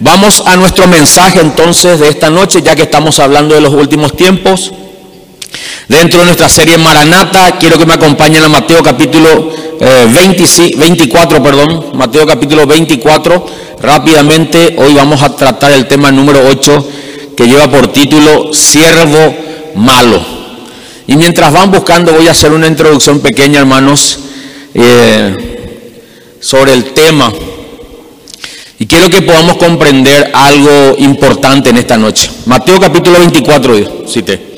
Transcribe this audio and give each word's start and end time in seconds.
Vamos 0.00 0.42
a 0.44 0.56
nuestro 0.56 0.86
mensaje 0.86 1.40
entonces 1.40 2.00
de 2.00 2.08
esta 2.08 2.28
noche, 2.28 2.60
ya 2.62 2.76
que 2.76 2.82
estamos 2.82 3.18
hablando 3.18 3.54
de 3.54 3.62
los 3.62 3.72
últimos 3.72 4.14
tiempos. 4.14 4.70
Dentro 5.88 6.20
de 6.20 6.26
nuestra 6.26 6.50
serie 6.50 6.76
Maranata, 6.76 7.56
quiero 7.58 7.78
que 7.78 7.86
me 7.86 7.94
acompañen 7.94 8.44
a 8.44 8.48
Mateo 8.48 8.82
capítulo 8.82 9.52
24, 9.80 11.38
eh, 11.38 11.40
perdón, 11.40 11.86
Mateo 11.94 12.26
capítulo 12.26 12.66
24. 12.66 13.46
Rápidamente, 13.80 14.74
hoy 14.76 14.92
vamos 14.94 15.22
a 15.22 15.34
tratar 15.34 15.72
el 15.72 15.86
tema 15.86 16.10
número 16.12 16.40
8, 16.46 16.88
que 17.34 17.46
lleva 17.46 17.70
por 17.70 17.90
título 17.90 18.52
Siervo 18.52 19.34
Malo. 19.76 20.20
Y 21.06 21.16
mientras 21.16 21.50
van 21.52 21.70
buscando, 21.70 22.12
voy 22.12 22.28
a 22.28 22.32
hacer 22.32 22.52
una 22.52 22.66
introducción 22.66 23.20
pequeña, 23.20 23.60
hermanos, 23.60 24.18
eh, 24.74 25.34
sobre 26.38 26.74
el 26.74 26.92
tema 26.92 27.32
y 28.78 28.86
quiero 28.86 29.08
que 29.08 29.22
podamos 29.22 29.56
comprender 29.56 30.30
algo 30.34 30.96
importante 30.98 31.70
en 31.70 31.78
esta 31.78 31.96
noche. 31.96 32.30
Mateo 32.44 32.78
capítulo 32.78 33.18
24, 33.18 34.06
cité. 34.06 34.56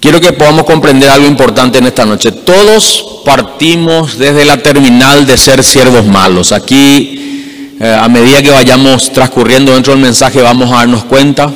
Quiero 0.00 0.18
que 0.18 0.32
podamos 0.32 0.64
comprender 0.64 1.10
algo 1.10 1.26
importante 1.26 1.76
en 1.76 1.86
esta 1.86 2.06
noche. 2.06 2.32
Todos 2.32 3.20
partimos 3.22 4.16
desde 4.16 4.46
la 4.46 4.56
terminal 4.56 5.26
de 5.26 5.36
ser 5.36 5.62
siervos 5.62 6.06
malos. 6.06 6.52
Aquí, 6.52 7.76
eh, 7.78 7.98
a 8.00 8.08
medida 8.08 8.42
que 8.42 8.50
vayamos 8.50 9.12
transcurriendo 9.12 9.74
dentro 9.74 9.92
del 9.92 10.00
mensaje, 10.00 10.40
vamos 10.40 10.72
a 10.72 10.76
darnos 10.76 11.04
cuenta 11.04 11.52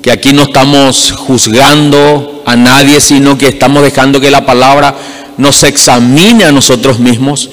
que 0.00 0.12
aquí 0.12 0.32
no 0.32 0.42
estamos 0.44 1.10
juzgando 1.10 2.44
a 2.46 2.54
nadie, 2.54 3.00
sino 3.00 3.36
que 3.36 3.48
estamos 3.48 3.82
dejando 3.82 4.20
que 4.20 4.30
la 4.30 4.46
palabra 4.46 4.94
nos 5.36 5.64
examine 5.64 6.44
a 6.44 6.52
nosotros 6.52 7.00
mismos. 7.00 7.50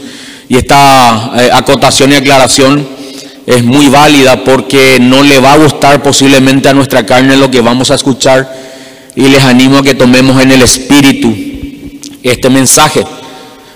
Y 0.47 0.57
esta 0.57 1.31
eh, 1.37 1.49
acotación 1.51 2.11
y 2.11 2.15
aclaración 2.15 2.98
es 3.49 3.63
muy 3.63 3.87
válida 3.87 4.43
porque 4.43 4.99
no 5.01 5.23
le 5.23 5.39
va 5.39 5.53
a 5.53 5.57
gustar 5.57 6.03
posiblemente 6.03 6.69
a 6.69 6.73
nuestra 6.75 7.03
carne 7.03 7.35
lo 7.35 7.49
que 7.49 7.61
vamos 7.61 7.89
a 7.89 7.95
escuchar 7.95 8.47
y 9.15 9.23
les 9.23 9.43
animo 9.43 9.79
a 9.79 9.83
que 9.83 9.95
tomemos 9.95 10.39
en 10.39 10.51
el 10.51 10.61
espíritu 10.61 11.35
este 12.21 12.47
mensaje. 12.51 13.03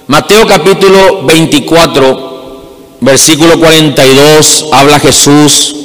Mateo 0.05 0.45
capítulo 0.45 1.23
24, 1.23 2.97
versículo 3.01 3.59
42, 3.59 4.67
habla 4.73 4.99
Jesús 4.99 5.75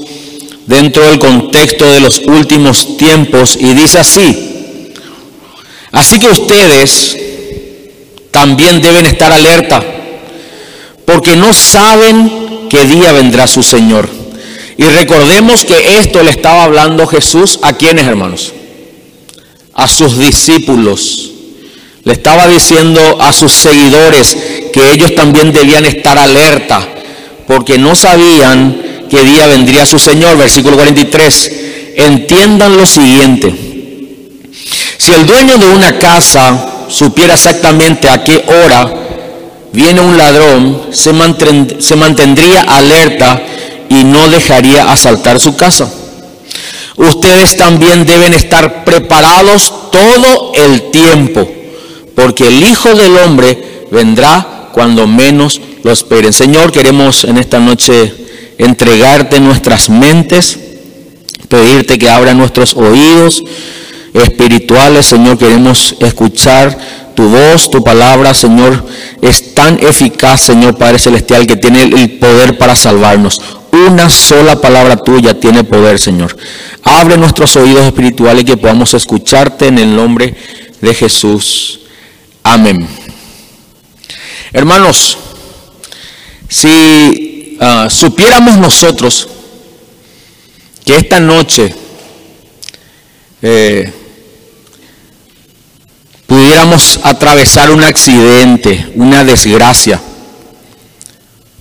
dentro 0.66 1.04
del 1.04 1.18
contexto 1.18 1.90
de 1.90 2.00
los 2.00 2.18
últimos 2.26 2.98
tiempos 2.98 3.56
y 3.58 3.72
dice 3.72 4.00
así, 4.00 4.92
así 5.92 6.20
que 6.20 6.28
ustedes 6.28 7.16
también 8.30 8.82
deben 8.82 9.06
estar 9.06 9.32
alerta 9.32 9.82
porque 11.06 11.36
no 11.36 11.54
saben 11.54 12.37
qué 12.68 12.84
día 12.84 13.12
vendrá 13.12 13.46
su 13.46 13.62
Señor. 13.62 14.08
Y 14.76 14.84
recordemos 14.84 15.64
que 15.64 15.98
esto 15.98 16.22
le 16.22 16.30
estaba 16.30 16.64
hablando 16.64 17.06
Jesús 17.06 17.58
a 17.62 17.72
quienes, 17.72 18.06
hermanos? 18.06 18.52
A 19.74 19.88
sus 19.88 20.18
discípulos. 20.18 21.30
Le 22.04 22.12
estaba 22.12 22.46
diciendo 22.46 23.18
a 23.20 23.32
sus 23.32 23.52
seguidores 23.52 24.36
que 24.72 24.92
ellos 24.92 25.14
también 25.14 25.52
debían 25.52 25.84
estar 25.84 26.16
alerta, 26.16 26.86
porque 27.46 27.76
no 27.76 27.94
sabían 27.96 29.06
qué 29.10 29.24
día 29.24 29.46
vendría 29.48 29.84
su 29.84 29.98
Señor. 29.98 30.36
Versículo 30.38 30.76
43. 30.76 31.52
Entiendan 31.96 32.76
lo 32.76 32.86
siguiente. 32.86 33.52
Si 34.96 35.12
el 35.12 35.26
dueño 35.26 35.58
de 35.58 35.70
una 35.70 35.98
casa 35.98 36.86
supiera 36.88 37.34
exactamente 37.34 38.08
a 38.08 38.22
qué 38.22 38.44
hora 38.46 39.07
viene 39.72 40.00
un 40.00 40.16
ladrón, 40.16 40.82
se, 40.90 41.12
mantendría 41.12 42.62
alerta 42.62 43.42
y 43.88 44.04
no 44.04 44.28
dejaría 44.28 44.90
asaltar 44.90 45.40
su 45.40 45.56
casa. 45.56 45.90
Ustedes 46.96 47.56
también 47.56 48.04
deben 48.06 48.34
estar 48.34 48.84
preparados 48.84 49.72
todo 49.92 50.52
el 50.54 50.90
tiempo, 50.90 51.48
porque 52.14 52.48
el 52.48 52.62
Hijo 52.64 52.94
del 52.94 53.16
Hombre 53.18 53.86
vendrá 53.90 54.70
cuando 54.72 55.06
menos 55.06 55.60
lo 55.84 55.92
esperen. 55.92 56.32
Señor, 56.32 56.72
queremos 56.72 57.24
en 57.24 57.38
esta 57.38 57.60
noche 57.60 58.12
entregarte 58.58 59.38
nuestras 59.38 59.88
mentes, 59.88 60.58
pedirte 61.48 61.98
que 61.98 62.10
abra 62.10 62.34
nuestros 62.34 62.74
oídos 62.74 63.44
espirituales. 64.22 65.06
Señor, 65.06 65.38
queremos 65.38 65.94
escuchar 66.00 66.76
tu 67.14 67.28
voz, 67.28 67.70
tu 67.70 67.82
palabra, 67.82 68.32
Señor, 68.32 68.86
es 69.20 69.54
tan 69.54 69.78
eficaz, 69.80 70.40
Señor 70.40 70.76
Padre 70.78 70.98
Celestial, 71.00 71.46
que 71.46 71.56
tiene 71.56 71.82
el 71.82 72.18
poder 72.18 72.56
para 72.58 72.76
salvarnos. 72.76 73.40
Una 73.72 74.08
sola 74.08 74.60
palabra 74.60 74.96
tuya 74.96 75.38
tiene 75.38 75.64
poder, 75.64 75.98
Señor. 75.98 76.36
Abre 76.84 77.16
nuestros 77.16 77.56
oídos 77.56 77.86
espirituales 77.86 78.42
y 78.42 78.46
que 78.46 78.56
podamos 78.56 78.94
escucharte 78.94 79.66
en 79.66 79.78
el 79.78 79.94
nombre 79.96 80.34
de 80.80 80.94
Jesús. 80.94 81.80
Amén. 82.44 82.86
Hermanos, 84.52 85.18
si 86.48 87.58
ah, 87.60 87.88
supiéramos 87.90 88.56
nosotros 88.58 89.28
que 90.84 90.96
esta 90.96 91.20
noche 91.20 91.74
eh, 93.42 93.92
pudiéramos 96.28 97.00
atravesar 97.02 97.70
un 97.70 97.82
accidente, 97.82 98.92
una 98.96 99.24
desgracia. 99.24 99.98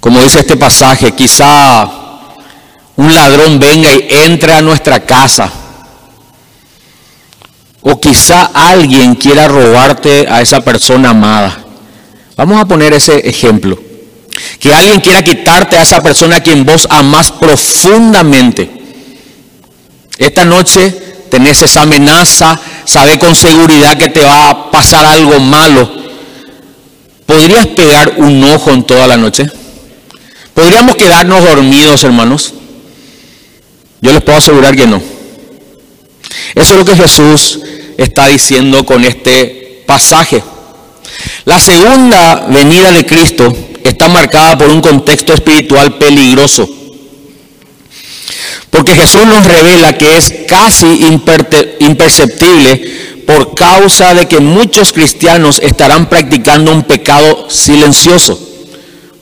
Como 0.01 0.21
dice 0.21 0.41
este 0.41 0.57
pasaje, 0.57 1.13
quizá 1.13 1.89
un 2.97 3.15
ladrón 3.15 3.59
venga 3.59 3.89
y 3.93 4.07
entre 4.25 4.53
a 4.53 4.61
nuestra 4.61 4.99
casa. 4.99 5.49
O 7.81 7.97
quizá 8.01 8.51
alguien 8.53 9.15
quiera 9.15 9.47
robarte 9.47 10.27
a 10.27 10.41
esa 10.41 10.59
persona 10.59 11.11
amada. 11.11 11.63
Vamos 12.35 12.59
a 12.59 12.65
poner 12.65 12.93
ese 12.93 13.19
ejemplo. 13.19 13.79
Que 14.59 14.73
alguien 14.73 14.99
quiera 14.99 15.23
quitarte 15.23 15.77
a 15.77 15.83
esa 15.83 16.03
persona 16.03 16.35
a 16.35 16.41
quien 16.41 16.65
vos 16.65 16.85
amás 16.91 17.31
profundamente. 17.31 18.69
Esta 20.17 20.43
noche 20.43 21.06
tenés 21.29 21.61
esa 21.61 21.83
amenaza, 21.83 22.59
sabe 22.85 23.19
con 23.19 23.35
seguridad 23.35 23.97
que 23.97 24.09
te 24.09 24.21
va 24.21 24.49
a 24.49 24.71
pasar 24.71 25.05
algo 25.05 25.39
malo, 25.39 25.89
¿podrías 27.25 27.67
pegar 27.67 28.15
un 28.17 28.43
ojo 28.43 28.71
en 28.71 28.83
toda 28.83 29.07
la 29.07 29.17
noche? 29.17 29.49
¿Podríamos 30.53 30.95
quedarnos 30.95 31.43
dormidos, 31.43 32.03
hermanos? 32.03 32.53
Yo 34.01 34.11
les 34.11 34.23
puedo 34.23 34.37
asegurar 34.37 34.75
que 34.75 34.87
no. 34.87 35.01
Eso 36.55 36.73
es 36.73 36.79
lo 36.79 36.85
que 36.85 36.95
Jesús 36.95 37.59
está 37.97 38.27
diciendo 38.27 38.85
con 38.85 39.03
este 39.05 39.83
pasaje. 39.85 40.43
La 41.45 41.59
segunda 41.59 42.47
venida 42.49 42.91
de 42.91 43.05
Cristo 43.05 43.55
está 43.83 44.07
marcada 44.07 44.57
por 44.57 44.69
un 44.69 44.81
contexto 44.81 45.33
espiritual 45.33 45.97
peligroso. 45.97 46.67
Porque 48.69 48.95
Jesús 48.95 49.25
nos 49.25 49.45
revela 49.45 49.97
que 49.97 50.17
es 50.17 50.33
casi 50.47 51.05
imperceptible 51.79 53.23
por 53.25 53.55
causa 53.55 54.13
de 54.13 54.27
que 54.27 54.39
muchos 54.39 54.93
cristianos 54.93 55.59
estarán 55.61 56.07
practicando 56.09 56.71
un 56.71 56.83
pecado 56.83 57.49
silencioso. 57.49 58.39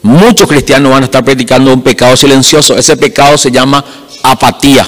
Muchos 0.02 0.48
cristianos 0.48 0.92
van 0.92 1.04
a 1.04 1.06
estar 1.06 1.26
practicando 1.26 1.74
un 1.74 1.82
pecado 1.82 2.16
silencioso. 2.16 2.78
Ese 2.78 2.98
pecado 2.98 3.38
se 3.38 3.52
llama 3.52 3.84
apatía. 4.24 4.88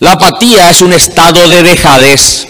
La 0.00 0.12
apatía 0.12 0.70
es 0.70 0.80
un 0.80 0.92
estado 0.92 1.48
de 1.48 1.62
dejadez, 1.64 2.46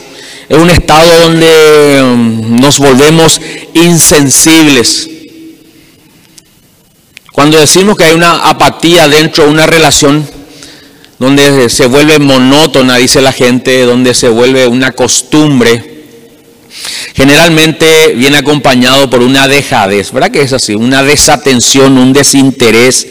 es 0.48 0.58
un 0.58 0.68
estado 0.68 1.18
donde 1.20 2.02
um, 2.02 2.60
nos 2.60 2.78
volvemos 2.78 3.40
insensibles 3.72 5.08
cuando 7.38 7.56
decimos 7.56 7.96
que 7.96 8.02
hay 8.02 8.14
una 8.16 8.48
apatía 8.48 9.06
dentro 9.06 9.44
de 9.44 9.50
una 9.50 9.64
relación 9.64 10.28
donde 11.20 11.70
se 11.70 11.86
vuelve 11.86 12.18
monótona, 12.18 12.96
dice 12.96 13.20
la 13.20 13.30
gente, 13.30 13.82
donde 13.82 14.12
se 14.12 14.28
vuelve 14.28 14.66
una 14.66 14.90
costumbre, 14.90 16.02
generalmente 17.14 18.14
viene 18.16 18.38
acompañado 18.38 19.08
por 19.08 19.22
una 19.22 19.46
dejadez, 19.46 20.10
¿verdad 20.10 20.32
que 20.32 20.42
es 20.42 20.52
así? 20.52 20.74
Una 20.74 21.04
desatención, 21.04 21.96
un 21.96 22.12
desinterés. 22.12 23.06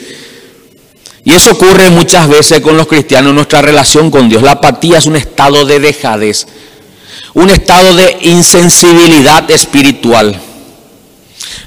Y 1.24 1.32
eso 1.32 1.54
ocurre 1.54 1.90
muchas 1.90 2.28
veces 2.28 2.60
con 2.60 2.76
los 2.76 2.88
cristianos 2.88 3.34
nuestra 3.34 3.62
relación 3.62 4.12
con 4.12 4.28
Dios. 4.28 4.44
La 4.44 4.52
apatía 4.52 4.98
es 4.98 5.06
un 5.06 5.16
estado 5.16 5.64
de 5.64 5.80
dejadez, 5.80 6.48
un 7.34 7.50
estado 7.50 7.96
de 7.96 8.18
insensibilidad 8.24 9.50
espiritual. 9.50 10.47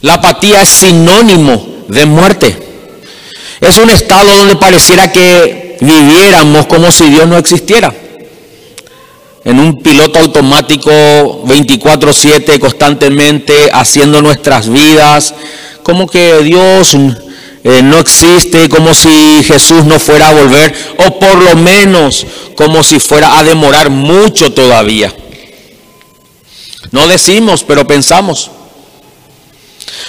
La 0.03 0.15
apatía 0.15 0.63
es 0.63 0.69
sinónimo 0.69 1.85
de 1.89 2.07
muerte. 2.07 2.57
Es 3.61 3.77
un 3.79 3.91
estado 3.91 4.37
donde 4.37 4.57
pareciera 4.57 5.13
que 5.13 5.77
viviéramos 5.81 6.67
como 6.67 6.91
si 6.91 7.11
Dios 7.11 7.27
no 7.27 7.37
existiera. 7.37 7.93
En 9.45 9.59
un 9.59 9.83
piloto 9.83 10.19
automático 10.19 10.91
24/7 11.47 12.59
constantemente 12.59 13.71
haciendo 13.73 14.21
nuestras 14.23 14.69
vidas, 14.69 15.35
como 15.83 16.07
que 16.07 16.43
Dios 16.43 16.95
eh, 17.63 17.83
no 17.83 17.99
existe, 17.99 18.69
como 18.69 18.95
si 18.95 19.43
Jesús 19.45 19.85
no 19.85 19.99
fuera 19.99 20.29
a 20.29 20.35
volver, 20.35 20.75
o 21.07 21.19
por 21.19 21.43
lo 21.43 21.57
menos 21.57 22.27
como 22.55 22.83
si 22.83 22.99
fuera 22.99 23.39
a 23.39 23.45
demorar 23.45 23.91
mucho 23.91 24.53
todavía. 24.53 25.15
No 26.91 27.07
decimos, 27.07 27.65
pero 27.65 27.87
pensamos. 27.87 28.51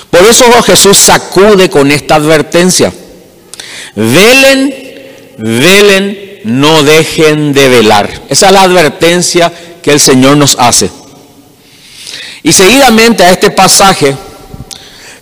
Por 0.10 0.22
eso 0.22 0.46
Jesús 0.64 0.98
sacude 0.98 1.70
con 1.70 1.92
esta 1.92 2.16
advertencia. 2.16 2.94
Velen, 3.96 4.74
velen, 5.38 6.42
no 6.46 6.84
dejen 6.84 7.54
de 7.54 7.70
velar. 7.70 8.10
Esa 8.30 8.48
es 8.48 8.54
la 8.54 8.64
advertencia 8.64 9.52
que 9.82 9.92
el 9.92 10.00
Señor 10.00 10.38
nos 10.38 10.56
hace. 10.58 10.90
Y 12.44 12.54
seguidamente 12.54 13.24
a 13.24 13.32
este 13.32 13.52
pasaje, 13.52 14.16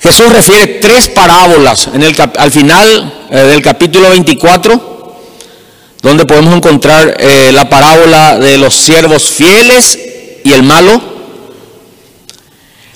Jesús 0.02 0.32
refiere 0.32 0.80
tres 0.82 1.10
parábolas 1.10 1.90
en 1.94 2.04
el, 2.04 2.16
al 2.38 2.52
final 2.52 3.28
eh, 3.30 3.38
del 3.38 3.62
capítulo 3.62 4.10
24, 4.10 5.18
donde 6.02 6.26
podemos 6.26 6.56
encontrar 6.56 7.18
eh, 7.20 7.52
la 7.52 7.70
parábola 7.70 8.40
de 8.40 8.58
los 8.58 8.74
siervos 8.74 9.30
fieles 9.30 10.00
y 10.46 10.54
el 10.54 10.64
malo, 10.64 11.19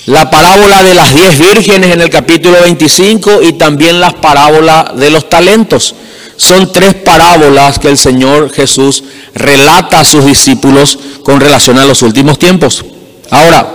la 0.05 0.29
parábola 0.29 0.83
de 0.83 0.93
las 0.93 1.13
diez 1.13 1.37
vírgenes 1.39 1.93
en 1.93 2.01
el 2.01 2.09
capítulo 2.09 2.61
25 2.61 3.41
y 3.41 3.53
también 3.53 4.01
las 4.01 4.13
parábolas 4.15 4.97
de 4.97 5.09
los 5.09 5.29
talentos. 5.29 5.95
Son 6.35 6.71
tres 6.73 6.95
parábolas 6.95 7.79
que 7.79 7.87
el 7.87 7.97
Señor 7.97 8.51
Jesús 8.51 9.03
relata 9.33 10.01
a 10.01 10.05
sus 10.05 10.25
discípulos 10.25 10.99
con 11.23 11.39
relación 11.39 11.77
a 11.79 11.85
los 11.85 12.01
últimos 12.01 12.37
tiempos. 12.37 12.83
Ahora, 13.29 13.65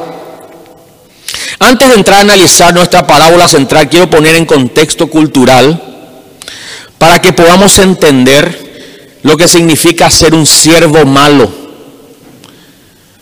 antes 1.61 1.89
de 1.89 1.95
entrar 1.95 2.19
a 2.19 2.23
analizar 2.23 2.75
nuestra 2.75 3.07
parábola 3.07 3.49
central, 3.49 3.89
quiero 3.89 4.11
poner 4.11 4.35
en 4.37 4.45
contexto 4.45 5.07
cultural 5.07 5.83
para 6.99 7.23
que 7.23 7.33
podamos 7.33 7.79
entender 7.79 9.19
lo 9.23 9.37
que 9.37 9.49
significa 9.49 10.11
ser 10.11 10.35
un 10.35 10.47
siervo 10.47 11.07
malo 11.07 11.51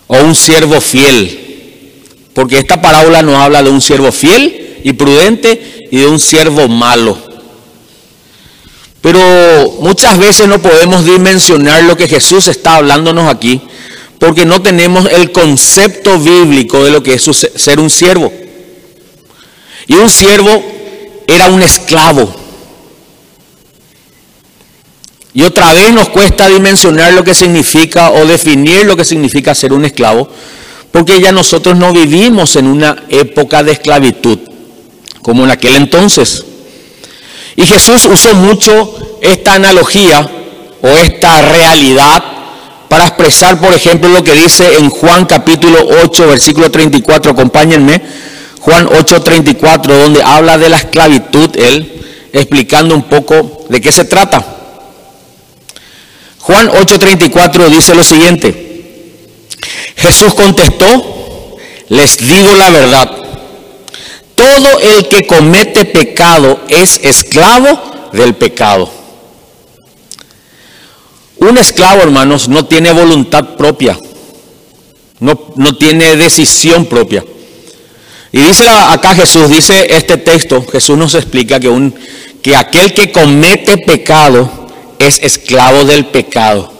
o 0.08 0.16
un 0.18 0.34
siervo 0.34 0.80
fiel. 0.80 1.45
Porque 2.36 2.58
esta 2.58 2.80
parábola 2.80 3.22
nos 3.22 3.34
habla 3.36 3.62
de 3.62 3.70
un 3.70 3.80
siervo 3.80 4.12
fiel 4.12 4.78
y 4.84 4.92
prudente 4.92 5.88
y 5.90 5.96
de 5.96 6.06
un 6.06 6.20
siervo 6.20 6.68
malo. 6.68 7.18
Pero 9.00 9.78
muchas 9.80 10.18
veces 10.18 10.46
no 10.46 10.60
podemos 10.60 11.04
dimensionar 11.04 11.82
lo 11.84 11.96
que 11.96 12.06
Jesús 12.06 12.46
está 12.46 12.76
hablándonos 12.76 13.28
aquí 13.28 13.62
porque 14.18 14.44
no 14.44 14.60
tenemos 14.60 15.06
el 15.10 15.32
concepto 15.32 16.18
bíblico 16.18 16.84
de 16.84 16.90
lo 16.90 17.02
que 17.02 17.14
es 17.14 17.24
ser 17.54 17.80
un 17.80 17.88
siervo. 17.88 18.30
Y 19.86 19.94
un 19.94 20.10
siervo 20.10 20.62
era 21.26 21.48
un 21.48 21.62
esclavo. 21.62 22.34
Y 25.32 25.42
otra 25.42 25.72
vez 25.72 25.90
nos 25.92 26.10
cuesta 26.10 26.48
dimensionar 26.48 27.14
lo 27.14 27.24
que 27.24 27.34
significa 27.34 28.10
o 28.10 28.26
definir 28.26 28.84
lo 28.84 28.94
que 28.94 29.04
significa 29.06 29.54
ser 29.54 29.72
un 29.72 29.86
esclavo, 29.86 30.28
porque 30.92 31.20
ya 31.20 31.32
nosotros 31.32 31.76
no 31.76 31.92
vivimos 31.92 32.56
en 32.56 32.66
una 32.66 33.04
época 33.08 33.62
de 33.62 33.72
esclavitud, 33.72 34.38
como 35.22 35.44
en 35.44 35.50
aquel 35.50 35.74
entonces. 35.74 36.44
Y 37.56 37.66
Jesús 37.66 38.06
usó 38.06 38.34
mucho 38.34 39.18
esta 39.20 39.54
analogía 39.54 40.28
o 40.82 40.88
esta 40.88 41.42
realidad 41.42 42.22
para 42.88 43.06
expresar, 43.08 43.58
por 43.58 43.72
ejemplo, 43.72 44.08
lo 44.08 44.22
que 44.22 44.32
dice 44.32 44.76
en 44.78 44.90
Juan 44.90 45.26
capítulo 45.26 45.78
8, 46.04 46.28
versículo 46.28 46.70
34, 46.70 47.32
acompáñenme, 47.32 48.00
Juan 48.60 48.88
8, 48.90 49.22
34, 49.22 49.96
donde 49.96 50.22
habla 50.22 50.58
de 50.58 50.68
la 50.68 50.78
esclavitud, 50.78 51.56
él 51.56 52.02
explicando 52.32 52.94
un 52.94 53.04
poco 53.04 53.64
de 53.68 53.80
qué 53.80 53.90
se 53.90 54.04
trata. 54.04 54.44
Juan 56.40 56.68
8, 56.68 56.98
34 56.98 57.70
dice 57.70 57.94
lo 57.94 58.04
siguiente, 58.04 58.65
Jesús 59.96 60.34
contestó, 60.34 61.56
les 61.88 62.18
digo 62.18 62.54
la 62.54 62.70
verdad, 62.70 63.10
todo 64.34 64.78
el 64.80 65.08
que 65.08 65.26
comete 65.26 65.86
pecado 65.86 66.60
es 66.68 67.00
esclavo 67.02 68.10
del 68.12 68.34
pecado. 68.34 68.90
Un 71.38 71.58
esclavo, 71.58 72.02
hermanos, 72.02 72.48
no 72.48 72.64
tiene 72.66 72.92
voluntad 72.92 73.56
propia, 73.56 73.98
no, 75.20 75.38
no 75.56 75.76
tiene 75.76 76.16
decisión 76.16 76.86
propia. 76.86 77.24
Y 78.32 78.38
dice 78.38 78.68
acá 78.68 79.14
Jesús, 79.14 79.48
dice 79.48 79.86
este 79.90 80.18
texto, 80.18 80.64
Jesús 80.70 80.98
nos 80.98 81.14
explica 81.14 81.58
que, 81.58 81.68
un, 81.68 81.94
que 82.42 82.54
aquel 82.54 82.92
que 82.92 83.10
comete 83.10 83.78
pecado 83.78 84.50
es 84.98 85.18
esclavo 85.22 85.84
del 85.84 86.06
pecado. 86.06 86.75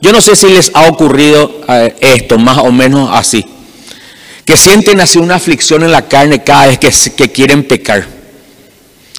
Yo 0.00 0.12
no 0.12 0.20
sé 0.20 0.36
si 0.36 0.48
les 0.48 0.70
ha 0.74 0.88
ocurrido 0.88 1.62
eh, 1.68 1.94
esto, 2.00 2.38
más 2.38 2.58
o 2.58 2.72
menos 2.72 3.10
así, 3.12 3.44
que 4.44 4.56
sienten 4.56 5.00
así 5.00 5.18
una 5.18 5.36
aflicción 5.36 5.82
en 5.82 5.92
la 5.92 6.08
carne 6.08 6.42
cada 6.42 6.66
vez 6.66 6.78
que, 6.78 6.90
que 7.12 7.30
quieren 7.32 7.64
pecar. 7.64 8.06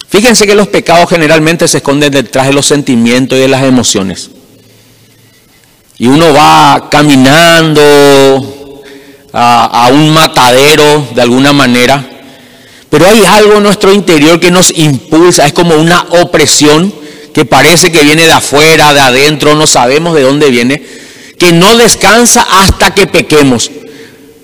Fíjense 0.09 0.45
que 0.45 0.55
los 0.55 0.67
pecados 0.67 1.09
generalmente 1.09 1.67
se 1.67 1.77
esconden 1.77 2.11
detrás 2.11 2.47
de 2.47 2.53
los 2.53 2.65
sentimientos 2.65 3.37
y 3.37 3.41
de 3.41 3.47
las 3.47 3.63
emociones. 3.63 4.29
Y 5.97 6.07
uno 6.07 6.33
va 6.33 6.89
caminando 6.89 7.81
a, 9.33 9.89
un 9.93 10.13
matadero 10.13 11.07
de 11.13 11.21
alguna 11.21 11.53
manera, 11.53 12.05
pero 12.89 13.07
hay 13.07 13.23
algo 13.23 13.53
en 13.53 13.63
nuestro 13.63 13.93
interior 13.93 14.39
que 14.39 14.51
nos 14.51 14.77
impulsa, 14.77 15.45
es 15.45 15.53
como 15.53 15.75
una 15.75 16.01
opresión 16.21 16.93
que 17.33 17.45
parece 17.45 17.91
que 17.91 18.03
viene 18.03 18.25
de 18.25 18.33
afuera, 18.33 18.93
de 18.93 18.99
adentro, 18.99 19.55
no 19.55 19.67
sabemos 19.67 20.15
de 20.15 20.21
dónde 20.21 20.49
viene, 20.49 20.81
que 21.37 21.51
no 21.51 21.75
descansa 21.77 22.41
hasta 22.41 22.93
que 22.93 23.07
pequemos. 23.07 23.71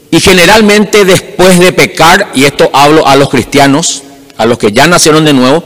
Y 0.09 0.19
generalmente 0.19 1.05
después 1.05 1.59
de 1.59 1.73
pecar, 1.73 2.31
y 2.33 2.45
esto 2.45 2.69
hablo 2.73 3.05
a 3.05 3.15
los 3.15 3.29
cristianos, 3.29 4.03
a 4.37 4.45
los 4.45 4.57
que 4.57 4.71
ya 4.71 4.87
nacieron 4.87 5.25
de 5.25 5.33
nuevo, 5.33 5.63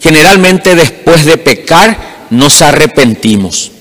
generalmente 0.00 0.74
después 0.74 1.24
de 1.24 1.36
pecar 1.36 2.26
nos 2.30 2.60
arrepentimos. 2.62 3.72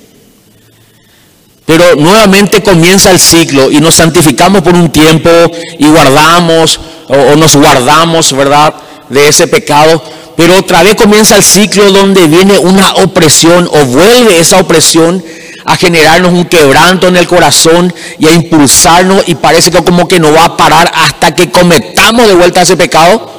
Pero 1.65 1.95
nuevamente 1.95 2.63
comienza 2.63 3.12
el 3.12 3.19
ciclo 3.19 3.69
y 3.69 3.81
nos 3.81 3.95
santificamos 3.95 4.62
por 4.62 4.74
un 4.74 4.89
tiempo 4.89 5.29
y 5.77 5.85
guardamos 5.88 6.79
o, 7.09 7.35
nos 7.35 7.56
guardamos, 7.56 8.31
¿verdad?, 8.31 8.74
de 9.09 9.27
ese 9.27 9.48
pecado. 9.48 10.04
Pero 10.36 10.57
otra 10.57 10.83
vez 10.83 10.95
comienza 10.95 11.36
el 11.36 11.44
ciclo 11.44 11.92
donde 11.92 12.27
viene 12.27 12.57
una 12.59 12.94
opresión 12.95 13.68
o 13.71 13.86
vuelve 13.86 14.39
esa 14.39 14.59
opresión 14.59 15.24
a 15.65 15.75
generarnos 15.75 16.32
un 16.32 16.46
quebranto 16.46 17.08
en 17.08 17.17
el 17.17 17.27
corazón 17.27 17.93
y 18.20 18.27
a 18.27 18.34
impulsarnos 18.34 19.27
y 19.27 19.36
parece 19.36 19.70
que 19.72 19.84
como 19.84 20.08
que 20.08 20.20
no 20.20 20.32
va 20.32 20.46
a 20.46 20.58
parar 20.58 20.91
hasta 20.93 21.36
que 21.36 21.50
cometamos 21.50 22.27
de 22.27 22.36
vuelta 22.36 22.62
ese 22.62 22.77
pecado. 22.77 23.32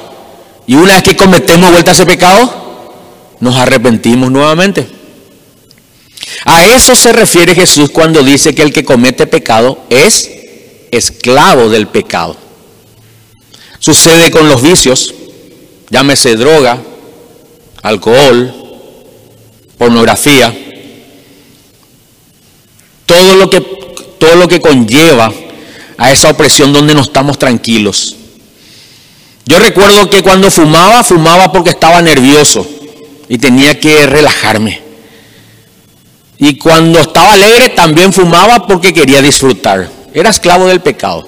Y 0.67 0.75
una 0.75 0.93
vez 0.93 1.03
que 1.03 1.15
cometemos 1.15 1.65
de 1.65 1.71
vuelta 1.71 1.91
ese 1.91 2.05
pecado, 2.05 2.93
nos 3.39 3.55
arrepentimos 3.55 4.29
nuevamente. 4.29 4.87
A 6.45 6.63
eso 6.65 6.95
se 6.95 7.11
refiere 7.11 7.55
Jesús 7.55 7.89
cuando 7.89 8.21
dice 8.23 8.53
que 8.53 8.61
el 8.61 8.73
que 8.73 8.85
comete 8.85 9.25
pecado 9.25 9.79
es 9.89 10.29
esclavo 10.91 11.69
del 11.69 11.87
pecado. 11.87 12.35
Sucede 13.79 14.29
con 14.29 14.47
los 14.47 14.61
vicios, 14.61 15.13
llámese 15.89 16.35
droga, 16.35 16.81
alcohol, 17.81 18.53
pornografía, 19.77 20.53
todo 23.05 23.35
lo 23.35 23.49
que, 23.49 23.61
todo 24.19 24.35
lo 24.35 24.47
que 24.47 24.61
conlleva 24.61 25.31
a 25.97 26.11
esa 26.11 26.29
opresión 26.29 26.71
donde 26.71 26.93
no 26.93 27.01
estamos 27.01 27.39
tranquilos. 27.39 28.15
Yo 29.45 29.57
recuerdo 29.57 30.09
que 30.09 30.21
cuando 30.21 30.51
fumaba, 30.51 31.03
fumaba 31.03 31.51
porque 31.51 31.71
estaba 31.71 32.01
nervioso 32.01 32.67
y 33.27 33.37
tenía 33.37 33.79
que 33.79 34.05
relajarme. 34.05 34.81
Y 36.37 36.57
cuando 36.57 36.99
estaba 36.99 37.33
alegre 37.33 37.69
también 37.69 38.13
fumaba 38.13 38.65
porque 38.67 38.93
quería 38.93 39.21
disfrutar. 39.21 39.89
Era 40.13 40.29
esclavo 40.29 40.67
del 40.67 40.81
pecado. 40.81 41.27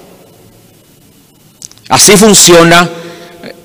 Así 1.88 2.16
funciona 2.16 2.88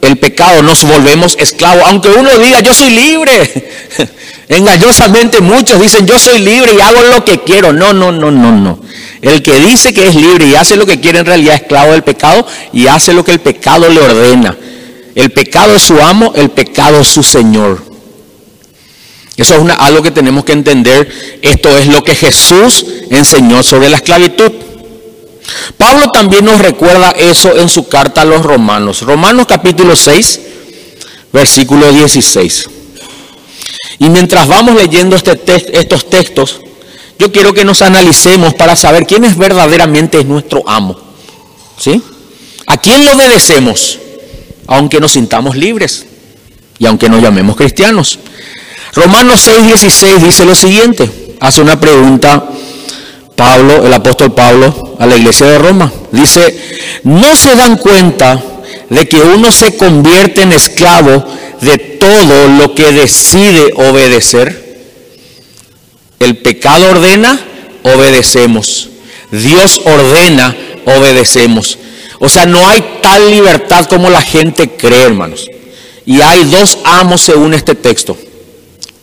el 0.02 0.18
pecado, 0.18 0.62
nos 0.62 0.84
volvemos 0.84 1.36
esclavos. 1.40 1.84
Aunque 1.88 2.10
uno 2.10 2.38
diga, 2.38 2.60
yo 2.62 2.74
soy 2.74 2.92
libre. 2.92 3.70
Engañosamente 4.50 5.42
muchos 5.42 5.82
dicen, 5.82 6.06
yo 6.06 6.18
soy 6.20 6.40
libre 6.40 6.74
y 6.74 6.82
hago 6.82 7.02
lo 7.02 7.26
que 7.26 7.42
quiero. 7.42 7.74
No, 7.74 7.94
no, 7.94 8.12
no, 8.12 8.32
no, 8.32 8.52
no. 8.52 8.80
El 9.22 9.42
que 9.42 9.60
dice 9.60 9.94
que 9.94 10.08
es 10.08 10.16
libre 10.16 10.48
y 10.48 10.56
hace 10.56 10.76
lo 10.76 10.86
que 10.86 11.00
quiere 11.00 11.20
en 11.20 11.26
realidad 11.26 11.56
es 11.56 11.62
esclavo 11.62 11.92
del 11.92 12.04
pecado 12.04 12.46
y 12.72 12.88
hace 12.88 13.14
lo 13.14 13.24
que 13.24 13.32
el 13.32 13.40
pecado 13.40 13.90
le 13.90 14.00
ordena. 14.00 14.56
El 15.16 15.32
pecado 15.32 15.76
es 15.76 15.82
su 15.82 16.00
amo, 16.00 16.34
el 16.36 16.52
pecado 16.52 17.00
es 17.02 17.08
su 17.08 17.24
Señor. 17.24 17.84
Eso 19.36 19.56
es 19.56 19.76
algo 19.80 20.02
que 20.02 20.12
tenemos 20.12 20.46
que 20.46 20.54
entender. 20.54 21.10
Esto 21.42 21.76
es 21.78 21.88
lo 21.88 22.04
que 22.04 22.16
Jesús 22.16 22.86
enseñó 23.10 23.64
sobre 23.64 23.90
la 23.90 23.98
esclavitud. 23.98 24.52
Pablo 25.78 26.12
también 26.12 26.46
nos 26.46 26.60
recuerda 26.60 27.12
eso 27.12 27.56
en 27.58 27.70
su 27.70 27.88
carta 27.88 28.22
a 28.22 28.26
los 28.26 28.44
romanos. 28.44 29.02
Romanos 29.02 29.46
capítulo 29.48 29.96
6, 29.96 30.42
versículo 31.32 31.92
16. 31.92 32.70
Y 34.00 34.10
mientras 34.10 34.48
vamos 34.48 34.76
leyendo 34.76 35.16
este 35.16 35.40
estos 35.80 36.10
textos, 36.10 36.62
yo 37.20 37.32
quiero 37.32 37.54
que 37.54 37.66
nos 37.66 37.82
analicemos 37.82 38.54
para 38.54 38.76
saber 38.76 39.06
quién 39.06 39.24
es 39.24 39.38
verdaderamente 39.38 40.24
nuestro 40.24 40.64
amo. 40.68 41.00
¿Sí? 41.78 42.02
¿A 42.68 42.78
quién 42.78 43.06
le 43.06 43.12
obedecemos? 43.12 44.00
Aunque 44.68 45.00
nos 45.00 45.14
sintamos 45.14 45.56
libres 45.56 46.06
y 46.80 46.86
aunque 46.86 47.10
nos 47.10 47.22
llamemos 47.22 47.56
cristianos. 47.56 48.20
Romanos 48.94 49.48
6:16 49.48 50.18
dice 50.20 50.46
lo 50.46 50.56
siguiente, 50.56 51.36
hace 51.40 51.62
una 51.62 51.80
pregunta 51.80 52.50
Pablo, 53.38 53.86
el 53.86 53.94
apóstol 53.94 54.34
Pablo, 54.34 54.98
a 55.00 55.06
la 55.06 55.16
iglesia 55.16 55.46
de 55.46 55.60
Roma. 55.60 55.94
Dice, 56.12 57.00
¿no 57.04 57.36
se 57.36 57.56
dan 57.56 57.78
cuenta 57.78 58.44
de 58.90 59.08
que 59.08 59.18
uno 59.18 59.52
se 59.52 59.78
convierte 59.78 60.42
en 60.42 60.52
esclavo 60.52 61.24
de 61.62 61.78
todo 61.78 62.48
lo 62.58 62.74
que 62.74 62.92
decide 62.92 63.74
obedecer? 63.76 64.66
El 66.20 66.38
pecado 66.38 66.90
ordena, 66.90 67.40
obedecemos. 67.84 68.90
Dios 69.32 69.82
ordena, 69.86 70.58
obedecemos. 70.86 71.78
O 72.20 72.30
sea, 72.30 72.48
no 72.48 72.68
hay 72.68 72.84
tal 73.04 73.30
libertad 73.30 73.86
como 73.86 74.10
la 74.10 74.22
gente 74.22 74.72
cree, 74.72 75.04
hermanos. 75.04 75.48
Y 76.08 76.22
hay 76.22 76.44
dos 76.46 76.80
amos 76.86 77.22
según 77.22 77.54
este 77.54 77.76
texto. 77.76 78.18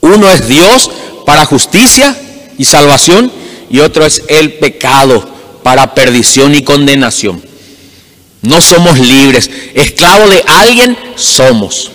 Uno 0.01 0.29
es 0.29 0.49
Dios 0.49 0.91
para 1.25 1.45
justicia 1.45 2.17
y 2.59 2.65
salvación 2.65 3.44
y 3.71 3.81
otro 3.81 4.05
es 4.05 4.23
el 4.29 4.55
pecado 4.55 5.29
para 5.63 5.95
perdición 5.95 6.55
y 6.55 6.63
condenación. 6.63 7.43
No 8.43 8.61
somos 8.61 8.99
libres. 8.99 9.51
Esclavos 9.75 10.31
de 10.31 10.43
alguien 10.47 10.97
somos. 11.17 11.91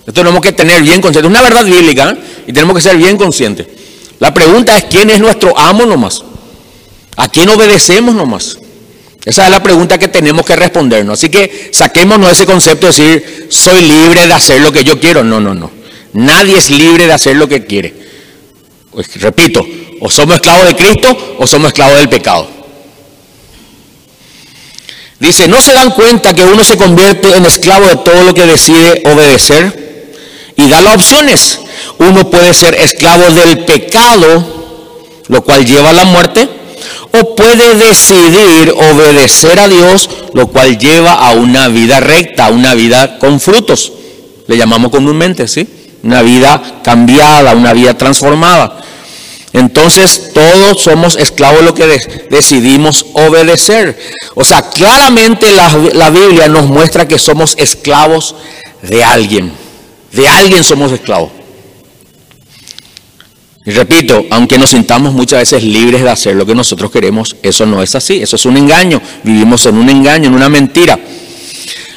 Esto 0.00 0.12
tenemos 0.12 0.40
que 0.40 0.52
tener 0.52 0.82
bien 0.82 1.00
consciente. 1.00 1.26
Es 1.26 1.30
una 1.30 1.42
verdad 1.42 1.64
bíblica 1.64 2.10
¿eh? 2.10 2.44
y 2.46 2.52
tenemos 2.52 2.76
que 2.76 2.82
ser 2.82 2.96
bien 2.96 3.16
conscientes. 3.16 3.66
La 4.20 4.32
pregunta 4.32 4.76
es 4.76 4.84
quién 4.84 5.10
es 5.10 5.20
nuestro 5.20 5.58
amo 5.58 5.84
nomás. 5.84 6.24
¿A 7.16 7.28
quién 7.28 7.48
obedecemos 7.48 8.14
nomás? 8.14 8.58
Esa 9.24 9.44
es 9.44 9.50
la 9.50 9.62
pregunta 9.62 9.98
que 9.98 10.08
tenemos 10.08 10.46
que 10.46 10.56
respondernos. 10.56 11.18
Así 11.18 11.28
que 11.28 11.70
saquémonos 11.72 12.30
ese 12.30 12.46
concepto 12.46 12.86
de 12.86 12.92
decir, 12.92 13.46
soy 13.50 13.82
libre 13.82 14.26
de 14.26 14.32
hacer 14.32 14.60
lo 14.60 14.72
que 14.72 14.84
yo 14.84 15.00
quiero. 15.00 15.24
No, 15.24 15.40
no, 15.40 15.54
no. 15.54 15.70
Nadie 16.12 16.56
es 16.56 16.70
libre 16.70 17.06
de 17.06 17.12
hacer 17.12 17.36
lo 17.36 17.48
que 17.48 17.66
quiere. 17.66 17.94
Pues, 18.90 19.20
repito, 19.20 19.66
o 20.00 20.10
somos 20.10 20.36
esclavos 20.36 20.66
de 20.66 20.76
Cristo 20.76 21.36
o 21.38 21.46
somos 21.46 21.68
esclavos 21.68 21.98
del 21.98 22.08
pecado. 22.08 22.58
Dice, 25.20 25.48
¿no 25.48 25.60
se 25.60 25.72
dan 25.72 25.90
cuenta 25.90 26.32
que 26.32 26.44
uno 26.44 26.62
se 26.62 26.76
convierte 26.76 27.36
en 27.36 27.44
esclavo 27.44 27.86
de 27.86 27.96
todo 27.96 28.22
lo 28.22 28.34
que 28.34 28.46
decide 28.46 29.02
obedecer? 29.04 30.14
Y 30.56 30.68
da 30.68 30.80
las 30.80 30.94
opciones. 30.94 31.60
Uno 31.98 32.30
puede 32.30 32.54
ser 32.54 32.74
esclavo 32.74 33.24
del 33.30 33.64
pecado, 33.64 34.46
lo 35.26 35.42
cual 35.42 35.66
lleva 35.66 35.90
a 35.90 35.92
la 35.92 36.04
muerte, 36.04 36.48
o 37.12 37.34
puede 37.34 37.74
decidir 37.74 38.72
obedecer 38.72 39.58
a 39.58 39.66
Dios, 39.66 40.08
lo 40.34 40.46
cual 40.48 40.78
lleva 40.78 41.14
a 41.14 41.32
una 41.32 41.68
vida 41.68 41.98
recta, 41.98 42.46
a 42.46 42.50
una 42.50 42.74
vida 42.74 43.18
con 43.18 43.40
frutos. 43.40 43.92
Le 44.46 44.56
llamamos 44.56 44.92
comúnmente, 44.92 45.48
¿sí? 45.48 45.66
Una 46.04 46.22
vida 46.22 46.80
cambiada, 46.84 47.54
una 47.54 47.72
vida 47.72 47.94
transformada. 47.94 48.80
Entonces 49.58 50.30
todos 50.32 50.80
somos 50.80 51.16
esclavos 51.16 51.58
de 51.58 51.64
lo 51.64 51.74
que 51.74 51.86
decidimos 52.30 53.06
obedecer. 53.12 53.98
O 54.34 54.44
sea, 54.44 54.62
claramente 54.62 55.50
la, 55.50 55.68
la 55.94 56.10
Biblia 56.10 56.48
nos 56.48 56.66
muestra 56.68 57.08
que 57.08 57.18
somos 57.18 57.54
esclavos 57.58 58.36
de 58.82 59.02
alguien. 59.02 59.52
De 60.12 60.28
alguien 60.28 60.62
somos 60.62 60.92
esclavos. 60.92 61.30
Y 63.66 63.70
repito, 63.72 64.24
aunque 64.30 64.58
nos 64.58 64.70
sintamos 64.70 65.12
muchas 65.12 65.40
veces 65.40 65.62
libres 65.64 66.02
de 66.02 66.08
hacer 66.08 66.36
lo 66.36 66.46
que 66.46 66.54
nosotros 66.54 66.90
queremos, 66.90 67.36
eso 67.42 67.66
no 67.66 67.82
es 67.82 67.94
así, 67.96 68.22
eso 68.22 68.36
es 68.36 68.46
un 68.46 68.56
engaño. 68.56 69.02
Vivimos 69.24 69.66
en 69.66 69.76
un 69.76 69.90
engaño, 69.90 70.28
en 70.28 70.34
una 70.34 70.48
mentira. 70.48 70.98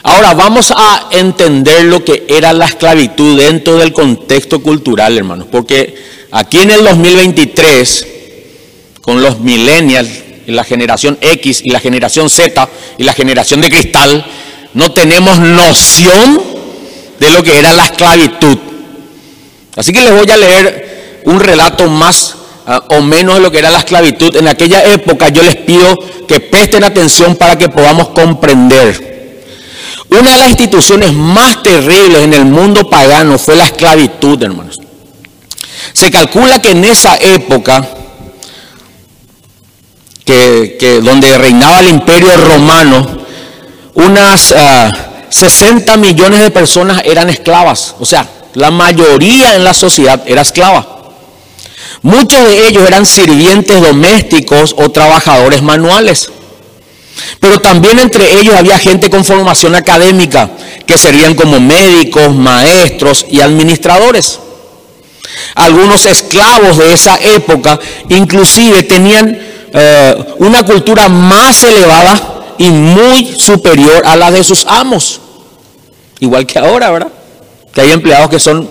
Ahora 0.03 0.34
vamos 0.34 0.74
a 0.75 1.10
entender 1.12 1.86
lo 1.86 2.03
que 2.03 2.25
era 2.27 2.53
la 2.53 2.65
esclavitud 2.65 3.38
dentro 3.38 3.77
del 3.77 3.94
contexto 3.94 4.62
cultural, 4.62 5.15
hermanos, 5.15 5.48
porque 5.51 5.96
aquí 6.32 6.60
en 6.60 6.72
el 6.72 6.84
2023, 6.84 8.08
con 9.02 9.22
los 9.22 9.40
millennials, 9.40 10.10
y 10.48 10.52
la 10.52 10.64
generación 10.64 11.18
X 11.22 11.62
y 11.64 11.70
la 11.70 11.80
generación 11.80 12.30
Z 12.30 12.70
y 12.98 13.04
la 13.04 13.14
generación 13.14 13.62
de 13.62 13.70
cristal, 13.70 14.26
no 14.74 14.92
tenemos 14.92 15.40
noción 15.40 16.42
de 17.20 17.30
lo 17.30 17.44
que 17.44 17.58
era 17.58 17.74
la 17.74 17.86
esclavitud. 17.86 18.58
Así 19.76 19.94
que 19.94 20.02
les 20.02 20.14
voy 20.14 20.30
a 20.30 20.38
leer 20.38 21.22
un 21.26 21.40
relato 21.40 21.88
más 21.88 22.36
ah, 22.66 22.84
o 22.90 23.02
menos 23.02 23.36
de 23.36 23.42
lo 23.42 23.52
que 23.52 23.60
era 23.60 23.70
la 23.70 23.80
esclavitud. 23.80 24.36
En 24.36 24.48
aquella 24.48 24.84
época 24.86 25.30
yo 25.30 25.44
les 25.44 25.56
pido 25.58 25.96
que 26.28 26.40
presten 26.40 26.84
atención 26.84 27.36
para 27.36 27.58
que 27.58 27.70
podamos 27.70 28.10
comprender. 28.10 29.12
Una 30.10 30.34
de 30.34 30.40
las 30.40 30.50
instituciones 30.50 31.14
más 31.14 31.64
terribles 31.64 32.24
en 32.24 32.34
el 32.34 32.46
mundo 32.46 32.90
pagano 32.90 33.38
fue 33.38 33.56
la 33.56 33.66
esclavitud, 33.66 34.42
hermanos. 34.42 34.80
Se 35.94 36.12
calcula 36.12 36.62
que 36.62 36.72
en 36.72 36.86
esa 36.86 37.16
época, 37.18 37.88
que, 40.26 41.02
donde 41.04 41.38
reinaba 41.38 41.80
el 41.80 41.90
imperio 41.90 42.36
romano, 42.38 43.22
unas 43.94 44.54
60 45.30 45.94
ah, 45.94 45.98
millones 45.98 46.42
de 46.42 46.52
personas 46.52 47.02
eran 47.06 47.30
esclavas. 47.30 47.96
O 48.00 48.06
sea, 48.06 48.28
la 48.54 48.72
mayoría 48.72 49.56
en 49.56 49.64
la 49.64 49.74
sociedad 49.74 50.22
era 50.26 50.42
esclava. 50.42 50.88
Muchos 52.02 52.48
de 52.48 52.68
ellos 52.68 52.88
eran 52.88 53.06
sirvientes 53.06 53.82
domésticos 53.82 54.76
o 54.78 54.90
trabajadores 54.90 55.62
manuales. 55.62 56.32
Pero 57.40 57.60
también 57.60 58.00
entre 58.00 58.40
ellos 58.40 58.56
había 58.56 58.80
gente 58.80 59.10
con 59.10 59.26
formación 59.26 59.76
académica 59.76 60.50
que 60.86 60.98
serían 60.98 61.36
como 61.36 61.60
médicos, 61.60 62.34
maestros 62.34 63.26
y 63.30 63.42
administradores. 63.42 64.40
Algunos 65.56 66.06
esclavos 66.06 66.78
de 66.78 66.94
esa 66.94 67.18
época 67.18 67.80
inclusive 68.10 68.84
tenían 68.84 69.38
eh, 69.74 70.36
una 70.40 70.64
cultura 70.64 71.08
más 71.10 71.64
elevada 71.64 72.56
y 72.58 72.70
muy 72.70 73.26
superior 73.26 74.04
a 74.06 74.16
la 74.16 74.32
de 74.32 74.44
sus 74.44 74.66
amos. 74.68 75.20
Igual 76.20 76.46
que 76.46 76.60
ahora, 76.60 76.92
¿verdad? 76.92 77.12
Que 77.74 77.82
hay 77.82 77.92
empleados 77.92 78.30
que 78.30 78.40
son, 78.40 78.70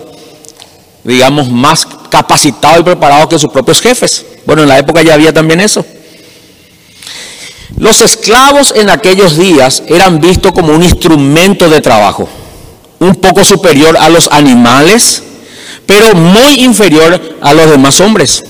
digamos, 1.03 1.49
más 1.49 1.85
capacitados 2.09 2.79
y 2.79 2.83
preparados 2.83 3.27
que 3.27 3.39
sus 3.39 3.51
propios 3.51 3.81
jefes. 3.81 4.25
Bueno, 4.45 4.61
en 4.63 4.69
la 4.69 4.79
época 4.79 5.01
ya 5.01 5.15
había 5.15 5.33
también 5.33 5.59
eso. 5.59 5.85
Los 7.77 8.01
esclavos 8.01 8.73
en 8.75 8.89
aquellos 8.89 9.37
días 9.37 9.83
eran 9.87 10.21
vistos 10.21 10.51
como 10.51 10.73
un 10.73 10.83
instrumento 10.83 11.69
de 11.69 11.81
trabajo, 11.81 12.29
un 12.99 13.15
poco 13.15 13.43
superior 13.43 13.97
a 13.97 14.09
los 14.09 14.29
animales, 14.31 15.23
pero 15.85 16.15
muy 16.15 16.63
inferior 16.63 17.37
a 17.41 17.53
los 17.53 17.69
demás 17.69 17.99
hombres. 18.01 18.43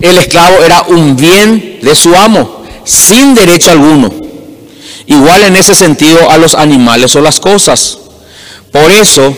El 0.00 0.18
esclavo 0.18 0.62
era 0.62 0.82
un 0.82 1.16
bien 1.16 1.78
de 1.82 1.94
su 1.94 2.14
amo, 2.14 2.64
sin 2.84 3.34
derecho 3.34 3.70
alguno. 3.70 4.12
Igual 5.06 5.42
en 5.44 5.56
ese 5.56 5.74
sentido 5.74 6.30
a 6.30 6.38
los 6.38 6.54
animales 6.54 7.14
o 7.16 7.20
las 7.20 7.40
cosas. 7.40 7.98
Por 8.72 8.90
eso, 8.90 9.34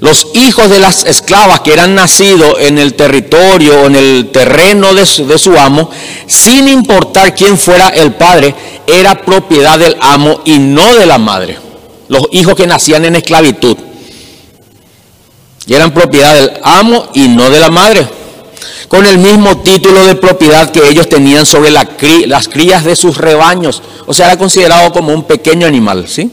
los 0.00 0.28
hijos 0.34 0.68
de 0.70 0.78
las 0.78 1.04
esclavas 1.04 1.60
que 1.60 1.72
eran 1.72 1.94
nacidos 1.94 2.56
en 2.60 2.78
el 2.78 2.94
territorio 2.94 3.80
o 3.80 3.86
en 3.86 3.96
el 3.96 4.30
terreno 4.30 4.94
de 4.94 5.06
su, 5.06 5.58
amo, 5.58 5.90
sin 6.26 6.68
importar 6.68 7.34
quién 7.34 7.58
fuera 7.58 7.88
el 7.88 8.12
padre, 8.14 8.54
era 8.86 9.22
propiedad 9.24 9.78
del 9.78 9.96
amo 10.00 10.40
y 10.44 10.58
no 10.58 10.94
de 10.94 11.06
la 11.06 11.18
madre. 11.18 11.58
Los 12.08 12.28
hijos 12.32 12.54
que 12.54 12.66
nacían 12.66 13.04
en 13.06 13.16
esclavitud. 13.16 13.76
Y 15.66 15.74
eran 15.74 15.94
propiedad 15.94 16.34
del 16.34 16.52
amo 16.62 17.08
y 17.14 17.28
no 17.28 17.50
de 17.50 17.60
la 17.60 17.70
madre. 17.70 18.06
Con 18.88 19.06
el 19.06 19.18
mismo 19.18 19.58
título 19.58 20.04
de 20.06 20.14
propiedad 20.14 20.70
que 20.70 20.88
ellos 20.88 21.08
tenían 21.08 21.46
sobre 21.46 21.70
las 21.70 22.48
crías 22.48 22.84
de 22.84 22.94
sus 22.96 23.16
rebaños. 23.16 23.82
O 24.06 24.12
sea, 24.12 24.26
era 24.26 24.36
considerado 24.36 24.92
como 24.92 25.12
un 25.12 25.24
pequeño 25.24 25.66
animal, 25.66 26.06
¿sí? 26.06 26.30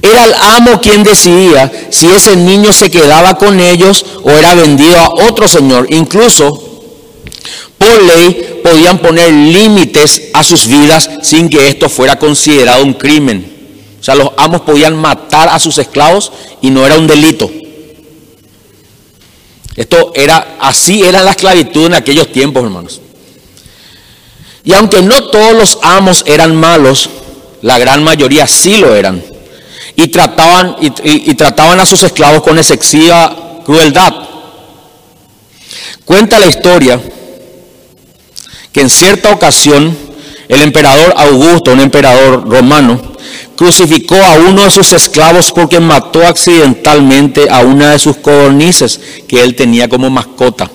Era 0.00 0.24
el 0.24 0.34
amo 0.34 0.80
quien 0.80 1.02
decidía 1.02 1.70
si 1.90 2.06
ese 2.08 2.36
niño 2.36 2.72
se 2.72 2.90
quedaba 2.90 3.36
con 3.36 3.58
ellos 3.58 4.04
o 4.22 4.30
era 4.30 4.54
vendido 4.54 4.96
a 4.96 5.10
otro 5.26 5.48
señor. 5.48 5.88
Incluso 5.90 6.64
por 7.76 8.02
ley 8.04 8.60
podían 8.62 8.98
poner 8.98 9.32
límites 9.32 10.28
a 10.34 10.44
sus 10.44 10.68
vidas 10.68 11.10
sin 11.22 11.48
que 11.48 11.68
esto 11.68 11.88
fuera 11.88 12.16
considerado 12.18 12.84
un 12.84 12.94
crimen. 12.94 13.57
O 14.00 14.04
sea, 14.04 14.14
los 14.14 14.30
amos 14.36 14.62
podían 14.62 14.96
matar 14.96 15.48
a 15.48 15.58
sus 15.58 15.78
esclavos 15.78 16.32
y 16.60 16.70
no 16.70 16.86
era 16.86 16.96
un 16.96 17.06
delito. 17.06 17.50
Esto 19.76 20.12
era, 20.14 20.56
así 20.60 21.02
era 21.02 21.22
la 21.22 21.32
esclavitud 21.32 21.86
en 21.86 21.94
aquellos 21.94 22.32
tiempos, 22.32 22.64
hermanos. 22.64 23.00
Y 24.64 24.72
aunque 24.74 25.02
no 25.02 25.28
todos 25.28 25.54
los 25.54 25.78
amos 25.82 26.24
eran 26.26 26.54
malos, 26.56 27.08
la 27.62 27.78
gran 27.78 28.02
mayoría 28.02 28.46
sí 28.46 28.78
lo 28.78 28.94
eran. 28.94 29.22
y 29.96 30.08
trataban, 30.08 30.76
y, 30.80 31.34
trataban 31.34 31.80
a 31.80 31.86
sus 31.86 32.02
esclavos 32.04 32.42
con 32.42 32.56
excesiva 32.56 33.62
crueldad. 33.64 34.14
Cuenta 36.04 36.38
la 36.38 36.46
historia 36.46 37.00
que 38.72 38.80
en 38.80 38.90
cierta 38.90 39.32
ocasión 39.32 39.96
el 40.48 40.62
emperador 40.62 41.14
Augusto, 41.16 41.72
un 41.72 41.80
emperador 41.80 42.48
romano, 42.48 43.00
crucificó 43.56 44.16
a 44.16 44.34
uno 44.34 44.62
de 44.62 44.70
sus 44.70 44.92
esclavos 44.92 45.52
porque 45.52 45.80
mató 45.80 46.26
accidentalmente 46.26 47.48
a 47.50 47.60
una 47.60 47.90
de 47.90 47.98
sus 47.98 48.16
codornices 48.16 49.00
que 49.26 49.42
él 49.42 49.54
tenía 49.54 49.88
como 49.88 50.08
mascota. 50.10 50.70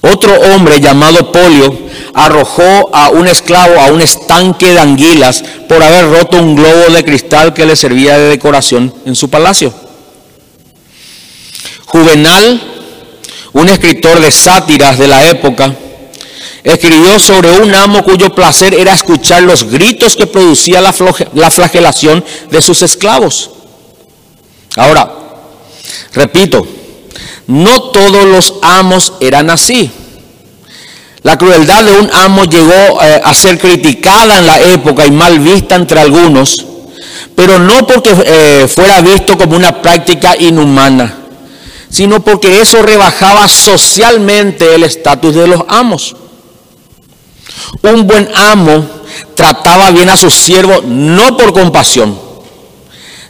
Otro 0.00 0.32
hombre 0.34 0.80
llamado 0.80 1.32
Polio 1.32 1.76
arrojó 2.14 2.90
a 2.92 3.10
un 3.10 3.28
esclavo 3.28 3.80
a 3.80 3.86
un 3.86 4.00
estanque 4.00 4.72
de 4.72 4.80
anguilas 4.80 5.44
por 5.68 5.82
haber 5.82 6.10
roto 6.10 6.36
un 6.38 6.56
globo 6.56 6.92
de 6.92 7.04
cristal 7.04 7.54
que 7.54 7.66
le 7.66 7.76
servía 7.76 8.18
de 8.18 8.28
decoración 8.28 8.92
en 9.04 9.14
su 9.14 9.30
palacio. 9.30 9.72
Juvenal, 11.86 12.60
un 13.52 13.68
escritor 13.68 14.20
de 14.20 14.30
sátiras 14.30 14.98
de 14.98 15.08
la 15.08 15.26
época, 15.28 15.74
escribió 16.64 17.18
sobre 17.18 17.50
un 17.60 17.74
amo 17.74 18.02
cuyo 18.02 18.34
placer 18.34 18.74
era 18.74 18.94
escuchar 18.94 19.42
los 19.42 19.64
gritos 19.64 20.16
que 20.16 20.26
producía 20.26 20.80
la, 20.80 20.94
la 21.34 21.50
flagelación 21.50 22.24
de 22.50 22.60
sus 22.60 22.82
esclavos. 22.82 23.50
Ahora, 24.76 25.12
repito, 26.12 26.66
no 27.46 27.82
todos 27.90 28.26
los 28.26 28.54
amos 28.62 29.14
eran 29.20 29.50
así. 29.50 29.90
La 31.22 31.36
crueldad 31.36 31.84
de 31.84 31.98
un 31.98 32.10
amo 32.12 32.44
llegó 32.44 33.02
eh, 33.02 33.20
a 33.24 33.34
ser 33.34 33.58
criticada 33.58 34.38
en 34.38 34.46
la 34.46 34.60
época 34.60 35.06
y 35.06 35.10
mal 35.10 35.40
vista 35.40 35.74
entre 35.74 36.00
algunos, 36.00 36.64
pero 37.34 37.58
no 37.58 37.86
porque 37.86 38.10
eh, 38.24 38.68
fuera 38.68 39.00
visto 39.00 39.36
como 39.36 39.56
una 39.56 39.82
práctica 39.82 40.36
inhumana, 40.36 41.18
sino 41.90 42.20
porque 42.22 42.60
eso 42.60 42.82
rebajaba 42.82 43.48
socialmente 43.48 44.74
el 44.74 44.84
estatus 44.84 45.34
de 45.34 45.48
los 45.48 45.64
amos. 45.68 46.14
Un 47.82 48.06
buen 48.06 48.28
amo 48.34 48.86
trataba 49.34 49.90
bien 49.90 50.08
a 50.08 50.16
sus 50.16 50.34
siervos 50.34 50.84
no 50.84 51.36
por 51.36 51.52
compasión, 51.52 52.18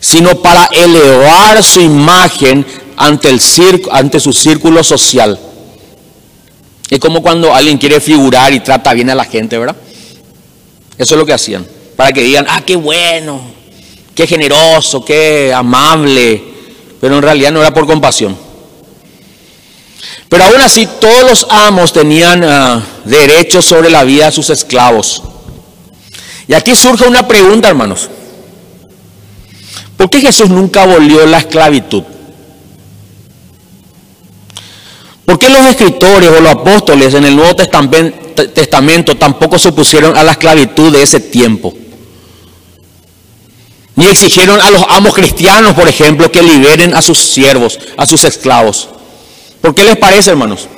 sino 0.00 0.40
para 0.42 0.66
elevar 0.66 1.62
su 1.62 1.80
imagen 1.80 2.66
ante, 2.96 3.28
el 3.28 3.40
ante 3.90 4.20
su 4.20 4.32
círculo 4.32 4.82
social. 4.82 5.38
Es 6.90 6.98
como 6.98 7.22
cuando 7.22 7.54
alguien 7.54 7.78
quiere 7.78 8.00
figurar 8.00 8.52
y 8.52 8.60
trata 8.60 8.94
bien 8.94 9.10
a 9.10 9.14
la 9.14 9.24
gente, 9.24 9.58
¿verdad? 9.58 9.76
Eso 10.96 11.14
es 11.14 11.18
lo 11.18 11.26
que 11.26 11.34
hacían. 11.34 11.66
Para 11.96 12.12
que 12.12 12.22
digan, 12.22 12.46
ah, 12.48 12.62
qué 12.64 12.76
bueno, 12.76 13.40
qué 14.14 14.26
generoso, 14.26 15.04
qué 15.04 15.52
amable. 15.54 16.42
Pero 17.00 17.16
en 17.16 17.22
realidad 17.22 17.52
no 17.52 17.60
era 17.60 17.72
por 17.72 17.86
compasión. 17.86 18.47
Pero 20.28 20.44
aún 20.44 20.60
así 20.60 20.86
todos 21.00 21.22
los 21.22 21.46
amos 21.50 21.92
tenían 21.92 22.44
uh, 22.44 22.82
derechos 23.04 23.64
sobre 23.64 23.90
la 23.90 24.04
vida 24.04 24.26
de 24.26 24.32
sus 24.32 24.50
esclavos. 24.50 25.22
Y 26.46 26.54
aquí 26.54 26.74
surge 26.74 27.06
una 27.06 27.26
pregunta, 27.26 27.68
hermanos. 27.68 28.08
¿Por 29.96 30.10
qué 30.10 30.20
Jesús 30.20 30.48
nunca 30.48 30.82
abolió 30.82 31.26
la 31.26 31.38
esclavitud? 31.38 32.02
¿Por 35.24 35.38
qué 35.38 35.50
los 35.50 35.66
escritores 35.66 36.30
o 36.30 36.40
los 36.40 36.52
apóstoles 36.52 37.12
en 37.14 37.24
el 37.24 37.36
Nuevo 37.36 37.54
Testamento 37.54 39.16
tampoco 39.16 39.58
se 39.58 39.68
opusieron 39.68 40.16
a 40.16 40.24
la 40.24 40.32
esclavitud 40.32 40.92
de 40.92 41.02
ese 41.02 41.20
tiempo? 41.20 41.74
Ni 43.96 44.06
exigieron 44.06 44.60
a 44.60 44.70
los 44.70 44.84
amos 44.88 45.14
cristianos, 45.14 45.74
por 45.74 45.88
ejemplo, 45.88 46.30
que 46.30 46.40
liberen 46.40 46.94
a 46.94 47.02
sus 47.02 47.18
siervos, 47.18 47.78
a 47.96 48.06
sus 48.06 48.24
esclavos. 48.24 48.88
¿Por 49.60 49.74
qué 49.74 49.84
les 49.84 49.96
parece, 49.96 50.30
hermanos? 50.30 50.68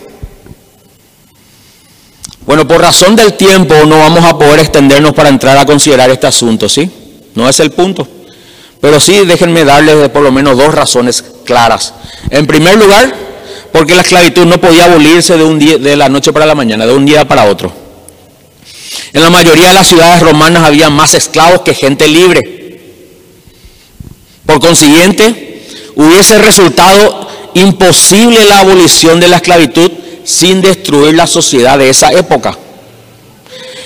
Bueno, 2.46 2.66
por 2.66 2.80
razón 2.80 3.14
del 3.14 3.34
tiempo 3.34 3.74
no 3.86 3.98
vamos 3.98 4.24
a 4.24 4.36
poder 4.38 4.60
extendernos 4.60 5.14
para 5.14 5.28
entrar 5.28 5.56
a 5.56 5.66
considerar 5.66 6.10
este 6.10 6.26
asunto, 6.26 6.68
¿sí? 6.68 6.90
No 7.34 7.48
es 7.48 7.60
el 7.60 7.70
punto. 7.70 8.08
Pero 8.80 8.98
sí, 8.98 9.24
déjenme 9.26 9.64
darles 9.64 10.08
por 10.08 10.22
lo 10.22 10.32
menos 10.32 10.56
dos 10.56 10.74
razones 10.74 11.22
claras. 11.44 11.94
En 12.30 12.46
primer 12.46 12.76
lugar, 12.76 13.14
porque 13.72 13.94
la 13.94 14.00
esclavitud 14.00 14.46
no 14.46 14.60
podía 14.60 14.84
abolirse 14.84 15.36
de, 15.36 15.44
un 15.44 15.58
día, 15.58 15.78
de 15.78 15.96
la 15.96 16.08
noche 16.08 16.32
para 16.32 16.46
la 16.46 16.54
mañana, 16.54 16.86
de 16.86 16.94
un 16.94 17.04
día 17.04 17.28
para 17.28 17.44
otro. 17.44 17.72
En 19.12 19.22
la 19.22 19.30
mayoría 19.30 19.68
de 19.68 19.74
las 19.74 19.86
ciudades 19.86 20.20
romanas 20.20 20.64
había 20.64 20.88
más 20.88 21.14
esclavos 21.14 21.62
que 21.62 21.74
gente 21.74 22.08
libre. 22.08 22.80
Por 24.46 24.60
consiguiente, 24.60 25.62
hubiese 25.94 26.38
resultado 26.38 27.28
imposible 27.54 28.44
la 28.44 28.60
abolición 28.60 29.20
de 29.20 29.28
la 29.28 29.36
esclavitud 29.36 29.90
sin 30.24 30.60
destruir 30.60 31.14
la 31.14 31.26
sociedad 31.26 31.78
de 31.78 31.90
esa 31.90 32.12
época. 32.12 32.56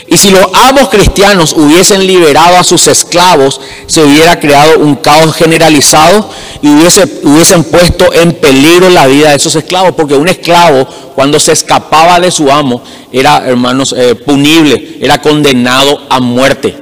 Y 0.07 0.18
si 0.18 0.31
los 0.31 0.46
amos 0.53 0.90
cristianos 0.90 1.55
hubiesen 1.55 2.07
liberado 2.07 2.59
a 2.59 2.64
sus 2.64 2.87
esclavos, 2.88 3.61
se 3.87 4.03
hubiera 4.03 4.38
creado 4.38 4.79
un 4.79 4.96
caos 4.96 5.35
generalizado 5.35 6.29
y 6.61 6.68
hubiese, 6.68 7.20
hubiesen 7.22 7.64
puesto 7.64 8.12
en 8.12 8.33
peligro 8.33 8.90
la 8.90 9.07
vida 9.07 9.31
de 9.31 9.37
esos 9.37 9.57
esclavos, 9.57 9.94
porque 9.96 10.14
un 10.14 10.29
esclavo 10.29 10.87
cuando 11.14 11.40
se 11.40 11.53
escapaba 11.53 12.20
de 12.20 12.31
su 12.31 12.50
amo 12.53 12.83
era, 13.12 13.46
hermanos, 13.46 13.94
eh, 13.96 14.14
punible, 14.14 14.98
era 15.00 15.22
condenado 15.22 16.03
a 16.11 16.20
muerte. 16.20 16.77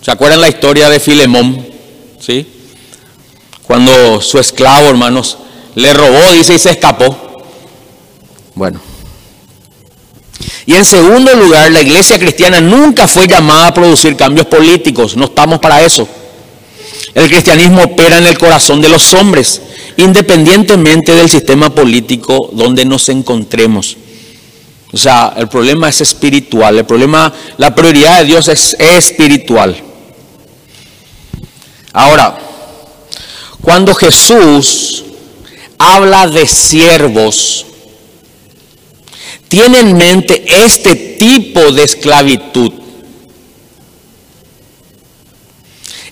¿Se 0.00 0.10
acuerdan 0.10 0.40
la 0.40 0.48
historia 0.48 0.90
de 0.90 0.98
Filemón? 0.98 1.64
¿Sí? 2.18 2.46
Cuando 3.66 4.20
su 4.20 4.38
esclavo, 4.38 4.88
hermanos, 4.88 5.38
le 5.74 5.92
robó, 5.92 6.32
dice, 6.32 6.54
y 6.54 6.58
se 6.58 6.70
escapó. 6.70 7.44
Bueno. 8.54 8.80
Y 10.66 10.74
en 10.74 10.84
segundo 10.84 11.34
lugar, 11.34 11.70
la 11.72 11.82
iglesia 11.82 12.18
cristiana 12.18 12.60
nunca 12.60 13.08
fue 13.08 13.26
llamada 13.26 13.68
a 13.68 13.74
producir 13.74 14.16
cambios 14.16 14.46
políticos, 14.46 15.16
no 15.16 15.24
estamos 15.26 15.58
para 15.58 15.82
eso. 15.82 16.06
El 17.14 17.28
cristianismo 17.28 17.82
opera 17.82 18.18
en 18.18 18.26
el 18.26 18.38
corazón 18.38 18.80
de 18.80 18.88
los 18.88 19.12
hombres, 19.14 19.60
independientemente 19.96 21.12
del 21.12 21.28
sistema 21.28 21.74
político 21.74 22.50
donde 22.52 22.84
nos 22.84 23.08
encontremos. 23.08 23.96
O 24.92 24.96
sea, 24.96 25.34
el 25.36 25.48
problema 25.48 25.88
es 25.88 26.00
espiritual, 26.00 26.78
el 26.78 26.84
problema, 26.84 27.32
la 27.58 27.74
prioridad 27.74 28.20
de 28.20 28.26
Dios 28.26 28.48
es 28.48 28.76
espiritual. 28.78 29.80
Ahora, 31.92 32.38
cuando 33.60 33.94
Jesús 33.94 35.04
habla 35.80 36.26
de 36.26 36.46
siervos, 36.46 37.64
tiene 39.48 39.80
en 39.80 39.96
mente 39.96 40.44
este 40.46 40.94
tipo 40.94 41.72
de 41.72 41.84
esclavitud, 41.84 42.70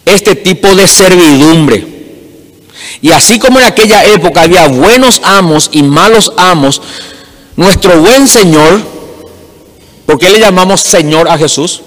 este 0.07 0.35
tipo 0.37 0.75
de 0.75 0.89
servidumbre. 0.89 1.87
Y 3.03 3.11
así 3.11 3.39
como 3.39 3.61
en 3.61 3.67
aquella 3.67 4.07
época 4.07 4.41
había 4.41 4.67
buenos 4.69 5.21
amos 5.23 5.69
y 5.71 5.83
malos 5.83 6.33
amos, 6.39 6.81
nuestro 7.55 8.01
buen 8.01 8.27
Señor, 8.27 8.81
¿por 10.07 10.19
qué 10.19 10.31
le 10.31 10.41
llamamos 10.41 10.81
Señor 10.81 11.29
a 11.29 11.37
Jesús? 11.37 11.83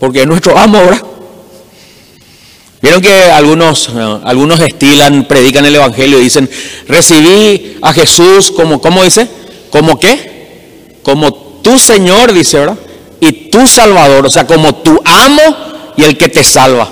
Porque 0.00 0.22
es 0.22 0.26
nuestro 0.26 0.58
amo 0.58 0.78
ahora. 0.78 1.11
Vieron 2.82 3.00
que 3.00 3.30
algunos, 3.30 3.90
eh, 3.90 4.18
algunos 4.24 4.58
estilan, 4.58 5.24
predican 5.28 5.64
el 5.64 5.76
Evangelio 5.76 6.18
y 6.18 6.24
dicen, 6.24 6.50
recibí 6.88 7.78
a 7.80 7.92
Jesús 7.92 8.50
como, 8.50 8.80
¿cómo 8.80 9.04
dice? 9.04 9.28
¿Como 9.70 10.00
qué? 10.00 10.98
Como 11.04 11.32
tu 11.62 11.78
Señor, 11.78 12.32
dice, 12.32 12.58
¿verdad? 12.58 12.76
Y 13.20 13.50
tu 13.50 13.68
Salvador, 13.68 14.26
o 14.26 14.30
sea, 14.30 14.48
como 14.48 14.74
tu 14.74 15.00
amo 15.04 15.42
y 15.96 16.02
el 16.02 16.18
que 16.18 16.28
te 16.28 16.42
salva. 16.42 16.90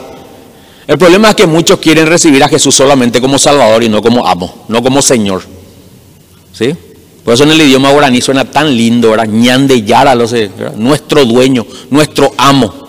El 0.87 0.97
problema 0.97 1.31
es 1.31 1.35
que 1.35 1.47
muchos 1.47 1.81
quieren 1.81 2.07
recibir 2.07 2.43
a 2.45 2.49
Jesús 2.49 2.75
solamente 2.75 3.21
como 3.21 3.37
Salvador 3.37 3.83
y 3.83 3.89
no 3.89 4.01
como 4.01 4.25
amo, 4.25 4.65
no 4.69 4.83
como 4.83 5.03
Señor. 5.03 5.43
¿Sí? 6.53 6.73
Por 7.25 7.35
eso 7.35 7.43
en 7.45 7.51
el 7.51 7.61
idioma 7.63 7.91
guaraní 7.91 8.21
suena 8.21 8.45
tan 8.45 8.77
lindo, 8.77 9.11
¿verdad? 9.11 9.27
Ñande 9.27 9.83
Yara, 9.83 10.15
nuestro 10.77 11.25
dueño, 11.25 11.67
nuestro 11.91 12.33
amo. 12.37 12.80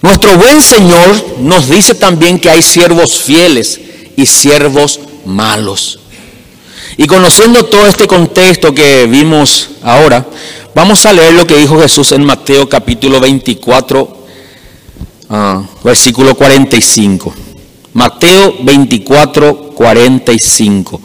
Nuestro 0.00 0.36
buen 0.38 0.62
Señor 0.62 1.38
nos 1.40 1.68
dice 1.68 1.94
también 1.94 2.38
que 2.38 2.48
hay 2.48 2.62
siervos 2.62 3.20
fieles 3.20 3.80
y 4.16 4.26
siervos 4.26 5.00
malos. 5.24 5.98
Y 6.96 7.06
conociendo 7.06 7.64
todo 7.64 7.86
este 7.86 8.06
contexto 8.06 8.72
que 8.72 9.06
vimos 9.06 9.70
ahora, 9.82 10.24
vamos 10.74 11.04
a 11.04 11.12
leer 11.12 11.34
lo 11.34 11.46
que 11.46 11.56
dijo 11.56 11.80
Jesús 11.80 12.12
en 12.12 12.24
Mateo 12.24 12.68
capítulo 12.68 13.18
24, 13.18 14.26
ah, 15.30 15.62
versículo 15.82 16.34
45. 16.36 17.34
Mateo 17.92 18.54
24, 18.60 19.70
45, 19.74 21.00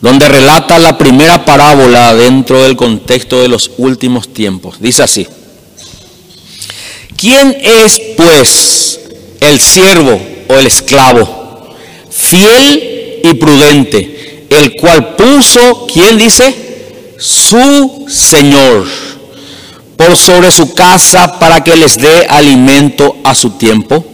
donde 0.00 0.28
relata 0.28 0.78
la 0.78 0.96
primera 0.96 1.44
parábola 1.44 2.14
dentro 2.14 2.62
del 2.62 2.74
contexto 2.74 3.42
de 3.42 3.48
los 3.48 3.72
últimos 3.76 4.32
tiempos. 4.32 4.76
Dice 4.80 5.02
así. 5.02 5.26
¿Quién 7.16 7.56
es 7.62 8.00
pues 8.16 9.00
el 9.40 9.60
siervo 9.60 10.20
o 10.48 10.54
el 10.54 10.66
esclavo? 10.66 11.74
Fiel 12.10 13.20
y 13.24 13.34
prudente, 13.34 14.46
el 14.50 14.74
cual 14.76 15.14
puso, 15.16 15.86
¿quién 15.92 16.18
dice? 16.18 16.54
Su 17.18 18.06
Señor 18.08 18.86
por 19.96 20.16
sobre 20.16 20.50
su 20.50 20.74
casa 20.74 21.38
para 21.38 21.62
que 21.62 21.76
les 21.76 21.96
dé 21.96 22.26
alimento 22.28 23.16
a 23.24 23.34
su 23.34 23.50
tiempo. 23.50 24.04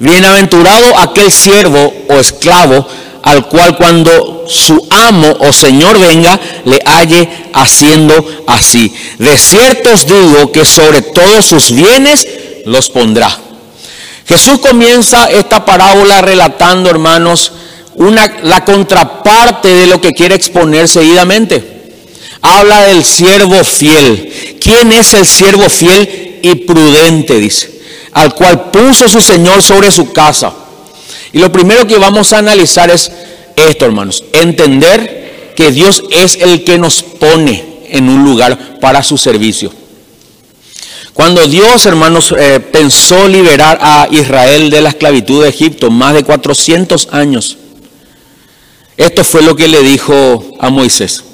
Bienaventurado 0.00 0.98
aquel 0.98 1.30
siervo 1.30 1.92
o 2.08 2.14
esclavo 2.14 2.86
al 3.22 3.48
cual 3.48 3.76
cuando 3.76 4.44
su 4.48 4.86
amo 4.90 5.36
o 5.40 5.52
señor 5.52 5.98
venga 5.98 6.38
le 6.64 6.78
halle 6.84 7.28
haciendo 7.52 8.14
así. 8.46 8.92
De 9.18 9.36
cierto 9.36 9.92
os 9.92 10.06
digo 10.06 10.52
que 10.52 10.64
sobre 10.64 11.02
todos 11.02 11.44
sus 11.44 11.72
bienes 11.72 12.26
los 12.66 12.90
pondrá. 12.90 13.34
Jesús 14.26 14.58
comienza 14.58 15.30
esta 15.30 15.64
parábola 15.64 16.20
relatando, 16.20 16.90
hermanos, 16.90 17.52
una, 17.94 18.40
la 18.42 18.64
contraparte 18.64 19.68
de 19.68 19.86
lo 19.86 20.00
que 20.00 20.12
quiere 20.12 20.34
exponer 20.34 20.88
seguidamente. 20.88 21.76
Habla 22.42 22.82
del 22.82 23.04
siervo 23.04 23.62
fiel. 23.64 24.58
¿Quién 24.60 24.92
es 24.92 25.14
el 25.14 25.24
siervo 25.24 25.68
fiel 25.70 26.40
y 26.42 26.54
prudente? 26.56 27.38
Dice. 27.38 27.70
Al 28.12 28.34
cual 28.34 28.70
puso 28.70 29.08
su 29.08 29.20
Señor 29.20 29.62
sobre 29.62 29.90
su 29.90 30.12
casa. 30.12 30.52
Y 31.32 31.38
lo 31.38 31.52
primero 31.52 31.86
que 31.86 31.98
vamos 31.98 32.32
a 32.32 32.38
analizar 32.38 32.90
es 32.90 33.10
esto, 33.54 33.84
hermanos. 33.84 34.24
Entender 34.32 35.54
que 35.56 35.70
Dios 35.70 36.02
es 36.10 36.36
el 36.40 36.64
que 36.64 36.78
nos 36.78 37.02
pone 37.02 37.64
en 37.88 38.08
un 38.08 38.24
lugar 38.24 38.80
para 38.80 39.02
su 39.02 39.16
servicio. 39.16 39.72
Cuando 41.16 41.46
Dios, 41.48 41.86
hermanos, 41.86 42.34
eh, 42.38 42.60
pensó 42.60 43.26
liberar 43.26 43.78
a 43.80 44.06
Israel 44.10 44.68
de 44.68 44.82
la 44.82 44.90
esclavitud 44.90 45.42
de 45.42 45.48
Egipto, 45.48 45.90
más 45.90 46.12
de 46.12 46.24
400 46.24 47.08
años, 47.10 47.56
esto 48.98 49.24
fue 49.24 49.40
lo 49.40 49.56
que 49.56 49.66
le 49.66 49.82
dijo 49.82 50.44
a 50.60 50.68
Moisés, 50.68 51.24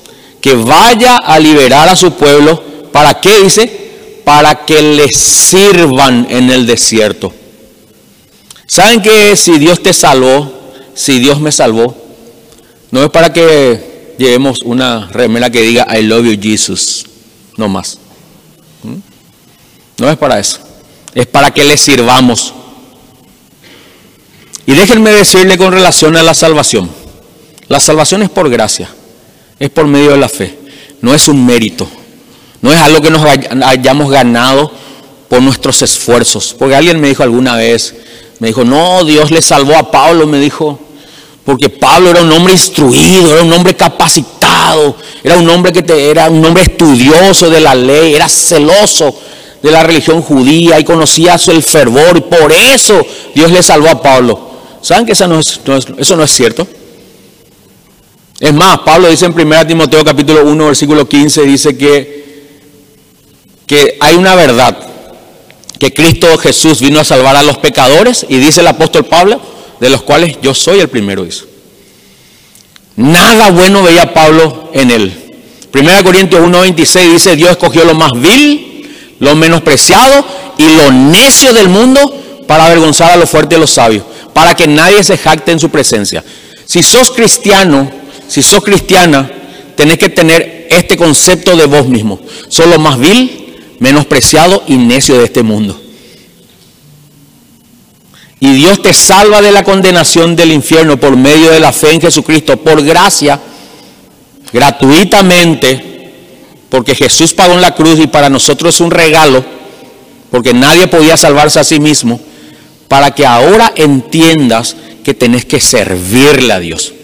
que 0.41 0.55
vaya 0.55 1.17
a 1.17 1.37
liberar 1.41 1.89
a 1.89 1.97
su 1.97 2.13
pueblo, 2.13 2.63
¿para 2.93 3.21
qué 3.21 3.41
dice? 3.43 4.21
Para 4.25 4.65
que 4.65 4.81
le 4.81 5.09
sirvan 5.09 6.29
en 6.31 6.51
el 6.51 6.65
desierto. 6.65 7.35
¿Saben 8.69 9.03
que 9.03 9.35
si 9.35 9.59
Dios 9.59 9.83
te 9.83 9.93
salvó, 9.93 10.49
si 10.95 11.19
Dios 11.19 11.41
me 11.41 11.51
salvó, 11.51 11.97
no 12.93 13.03
es 13.03 13.11
para 13.11 13.33
que 13.33 14.15
llevemos 14.17 14.61
una 14.63 15.09
remera 15.09 15.51
que 15.51 15.63
diga 15.63 15.89
I 15.93 16.03
love 16.03 16.25
you 16.27 16.39
Jesus, 16.41 17.05
no 17.57 17.69
más. 17.69 17.99
No 20.03 20.11
es 20.11 20.19
para 20.19 20.41
eso. 20.41 20.59
Es 21.15 21.29
para 21.29 21.53
que 21.53 21.63
le 21.63 21.77
sirvamos. 21.77 22.53
Y 24.67 24.73
déjenme 24.73 25.13
decirle 25.13 25.57
con 25.57 25.73
relación 25.73 26.17
a 26.17 26.25
la 26.25 26.35
salvación. 26.35 26.91
La 27.69 27.79
salvación 27.79 28.25
es 28.25 28.29
por 28.29 28.51
gracia. 28.51 28.91
Es 29.61 29.71
por 29.71 29.87
medio 29.87 30.11
de 30.11 30.17
la 30.17 30.29
fe. 30.29 30.59
No 31.03 31.15
es 31.15 31.29
un 31.29 31.47
mérito. 31.47 31.87
No 32.63 32.73
es 32.73 32.81
algo 32.81 33.01
que 33.01 33.11
nos 33.11 33.25
hayamos 33.65 34.11
ganado 34.11 34.73
por 35.29 35.41
nuestros 35.41 35.81
esfuerzos. 35.83 36.53
Porque 36.59 36.75
alguien 36.75 37.01
me 37.01 37.07
dijo 37.07 37.23
alguna 37.23 37.55
vez, 37.55 37.95
me 38.41 38.49
dijo, 38.49 38.65
no, 38.65 39.05
Dios 39.05 39.31
le 39.31 39.41
salvó 39.41 39.77
a 39.77 39.89
Pablo, 39.89 40.27
me 40.27 40.41
dijo, 40.41 40.81
porque 41.45 41.69
Pablo 41.69 42.11
era 42.11 42.23
un 42.23 42.33
hombre 42.33 42.55
instruido, 42.55 43.35
era 43.35 43.45
un 43.45 43.53
hombre 43.53 43.77
capacitado, 43.77 44.97
era 45.23 45.39
un 45.39 45.49
hombre 45.49 45.73
que 45.73 45.83
te, 45.83 46.11
era 46.11 46.29
un 46.29 46.45
hombre 46.45 46.65
estudioso 46.65 47.49
de 47.49 47.61
la 47.61 47.77
ley, 47.77 48.17
era 48.17 48.29
celoso 48.29 49.22
de 49.63 49.71
la 49.71 49.83
religión 49.83 50.23
judía 50.23 50.81
y 50.81 50.85
conocía 50.85 51.37
el 51.47 51.63
fervor 51.63 52.17
y 52.17 52.21
por 52.23 52.53
eso 52.53 53.01
Dios 53.35 53.51
le 53.51 53.63
salvó 53.63 53.89
a 53.89 54.03
Pablo. 54.03 54.51
¿Saben 54.81 55.07
que 55.07 55.13
eso 55.13 55.29
no 55.29 55.39
es, 55.39 55.61
eso 55.99 56.17
no 56.17 56.25
es 56.25 56.31
cierto? 56.33 56.67
Es 58.41 58.53
más, 58.53 58.81
Pablo 58.81 59.09
dice 59.09 59.27
en 59.27 59.33
1 59.33 59.67
Timoteo 59.69 60.05
capítulo 60.05 60.45
1 60.45 60.67
versículo 60.67 61.09
15, 61.09 61.43
dice 61.43 61.77
que, 61.77 62.51
que 63.67 63.97
hay 64.01 64.17
una 64.17 64.35
verdad, 64.35 64.77
que 65.79 65.95
Cristo 65.95 66.37
Jesús 66.39 66.81
vino 66.81 66.99
a 66.99 67.05
salvar 67.05 67.37
a 67.37 67.45
los 67.45 67.59
pecadores 67.59 68.27
y 68.29 68.39
dice 68.39 68.63
el 68.63 68.67
apóstol 68.67 69.05
Pablo, 69.05 69.41
de 69.79 69.91
los 69.91 70.03
cuales 70.03 70.39
yo 70.43 70.55
soy 70.55 70.81
el 70.81 70.89
primero, 70.89 71.25
dice. 71.25 71.45
Nada 72.97 73.53
bueno 73.53 73.83
veía 73.85 74.13
Pablo 74.13 74.71
en 74.75 74.91
él. 74.91 75.13
1 75.73 76.05
Corintios 76.05 76.43
1.26 76.43 77.13
dice, 77.13 77.37
Dios 77.37 77.53
escogió 77.53 77.85
lo 77.85 77.95
más 77.95 78.11
vil 78.13 78.72
lo 79.23 79.37
menospreciado 79.37 80.27
y 80.59 80.69
lo 80.75 80.91
necio 80.91 81.53
del 81.53 81.69
mundo 81.69 82.45
para 82.49 82.67
avergonzar 82.67 83.13
a 83.13 83.17
lo 83.17 83.25
fuerte 83.25 83.55
de 83.55 83.61
los 83.61 83.71
sabios, 83.71 84.03
para 84.33 84.57
que 84.57 84.67
nadie 84.67 85.05
se 85.05 85.17
jacte 85.17 85.53
en 85.53 85.61
su 85.61 85.71
presencia. 85.71 86.25
Si 86.67 86.83
sos 86.83 87.13
cristiano, 87.13 87.89
si 88.27 88.43
sos 88.43 88.65
cristiana, 88.65 89.31
tenés 89.77 89.99
que 89.99 90.09
tener 90.09 90.67
este 90.71 90.97
concepto 90.97 91.57
de 91.57 91.67
vos 91.67 91.87
mismo. 91.87 92.19
Sos 92.49 92.67
lo 92.67 92.81
más 92.81 92.99
vil, 92.99 93.61
menospreciado 93.79 94.65
y 94.67 94.77
necio 94.77 95.17
de 95.17 95.27
este 95.27 95.45
mundo. 95.45 95.81
Y 98.41 98.55
Dios 98.55 98.83
te 98.83 98.93
salva 98.93 99.41
de 99.41 99.53
la 99.53 99.63
condenación 99.63 100.35
del 100.35 100.51
infierno 100.51 100.99
por 100.99 101.17
medio 101.17 101.53
de 101.53 101.61
la 101.61 101.71
fe 101.71 101.93
en 101.93 102.01
Jesucristo, 102.01 102.57
por 102.57 102.83
gracia, 102.83 103.41
gratuitamente 104.53 105.92
porque 106.73 106.95
Jesús 106.95 107.35
pagó 107.35 107.53
en 107.53 107.61
la 107.61 107.75
cruz 107.75 108.01
y 108.01 108.07
para 108.07 108.31
nosotros 108.31 108.75
es 108.75 108.81
un 108.81 108.91
regalo, 108.91 109.45
porque 110.31 110.55
nadie 110.55 110.87
podía 110.87 111.19
salvarse 111.19 111.61
a 111.61 111.65
sí 111.65 111.79
mismo, 111.79 112.19
para 112.89 113.11
que 113.11 113.27
ahora 113.27 113.75
entiendas 113.77 114.75
que 115.05 115.13
tenés 115.13 115.45
que 115.45 115.61
servirle 115.61 116.51
a 116.51 116.61
Dios. 116.61 116.95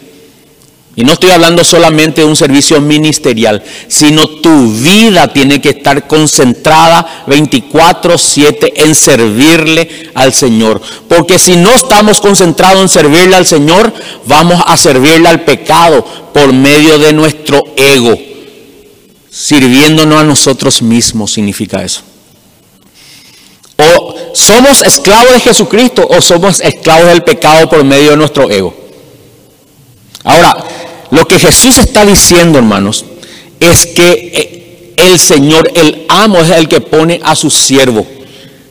Y 0.97 1.05
no 1.05 1.13
estoy 1.13 1.33
hablando 1.33 1.65
solamente 1.65 2.23
de 2.23 2.27
un 2.27 2.35
servicio 2.35 2.81
ministerial, 2.81 3.63
sino 3.89 4.27
tu 4.27 4.73
vida 4.73 5.29
tiene 5.35 5.61
que 5.61 5.69
estar 5.69 6.07
concentrada 6.07 7.25
24/7 7.27 8.73
en 8.75 8.95
servirle 8.95 10.11
al 10.15 10.33
Señor. 10.33 10.81
Porque 11.09 11.39
si 11.39 11.57
no 11.57 11.75
estamos 11.75 12.23
concentrados 12.23 12.81
en 12.81 12.89
servirle 12.89 13.37
al 13.37 13.45
Señor, 13.45 13.93
vamos 14.25 14.63
a 14.65 14.79
servirle 14.79 15.29
al 15.29 15.43
pecado 15.43 16.03
por 16.33 16.55
medio 16.55 16.99
de 16.99 17.13
nuestro 17.13 17.63
ego 17.77 18.19
sirviéndonos 19.31 20.21
a 20.21 20.25
nosotros 20.25 20.83
mismos, 20.83 21.33
significa 21.33 21.83
eso. 21.83 22.03
O 23.77 24.15
somos 24.35 24.83
esclavos 24.83 25.33
de 25.35 25.41
Jesucristo 25.41 26.07
o 26.09 26.21
somos 26.21 26.61
esclavos 26.61 27.09
del 27.09 27.23
pecado 27.23 27.69
por 27.69 27.85
medio 27.85 28.11
de 28.11 28.17
nuestro 28.17 28.51
ego. 28.51 28.75
Ahora, 30.25 30.57
lo 31.11 31.27
que 31.27 31.39
Jesús 31.39 31.79
está 31.79 32.05
diciendo, 32.05 32.59
hermanos, 32.59 33.05
es 33.61 33.87
que 33.87 34.13
eh, 34.35 34.95
el 34.97 35.19
Señor, 35.19 35.71
el 35.75 36.07
amo, 36.09 36.39
es 36.39 36.51
el 36.51 36.69
que 36.69 36.81
pone 36.81 37.21
a 37.23 37.37
su 37.37 37.51
siervo. 37.51 38.07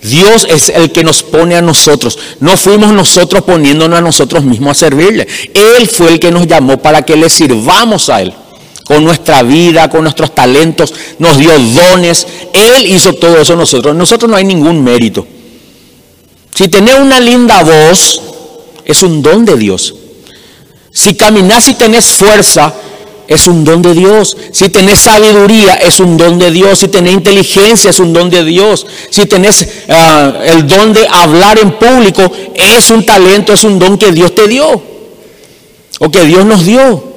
Dios 0.01 0.45
es 0.49 0.69
el 0.69 0.91
que 0.91 1.03
nos 1.03 1.23
pone 1.23 1.55
a 1.55 1.61
nosotros. 1.61 2.19
No 2.39 2.55
fuimos 2.57 2.93
nosotros 2.93 3.43
poniéndonos 3.43 3.97
a 3.97 4.01
nosotros 4.01 4.43
mismos 4.43 4.71
a 4.71 4.79
servirle. 4.79 5.27
Él 5.53 5.87
fue 5.87 6.09
el 6.09 6.19
que 6.19 6.31
nos 6.31 6.45
llamó 6.45 6.77
para 6.77 7.01
que 7.03 7.15
le 7.15 7.29
sirvamos 7.29 8.09
a 8.09 8.21
Él 8.21 8.33
con 8.87 9.03
nuestra 9.03 9.43
vida, 9.43 9.89
con 9.89 10.03
nuestros 10.03 10.33
talentos, 10.33 10.93
nos 11.19 11.37
dio 11.37 11.51
dones. 11.59 12.25
Él 12.53 12.87
hizo 12.87 13.13
todo 13.13 13.41
eso 13.41 13.55
nosotros. 13.55 13.93
Nosotros 13.93 14.31
no 14.31 14.37
hay 14.37 14.45
ningún 14.45 14.81
mérito. 14.81 15.27
Si 16.55 16.69
tenés 16.69 16.97
una 16.97 17.19
linda 17.19 17.63
voz, 17.63 18.21
es 18.85 19.03
un 19.03 19.21
don 19.21 19.43
de 19.43 19.57
Dios. 19.57 19.93
Si 20.89 21.15
caminás 21.15 21.67
y 21.67 21.73
tenés 21.73 22.05
fuerza, 22.05 22.73
es 23.27 23.45
un 23.45 23.65
don 23.65 23.81
de 23.81 23.93
Dios. 23.93 24.37
Si 24.53 24.69
tenés 24.69 24.99
sabiduría, 24.99 25.75
es 25.75 25.99
un 25.99 26.15
don 26.15 26.39
de 26.39 26.49
Dios. 26.49 26.79
Si 26.79 26.87
tenés 26.87 27.13
inteligencia, 27.13 27.89
es 27.89 27.99
un 27.99 28.13
don 28.13 28.29
de 28.29 28.45
Dios. 28.45 28.87
Si 29.09 29.25
tenés 29.25 29.67
ah, 29.89 30.31
el 30.45 30.65
don 30.65 30.93
de 30.93 31.05
hablar 31.09 31.59
en 31.59 31.71
público, 31.71 32.31
es 32.55 32.89
un 32.89 33.05
talento, 33.05 33.51
es 33.51 33.65
un 33.65 33.77
don 33.77 33.97
que 33.97 34.13
Dios 34.13 34.33
te 34.33 34.47
dio. 34.47 34.81
O 35.99 36.09
que 36.09 36.23
Dios 36.23 36.45
nos 36.45 36.65
dio 36.65 37.16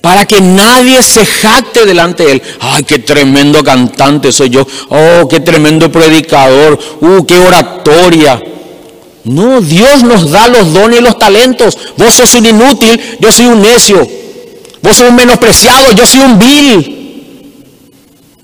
para 0.00 0.24
que 0.24 0.40
nadie 0.40 1.02
se 1.02 1.26
jacte 1.26 1.84
delante 1.84 2.24
de 2.24 2.32
él. 2.32 2.42
Ay, 2.60 2.84
qué 2.84 2.98
tremendo 2.98 3.62
cantante 3.62 4.32
soy 4.32 4.50
yo. 4.50 4.66
Oh, 4.88 5.28
qué 5.28 5.40
tremendo 5.40 5.92
predicador. 5.92 6.78
Uh, 7.00 7.24
qué 7.26 7.38
oratoria. 7.38 8.42
No, 9.24 9.60
Dios 9.60 10.02
nos 10.02 10.30
da 10.30 10.48
los 10.48 10.72
dones 10.72 11.00
y 11.00 11.02
los 11.02 11.18
talentos. 11.18 11.76
Vos 11.96 12.14
sos 12.14 12.32
un 12.34 12.46
inútil, 12.46 13.00
yo 13.20 13.30
soy 13.30 13.46
un 13.46 13.60
necio. 13.60 14.06
Vos 14.82 14.96
sos 14.96 15.08
un 15.08 15.16
menospreciado, 15.16 15.92
yo 15.92 16.06
soy 16.06 16.20
un 16.20 16.38
vil. 16.38 16.96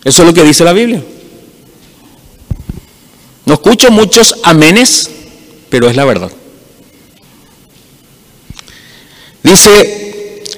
Eso 0.05 0.23
es 0.23 0.29
lo 0.29 0.35
que 0.35 0.45
dice 0.45 0.65
la 0.65 0.73
Biblia. 0.75 1.03
No 3.47 3.55
escucho 3.55 3.91
muchos 3.91 4.37
amenes, 4.43 5.11
pero 5.71 5.89
es 5.89 5.97
la 5.97 6.05
verdad. 6.05 6.31
Dice 9.43 10.06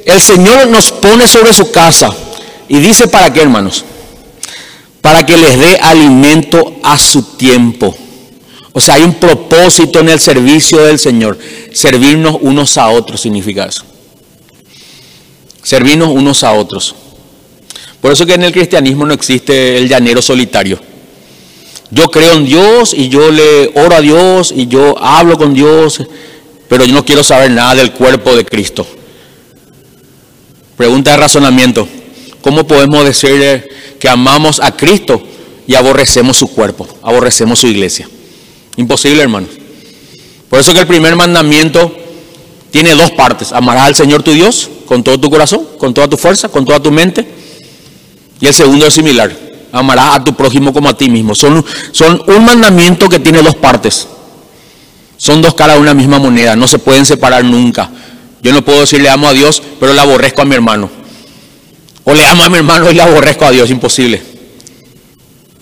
el 0.04 0.20
Señor 0.20 0.68
nos 0.68 0.90
pone 0.92 1.28
sobre 1.28 1.52
su 1.52 1.70
casa. 1.70 2.14
Y 2.68 2.78
dice 2.78 3.08
para 3.08 3.32
qué, 3.32 3.42
hermanos. 3.42 3.84
para 5.00 5.24
que 5.24 5.36
les 5.36 5.58
dé 5.58 5.76
alimento 5.76 6.76
a 6.82 6.98
su 6.98 7.22
tiempo. 7.22 7.96
O 8.72 8.80
sea, 8.80 8.94
hay 8.94 9.02
un 9.02 9.14
propósito 9.14 10.00
en 10.00 10.08
el 10.10 10.20
servicio 10.20 10.78
del 10.80 10.98
Señor. 10.98 11.38
Servirnos 11.72 12.36
unos 12.40 12.76
a 12.76 12.88
otros 12.88 13.20
significa 13.20 13.66
eso. 13.66 13.84
Servirnos 15.62 16.08
unos 16.08 16.44
a 16.44 16.52
otros. 16.52 16.94
Por 18.00 18.12
eso 18.12 18.26
que 18.26 18.34
en 18.34 18.44
el 18.44 18.52
cristianismo 18.52 19.06
no 19.06 19.14
existe 19.14 19.78
el 19.78 19.88
llanero 19.88 20.20
solitario. 20.22 20.78
Yo 21.90 22.10
creo 22.10 22.34
en 22.34 22.44
Dios 22.44 22.92
y 22.92 23.08
yo 23.08 23.30
le 23.30 23.72
oro 23.74 23.96
a 23.96 24.00
Dios 24.00 24.52
y 24.54 24.66
yo 24.66 24.96
hablo 24.98 25.38
con 25.38 25.54
Dios, 25.54 26.02
pero 26.68 26.84
yo 26.84 26.92
no 26.92 27.04
quiero 27.04 27.24
saber 27.24 27.50
nada 27.50 27.76
del 27.76 27.92
cuerpo 27.92 28.36
de 28.36 28.44
Cristo. 28.44 28.86
Pregunta 30.78 31.10
de 31.10 31.16
razonamiento. 31.16 31.88
¿Cómo 32.40 32.64
podemos 32.64 33.04
decirle 33.04 33.68
que 33.98 34.08
amamos 34.08 34.60
a 34.60 34.76
Cristo 34.76 35.20
y 35.66 35.74
aborrecemos 35.74 36.36
su 36.36 36.46
cuerpo, 36.46 36.86
aborrecemos 37.02 37.58
su 37.58 37.66
iglesia? 37.66 38.08
Imposible, 38.76 39.20
hermano. 39.20 39.48
Por 40.48 40.60
eso 40.60 40.72
que 40.72 40.78
el 40.78 40.86
primer 40.86 41.16
mandamiento 41.16 41.92
tiene 42.70 42.94
dos 42.94 43.10
partes. 43.10 43.52
Amarás 43.52 43.88
al 43.88 43.96
Señor 43.96 44.22
tu 44.22 44.30
Dios 44.30 44.70
con 44.86 45.02
todo 45.02 45.18
tu 45.18 45.28
corazón, 45.28 45.66
con 45.78 45.92
toda 45.92 46.06
tu 46.06 46.16
fuerza, 46.16 46.48
con 46.48 46.64
toda 46.64 46.78
tu 46.78 46.92
mente. 46.92 47.28
Y 48.40 48.46
el 48.46 48.54
segundo 48.54 48.86
es 48.86 48.94
similar. 48.94 49.36
Amarás 49.72 50.14
a 50.14 50.24
tu 50.24 50.32
prójimo 50.36 50.72
como 50.72 50.88
a 50.88 50.96
ti 50.96 51.10
mismo. 51.10 51.34
Son, 51.34 51.62
son 51.90 52.22
un 52.28 52.44
mandamiento 52.44 53.08
que 53.08 53.18
tiene 53.18 53.42
dos 53.42 53.56
partes. 53.56 54.06
Son 55.16 55.42
dos 55.42 55.54
caras 55.54 55.74
de 55.74 55.82
una 55.82 55.92
misma 55.92 56.20
moneda. 56.20 56.54
No 56.54 56.68
se 56.68 56.78
pueden 56.78 57.04
separar 57.04 57.44
nunca. 57.44 57.90
Yo 58.42 58.52
no 58.52 58.64
puedo 58.64 58.80
decir 58.80 59.00
le 59.00 59.08
amo 59.08 59.28
a 59.28 59.32
Dios, 59.32 59.62
pero 59.80 59.92
le 59.92 60.00
aborrezco 60.00 60.42
a 60.42 60.44
mi 60.44 60.54
hermano. 60.54 60.90
O 62.04 62.14
le 62.14 62.24
amo 62.24 62.44
a 62.44 62.48
mi 62.48 62.56
hermano 62.58 62.90
y 62.90 62.94
le 62.94 63.02
aborrezco 63.02 63.44
a 63.44 63.50
Dios. 63.50 63.70
Imposible. 63.70 64.22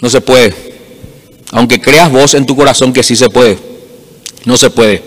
No 0.00 0.10
se 0.10 0.20
puede. 0.20 0.54
Aunque 1.52 1.80
creas 1.80 2.10
vos 2.10 2.34
en 2.34 2.46
tu 2.46 2.54
corazón 2.54 2.92
que 2.92 3.02
sí 3.02 3.16
se 3.16 3.28
puede. 3.28 3.58
No 4.44 4.56
se 4.56 4.70
puede. 4.70 5.02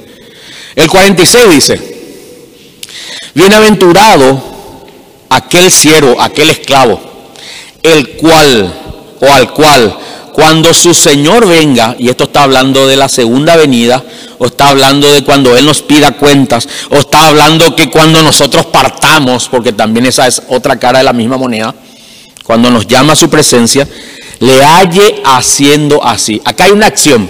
El 0.75 0.89
46 0.89 1.49
dice, 1.49 1.79
bienaventurado 3.33 4.41
aquel 5.29 5.71
siervo, 5.71 6.21
aquel 6.21 6.49
esclavo, 6.49 7.01
el 7.83 8.11
cual 8.11 8.73
o 9.19 9.27
al 9.27 9.53
cual 9.53 9.97
cuando 10.33 10.73
su 10.73 10.93
Señor 10.93 11.47
venga, 11.47 11.95
y 11.97 12.09
esto 12.09 12.25
está 12.25 12.43
hablando 12.43 12.87
de 12.87 12.95
la 12.95 13.09
segunda 13.09 13.55
venida, 13.55 14.03
o 14.37 14.45
está 14.45 14.69
hablando 14.69 15.11
de 15.11 15.23
cuando 15.23 15.55
Él 15.57 15.65
nos 15.65 15.81
pida 15.81 16.11
cuentas, 16.11 16.67
o 16.89 16.97
está 16.97 17.27
hablando 17.27 17.75
que 17.75 17.89
cuando 17.89 18.21
nosotros 18.23 18.65
partamos, 18.67 19.49
porque 19.49 19.73
también 19.73 20.05
esa 20.05 20.27
es 20.27 20.41
otra 20.49 20.77
cara 20.77 20.99
de 20.99 21.05
la 21.05 21.13
misma 21.13 21.37
moneda, 21.37 21.73
cuando 22.43 22.69
nos 22.71 22.87
llama 22.87 23.13
a 23.13 23.15
su 23.15 23.29
presencia, 23.29 23.87
le 24.39 24.63
halle 24.63 25.21
haciendo 25.23 26.03
así. 26.03 26.41
Acá 26.43 26.65
hay 26.65 26.71
una 26.71 26.87
acción. 26.87 27.29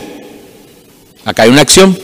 Acá 1.25 1.43
hay 1.43 1.49
una 1.49 1.61
acción. 1.61 1.97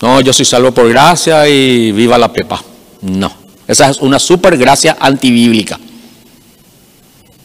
No, 0.00 0.20
yo 0.20 0.32
soy 0.32 0.44
salvo 0.44 0.72
por 0.72 0.88
gracia 0.88 1.48
y 1.48 1.92
viva 1.92 2.16
la 2.16 2.32
pepa. 2.32 2.62
No, 3.02 3.32
esa 3.66 3.90
es 3.90 3.98
una 3.98 4.18
super 4.18 4.56
gracia 4.56 4.96
antibíblica. 5.00 5.78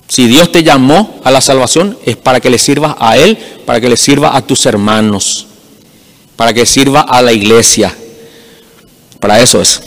Si 0.07 0.27
Dios 0.27 0.51
te 0.51 0.63
llamó 0.63 1.19
a 1.23 1.31
la 1.31 1.41
salvación 1.41 1.97
es 2.05 2.15
para 2.15 2.39
que 2.39 2.49
le 2.49 2.57
sirvas 2.57 2.95
a 2.99 3.17
Él, 3.17 3.37
para 3.65 3.81
que 3.81 3.89
le 3.89 3.97
sirva 3.97 4.35
a 4.35 4.41
tus 4.41 4.65
hermanos, 4.65 5.47
para 6.35 6.53
que 6.53 6.65
sirva 6.65 7.01
a 7.01 7.21
la 7.21 7.33
iglesia. 7.33 7.95
Para 9.19 9.41
eso 9.41 9.61
es. 9.61 9.81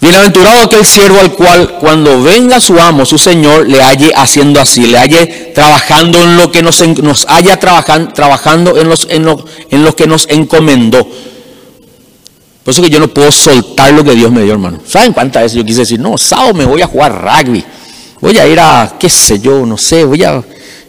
Bienaventurado 0.00 0.62
aquel 0.62 0.86
siervo 0.86 1.18
al 1.18 1.32
cual 1.32 1.78
cuando 1.80 2.22
venga 2.22 2.60
su 2.60 2.78
amo, 2.78 3.04
su 3.04 3.18
Señor, 3.18 3.68
le 3.68 3.82
halle 3.82 4.12
haciendo 4.14 4.60
así, 4.60 4.86
le 4.86 4.96
halle 4.96 5.52
trabajando 5.54 6.22
en 6.22 6.36
lo 6.36 6.52
que 6.52 6.62
nos, 6.62 6.80
haya 7.28 7.58
trabajando, 7.58 8.12
trabajando 8.12 8.78
en, 8.78 8.88
los, 8.88 9.08
en, 9.10 9.24
lo, 9.24 9.44
en 9.70 9.84
lo 9.84 9.96
que 9.96 10.06
nos 10.06 10.28
encomendó. 10.28 11.04
Por 12.62 12.72
eso 12.72 12.82
que 12.82 12.90
yo 12.90 13.00
no 13.00 13.08
puedo 13.08 13.32
soltar 13.32 13.92
lo 13.92 14.04
que 14.04 14.14
Dios 14.14 14.30
me 14.30 14.42
dio, 14.42 14.52
hermano. 14.52 14.78
¿Saben 14.86 15.12
cuántas 15.12 15.44
veces 15.44 15.56
yo 15.56 15.64
quise 15.64 15.80
decir, 15.80 15.98
no, 15.98 16.16
sábado 16.16 16.54
me 16.54 16.64
voy 16.64 16.82
a 16.82 16.86
jugar 16.86 17.20
rugby? 17.20 17.64
Voy 18.20 18.38
a 18.38 18.46
ir 18.46 18.60
a, 18.60 18.96
qué 18.98 19.08
sé 19.08 19.38
yo, 19.38 19.64
no 19.66 19.76
sé, 19.78 20.04
voy 20.04 20.22
a 20.24 20.42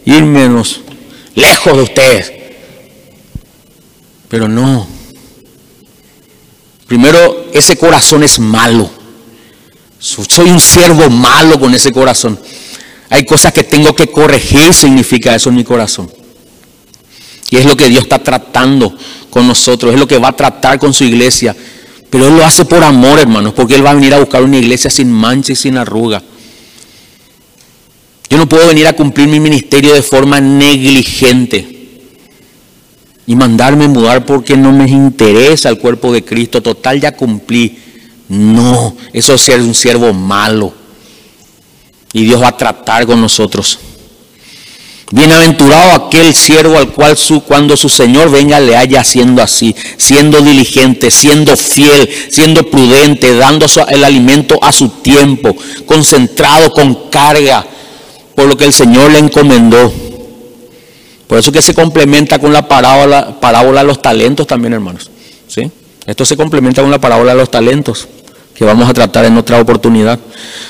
ir 0.04 0.22
menos 0.24 0.80
lejos 1.34 1.76
de 1.76 1.82
ustedes. 1.82 2.32
Pero 4.28 4.48
no. 4.48 4.86
Primero, 6.86 7.46
ese 7.52 7.76
corazón 7.76 8.22
es 8.22 8.38
malo. 8.38 8.90
Soy 9.98 10.50
un 10.50 10.60
siervo 10.60 11.10
malo 11.10 11.58
con 11.60 11.74
ese 11.74 11.92
corazón. 11.92 12.38
Hay 13.10 13.24
cosas 13.24 13.52
que 13.52 13.64
tengo 13.64 13.94
que 13.94 14.06
corregir, 14.06 14.72
significa 14.72 15.34
eso 15.34 15.50
en 15.50 15.56
mi 15.56 15.64
corazón. 15.64 16.10
Y 17.50 17.56
es 17.56 17.64
lo 17.64 17.76
que 17.76 17.88
Dios 17.88 18.04
está 18.04 18.22
tratando 18.22 18.96
con 19.28 19.46
nosotros, 19.46 19.92
es 19.92 19.98
lo 19.98 20.06
que 20.06 20.18
va 20.18 20.28
a 20.28 20.36
tratar 20.36 20.78
con 20.78 20.94
su 20.94 21.04
iglesia. 21.04 21.54
Pero 22.08 22.28
Él 22.28 22.36
lo 22.36 22.44
hace 22.44 22.64
por 22.64 22.82
amor, 22.82 23.18
hermanos, 23.18 23.52
porque 23.54 23.74
Él 23.74 23.84
va 23.84 23.90
a 23.90 23.94
venir 23.94 24.14
a 24.14 24.18
buscar 24.18 24.42
una 24.42 24.56
iglesia 24.56 24.90
sin 24.90 25.10
mancha 25.12 25.52
y 25.52 25.56
sin 25.56 25.76
arruga. 25.76 26.22
Yo 28.30 28.38
no 28.38 28.48
puedo 28.48 28.68
venir 28.68 28.86
a 28.86 28.92
cumplir 28.92 29.26
mi 29.26 29.40
ministerio 29.40 29.92
de 29.92 30.02
forma 30.02 30.40
negligente 30.40 31.80
y 33.26 33.34
mandarme 33.34 33.88
mudar 33.88 34.24
porque 34.24 34.56
no 34.56 34.70
me 34.70 34.88
interesa 34.88 35.68
el 35.68 35.78
cuerpo 35.78 36.12
de 36.12 36.24
Cristo. 36.24 36.62
Total, 36.62 37.00
ya 37.00 37.16
cumplí. 37.16 37.76
No, 38.28 38.96
eso 39.12 39.34
es 39.34 39.40
ser 39.40 39.60
un 39.60 39.74
siervo 39.74 40.12
malo. 40.12 40.72
Y 42.12 42.22
Dios 42.22 42.40
va 42.40 42.48
a 42.48 42.56
tratar 42.56 43.04
con 43.04 43.20
nosotros. 43.20 43.80
Bienaventurado 45.10 46.06
aquel 46.06 46.32
siervo 46.32 46.78
al 46.78 46.92
cual 46.92 47.16
su, 47.16 47.40
cuando 47.40 47.76
su 47.76 47.88
Señor 47.88 48.30
venga 48.30 48.60
le 48.60 48.76
haya 48.76 49.00
haciendo 49.00 49.42
así, 49.42 49.74
siendo 49.96 50.40
diligente, 50.40 51.10
siendo 51.10 51.56
fiel, 51.56 52.08
siendo 52.30 52.70
prudente, 52.70 53.36
dando 53.36 53.66
el 53.88 54.04
alimento 54.04 54.56
a 54.62 54.70
su 54.70 54.88
tiempo, 54.88 55.56
concentrado 55.84 56.70
con 56.70 57.10
carga 57.10 57.66
por 58.40 58.48
lo 58.48 58.56
que 58.56 58.64
el 58.64 58.72
Señor 58.72 59.10
le 59.10 59.18
encomendó. 59.18 59.92
Por 61.26 61.38
eso 61.38 61.52
que 61.52 61.60
se 61.60 61.74
complementa 61.74 62.38
con 62.38 62.54
la 62.54 62.66
parábola, 62.66 63.38
parábola 63.38 63.82
de 63.82 63.86
los 63.86 64.00
talentos 64.00 64.46
también, 64.46 64.72
hermanos. 64.72 65.10
¿Sí? 65.46 65.70
Esto 66.06 66.24
se 66.24 66.38
complementa 66.38 66.80
con 66.80 66.90
la 66.90 66.98
parábola 66.98 67.32
de 67.32 67.38
los 67.38 67.50
talentos, 67.50 68.08
que 68.54 68.64
vamos 68.64 68.88
a 68.88 68.94
tratar 68.94 69.26
en 69.26 69.36
otra 69.36 69.60
oportunidad. 69.60 70.18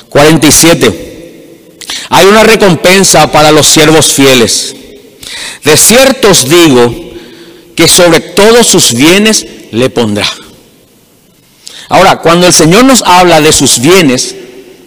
47. 0.09 1.78
Hay 2.09 2.26
una 2.26 2.42
recompensa 2.42 3.30
para 3.30 3.52
los 3.52 3.68
siervos 3.68 4.14
fieles. 4.14 4.74
De 5.62 5.76
cierto 5.76 6.30
os 6.30 6.48
digo 6.48 6.92
que 7.76 7.87
sobre 7.87 8.18
todos 8.18 8.66
sus 8.66 8.94
bienes 8.94 9.46
le 9.70 9.90
pondrá. 9.90 10.26
Ahora, 11.88 12.16
cuando 12.16 12.48
el 12.48 12.52
Señor 12.52 12.83
nos 12.83 13.00
habla 13.02 13.40
de 13.40 13.52
sus 13.52 13.78
bienes, 13.78 14.35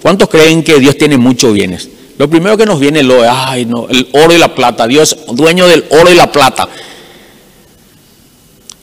¿cuántos 0.01 0.27
creen 0.27 0.65
que 0.65 0.81
Dios 0.81 0.97
tiene 0.97 1.15
muchos 1.15 1.53
bienes? 1.53 1.92
Lo 2.17 2.29
primero 2.29 2.57
que 2.57 2.65
nos 2.65 2.79
viene 2.79 2.99
es 2.99 3.07
ay, 3.29 3.65
no, 3.65 3.87
el 3.89 4.07
oro 4.13 4.33
y 4.33 4.37
la 4.37 4.53
plata. 4.53 4.87
Dios 4.87 5.17
dueño 5.31 5.67
del 5.67 5.85
oro 5.89 6.11
y 6.11 6.15
la 6.15 6.31
plata. 6.31 6.69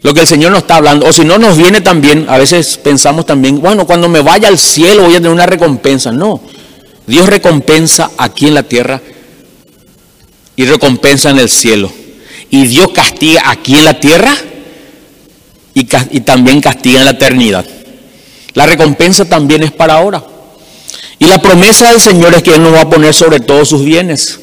Lo 0.03 0.14
que 0.14 0.21
el 0.21 0.27
Señor 0.27 0.51
nos 0.51 0.62
está 0.62 0.77
hablando, 0.77 1.07
o 1.07 1.12
si 1.12 1.25
no 1.25 1.38
nos 1.38 1.59
viene 1.59 1.83
también, 1.83 2.27
a 2.29 2.38
veces 2.38 2.79
pensamos 2.79 3.27
también, 3.27 3.61
bueno, 3.61 3.87
cuando 3.87 4.09
me 4.09 4.21
vaya 4.21 4.49
al 4.49 4.59
cielo 4.59 5.03
voy 5.03 5.12
a 5.12 5.19
tener 5.19 5.31
una 5.31 5.47
recompensa. 5.47 6.11
No, 6.11 6.40
Dios 7.07 7.29
recompensa 7.29 8.11
aquí 8.16 8.49
en 8.49 8.55
la 8.55 8.62
tierra 8.62 9.01
y 10.57 10.64
recompensa 10.64 11.31
en 11.31 11.38
el 11.38 11.51
cielo. 11.51 11.93
Y 12.49 12.66
Dios 12.66 12.90
castiga 12.93 13.51
aquí 13.51 13.77
en 13.77 13.85
la 13.85 14.01
tierra 14.01 14.35
y 15.75 16.21
también 16.21 16.61
castiga 16.61 17.01
en 17.01 17.05
la 17.05 17.12
eternidad. 17.12 17.64
La 18.55 18.66
recompensa 18.66 19.25
también 19.27 19.62
es 19.62 19.71
para 19.71 19.95
ahora. 19.95 20.25
Y 21.21 21.27
la 21.27 21.41
promesa 21.41 21.91
del 21.91 22.01
Señor 22.01 22.35
es 22.35 22.43
que 22.43 22.55
Él 22.55 22.63
nos 22.63 22.73
va 22.73 22.81
a 22.81 22.91
poner 22.91 23.13
sobre 23.13 23.41
todos 23.41 23.69
sus 23.69 23.85
bienes. 23.85 24.41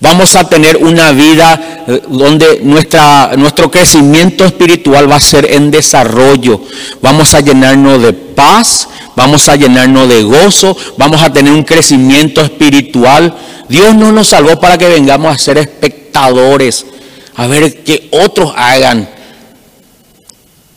Vamos 0.00 0.36
a 0.36 0.46
tener 0.46 0.76
una 0.76 1.12
vida 1.12 1.82
eh, 1.88 2.02
donde 2.08 2.60
nuestro 2.60 3.70
crecimiento 3.70 4.44
espiritual 4.44 5.10
va 5.10 5.16
a 5.16 5.20
ser 5.20 5.50
en 5.50 5.70
desarrollo. 5.70 6.60
Vamos 7.00 7.32
a 7.32 7.40
llenarnos 7.40 8.02
de 8.02 8.12
paz, 8.12 8.86
vamos 9.16 9.48
a 9.48 9.56
llenarnos 9.56 10.06
de 10.10 10.22
gozo, 10.24 10.76
vamos 10.98 11.22
a 11.22 11.32
tener 11.32 11.54
un 11.54 11.62
crecimiento 11.62 12.42
espiritual. 12.42 13.34
Dios 13.70 13.94
no 13.94 14.12
nos 14.12 14.28
salvó 14.28 14.60
para 14.60 14.76
que 14.76 14.88
vengamos 14.88 15.34
a 15.34 15.38
ser 15.38 15.56
espectadores, 15.56 16.84
a 17.34 17.46
ver 17.46 17.82
qué 17.82 18.10
otros 18.12 18.52
hagan. 18.54 19.08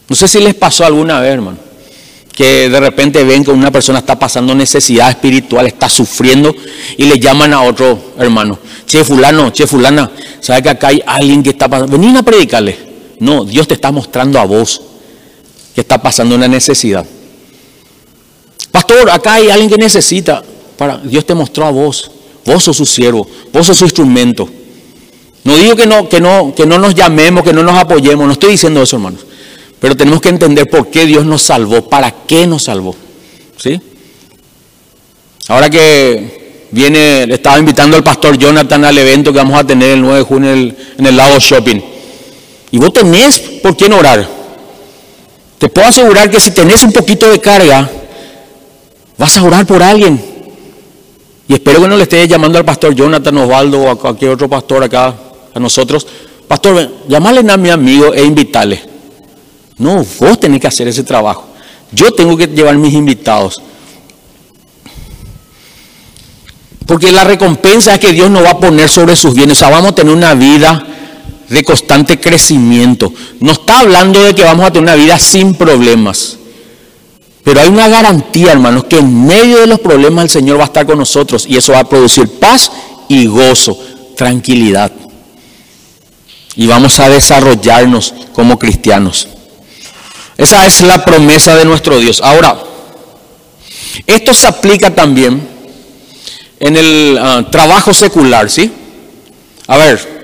No 0.08 0.16
sé 0.16 0.30
si 0.30 0.40
les 0.40 0.56
pasó 0.56 0.86
alguna 0.86 1.20
vez, 1.20 1.34
hermano 1.34 1.67
que 2.38 2.70
de 2.70 2.80
repente 2.80 3.24
ven 3.24 3.44
que 3.44 3.50
una 3.50 3.72
persona 3.72 3.98
está 3.98 4.20
pasando 4.20 4.54
necesidad 4.54 5.10
espiritual, 5.10 5.66
está 5.66 5.90
sufriendo 5.90 6.54
y 6.96 7.06
le 7.06 7.20
llaman 7.20 7.52
a 7.52 7.64
otro 7.64 8.14
hermano. 8.20 8.60
Che, 8.86 9.04
fulano, 9.04 9.52
che, 9.52 9.66
fulana, 9.66 10.12
¿sabe 10.40 10.62
que 10.62 10.70
acá 10.70 10.90
hay 10.90 11.02
alguien 11.04 11.42
que 11.42 11.50
está 11.50 11.68
pasando? 11.68 11.98
Vení 11.98 12.16
a 12.16 12.22
predicarle. 12.22 12.78
No, 13.20 13.44
Dios 13.44 13.68
te 13.68 13.74
está 13.74 13.92
mostrando 13.92 14.38
a 14.40 14.46
vos 14.46 14.80
que 15.74 15.82
está 15.82 16.00
pasando 16.00 16.36
una 16.36 16.48
necesidad. 16.48 17.04
Pastor, 18.72 19.10
acá 19.10 19.34
hay 19.34 19.50
alguien 19.50 19.72
que 19.72 19.78
necesita. 19.78 20.44
Para, 20.78 21.00
Dios 21.00 21.26
te 21.26 21.34
mostró 21.34 21.66
a 21.66 21.72
vos. 21.72 22.12
Vos 22.46 22.64
sos 22.64 22.78
su 22.78 22.86
siervo, 22.86 23.28
vos 23.52 23.66
sos 23.66 23.78
su 23.78 23.86
instrumento. 23.86 24.48
No 25.44 25.56
digo 25.56 25.76
que 25.76 25.88
no, 25.88 26.08
que 26.08 26.22
no, 26.22 26.54
que 26.54 26.68
no 26.68 26.78
nos 26.78 26.94
llamemos, 26.94 27.44
que 27.44 27.52
no 27.52 27.64
nos 27.64 27.76
apoyemos, 27.76 28.28
no 28.28 28.34
estoy 28.34 28.52
diciendo 28.52 28.84
eso, 28.84 28.98
hermanos. 28.98 29.27
Pero 29.80 29.96
tenemos 29.96 30.22
que 30.22 30.30
entender 30.30 30.68
por 30.70 30.90
qué 30.90 31.06
Dios 31.06 31.26
nos 31.26 31.42
salvó, 31.44 31.88
para 31.88 32.12
qué 32.26 32.48
nos 32.48 32.64
salvó. 32.64 32.96
¿Sí? 33.58 33.80
Ahora 35.48 35.70
que 35.70 36.68
viene, 36.72 37.26
le 37.28 37.36
estaba 37.36 37.60
invitando 37.60 37.96
al 37.96 38.04
pastor 38.04 38.38
Jonathan 38.38 38.84
al 38.86 38.98
evento 38.98 39.32
que 39.32 39.40
vamos 39.40 39.60
a 39.60 39.64
tener 39.64 39.92
el 39.92 40.02
9 40.02 40.18
de 40.18 40.24
junio 40.24 40.52
en 40.52 40.58
el, 40.58 40.78
en 40.98 41.06
el 41.06 41.16
Lago 41.16 41.40
Shopping. 41.40 41.80
Y 42.72 42.78
vos 42.78 42.92
tenés 42.92 43.40
por 43.40 43.78
quién 43.78 43.94
orar. 43.94 44.28
Te 45.58 45.70
puedo 45.70 45.88
asegurar 45.88 46.30
que 46.30 46.40
si 46.40 46.52
tenés 46.52 46.84
un 46.84 46.92
poquito 46.92 47.30
de 47.30 47.40
carga, 47.40 47.90
vas 49.18 49.38
a 49.38 49.44
orar 49.44 49.66
por 49.66 49.82
alguien. 49.82 50.22
Y 51.48 51.54
espero 51.54 51.82
que 51.82 51.88
no 51.88 51.96
le 51.96 52.04
estés 52.04 52.28
llamando 52.28 52.58
al 52.58 52.66
pastor 52.66 52.94
Jonathan 52.94 53.38
Osvaldo 53.38 53.82
o 53.82 53.90
a 53.90 53.98
cualquier 53.98 54.32
otro 54.32 54.50
pastor 54.50 54.84
acá, 54.84 55.16
a 55.54 55.60
nosotros. 55.60 56.06
Pastor, 56.48 57.06
llamale 57.08 57.40
a 57.52 57.58
mi 57.58 57.70
amigo 57.70 58.14
e 58.14 58.24
invitarle. 58.24 58.97
No, 59.78 60.06
vos 60.20 60.40
tenés 60.40 60.60
que 60.60 60.68
hacer 60.68 60.88
ese 60.88 61.04
trabajo. 61.04 61.46
Yo 61.92 62.12
tengo 62.12 62.36
que 62.36 62.48
llevar 62.48 62.76
mis 62.78 62.94
invitados. 62.94 63.62
Porque 66.86 67.12
la 67.12 67.24
recompensa 67.24 67.94
es 67.94 68.00
que 68.00 68.14
Dios 68.14 68.30
nos 68.32 68.44
va 68.44 68.52
a 68.52 68.60
poner 68.60 68.90
sobre 68.90 69.16
sus 69.16 69.34
bienes. 69.34 69.58
O 69.58 69.60
sea, 69.60 69.70
vamos 69.70 69.92
a 69.92 69.96
tener 69.96 70.14
una 70.14 70.34
vida 70.34 70.86
de 71.50 71.64
constante 71.64 72.20
crecimiento. 72.20 73.14
No 73.40 73.52
está 73.52 73.82
hablando 73.82 74.24
de 74.24 74.34
que 74.34 74.44
vamos 74.44 74.66
a 74.66 74.72
tener 74.72 74.84
una 74.84 74.96
vida 74.96 75.20
sin 75.20 75.54
problemas. 75.54 76.38
Pero 77.44 77.62
hay 77.62 77.70
una 77.70 77.88
garantía, 77.88 78.52
hermanos, 78.54 78.86
que 78.86 78.98
en 78.98 79.26
medio 79.26 79.60
de 79.60 79.68
los 79.68 79.80
problemas 79.80 80.24
el 80.26 80.30
Señor 80.30 80.58
va 80.58 80.64
a 80.64 80.68
estar 80.68 80.86
con 80.86 80.98
nosotros 80.98 81.46
y 81.48 81.56
eso 81.56 81.74
va 81.74 81.80
a 81.80 81.90
producir 81.90 82.28
paz 82.40 82.72
y 83.08 83.26
gozo, 83.28 83.78
tranquilidad. 84.18 84.92
Y 86.56 86.68
vamos 86.68 87.00
a 87.00 87.10
desarrollarnos 87.10 88.14
como 88.34 88.58
cristianos. 88.58 89.28
Esa 90.38 90.66
es 90.66 90.82
la 90.82 91.04
promesa 91.04 91.56
de 91.56 91.66
nuestro 91.66 92.00
Dios. 92.00 92.22
Ahora, 92.24 92.58
esto 94.06 94.34
se 94.34 94.46
aplica 94.48 94.94
también 94.94 95.48
en 96.60 96.78
el 96.78 97.18
ah, 97.20 97.46
trabajo 97.50 97.94
secular, 97.94 98.50
¿sí? 98.50 98.72
A 99.68 99.78
ver, 99.78 100.18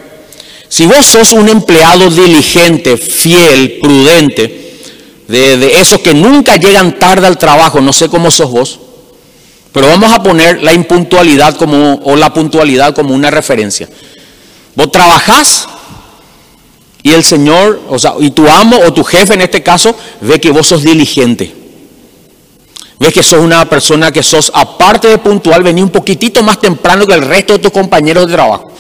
si 0.69 0.85
vos 0.85 1.05
sos 1.05 1.33
un 1.33 1.49
empleado 1.49 2.09
diligente, 2.09 2.97
fiel, 2.97 3.79
prudente, 3.81 4.63
de, 5.27 5.79
esos 5.79 5.99
que 5.99 6.13
nunca 6.13 6.55
llegan 6.57 6.99
tarde 6.99 7.27
al 7.27 7.37
trabajo, 7.37 7.81
no 7.81 7.93
sé 7.93 8.09
cómo 8.09 8.29
sos 8.29 8.51
vos, 8.51 8.79
pero 9.71 9.87
vamos 9.87 10.11
a 10.11 10.21
poner 10.21 10.61
la 10.61 10.73
impuntualidad 10.73 11.55
como, 11.55 12.01
o 12.03 12.15
la 12.15 12.33
puntualidad 12.33 12.93
como 12.93 13.13
una 13.13 13.31
referencia. 13.31 13.89
Vos 14.75 14.91
trabajás 14.91 15.67
y 17.03 17.11
el 17.11 17.23
Señor, 17.23 17.81
o 17.89 17.99
sea, 17.99 18.13
y 18.17 18.31
tu 18.31 18.47
amo 18.47 18.77
o 18.79 18.93
tu 18.93 19.03
jefe 19.03 19.33
en 19.33 19.41
este 19.41 19.61
caso, 19.61 19.93
ve 20.21 20.39
que 20.39 20.51
vos 20.51 20.65
sos 20.65 20.83
diligente. 20.83 21.53
Ves 22.97 23.13
que 23.13 23.21
sos 23.21 23.41
una 23.41 23.67
persona 23.67 24.09
que 24.09 24.23
sos, 24.23 24.49
aparte 24.55 25.09
de 25.09 25.17
puntual, 25.17 25.61
vení 25.61 25.81
un 25.81 25.89
poquitito 25.89 26.41
más 26.41 26.61
temprano 26.61 27.05
que 27.05 27.13
el 27.13 27.21
resto 27.21 27.51
de 27.51 27.59
tus 27.59 27.71
compañeros 27.71 28.27
de 28.27 28.33
trabajo. 28.33 28.71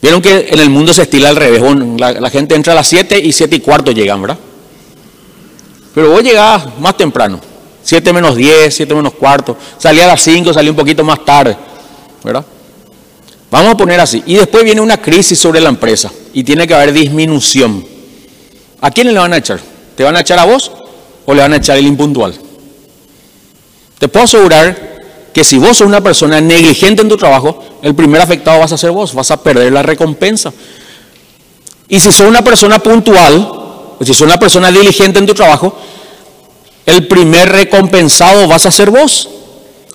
Vieron 0.00 0.22
que 0.22 0.46
en 0.48 0.60
el 0.60 0.70
mundo 0.70 0.94
se 0.94 1.02
estila 1.02 1.30
al 1.30 1.34
revés. 1.34 1.60
La, 1.98 2.30
gente 2.30 2.54
entra 2.54 2.72
a 2.72 2.76
las 2.76 2.86
7 2.86 3.18
y 3.18 3.32
7 3.32 3.56
y 3.56 3.60
cuarto 3.60 3.90
llegan, 3.90 4.20
¿verdad? 4.22 4.38
Pero 5.92 6.10
vos 6.10 6.22
llegás 6.22 6.78
más 6.78 6.96
temprano. 6.96 7.40
7 7.82 8.12
menos 8.12 8.36
10, 8.36 8.72
7 8.72 8.94
menos 8.94 9.14
cuarto. 9.14 9.56
Salí 9.76 10.00
a 10.00 10.06
las 10.06 10.22
5, 10.22 10.52
salí 10.54 10.68
un 10.68 10.76
poquito 10.76 11.02
más 11.02 11.24
tarde. 11.24 11.56
¿Verdad? 12.22 12.44
Vamos 13.50 13.72
a 13.72 13.76
poner 13.76 13.98
así. 13.98 14.22
Y 14.26 14.36
después 14.36 14.62
viene 14.62 14.80
una 14.80 14.98
crisis 14.98 15.36
sobre 15.36 15.60
la 15.60 15.70
empresa. 15.70 16.12
Y 16.32 16.44
tiene 16.44 16.66
que 16.66 16.74
haber 16.74 16.92
disminución. 16.92 17.84
¿A 18.80 18.90
quién 18.90 19.12
le 19.12 19.18
van 19.18 19.32
a 19.32 19.38
echar? 19.38 19.60
¿Te 19.96 20.04
van 20.04 20.16
a 20.16 20.20
echar 20.20 20.38
a 20.38 20.44
vos 20.44 20.70
o 21.26 21.34
le 21.34 21.42
van 21.42 21.52
a 21.52 21.56
echar 21.56 21.76
el 21.76 21.86
impuntual? 21.86 22.34
Te 23.98 24.08
puedo 24.08 24.24
asegurar 24.24 24.88
que 25.32 25.44
si 25.44 25.58
vos 25.58 25.76
sos 25.76 25.86
una 25.86 26.00
persona 26.00 26.40
negligente 26.40 27.02
en 27.02 27.08
tu 27.08 27.16
trabajo, 27.16 27.62
el 27.82 27.94
primer 27.94 28.20
afectado 28.20 28.60
vas 28.60 28.72
a 28.72 28.78
ser 28.78 28.90
vos, 28.90 29.14
vas 29.14 29.30
a 29.30 29.42
perder 29.42 29.72
la 29.72 29.82
recompensa. 29.82 30.52
Y 31.88 32.00
si 32.00 32.12
sos 32.12 32.26
una 32.26 32.42
persona 32.42 32.78
puntual, 32.78 33.36
o 33.98 34.04
si 34.04 34.12
sos 34.12 34.22
una 34.22 34.38
persona 34.38 34.70
diligente 34.70 35.18
en 35.18 35.26
tu 35.26 35.34
trabajo, 35.34 35.76
el 36.86 37.06
primer 37.06 37.50
recompensado 37.50 38.46
vas 38.48 38.66
a 38.66 38.70
ser 38.70 38.90
vos. 38.90 39.28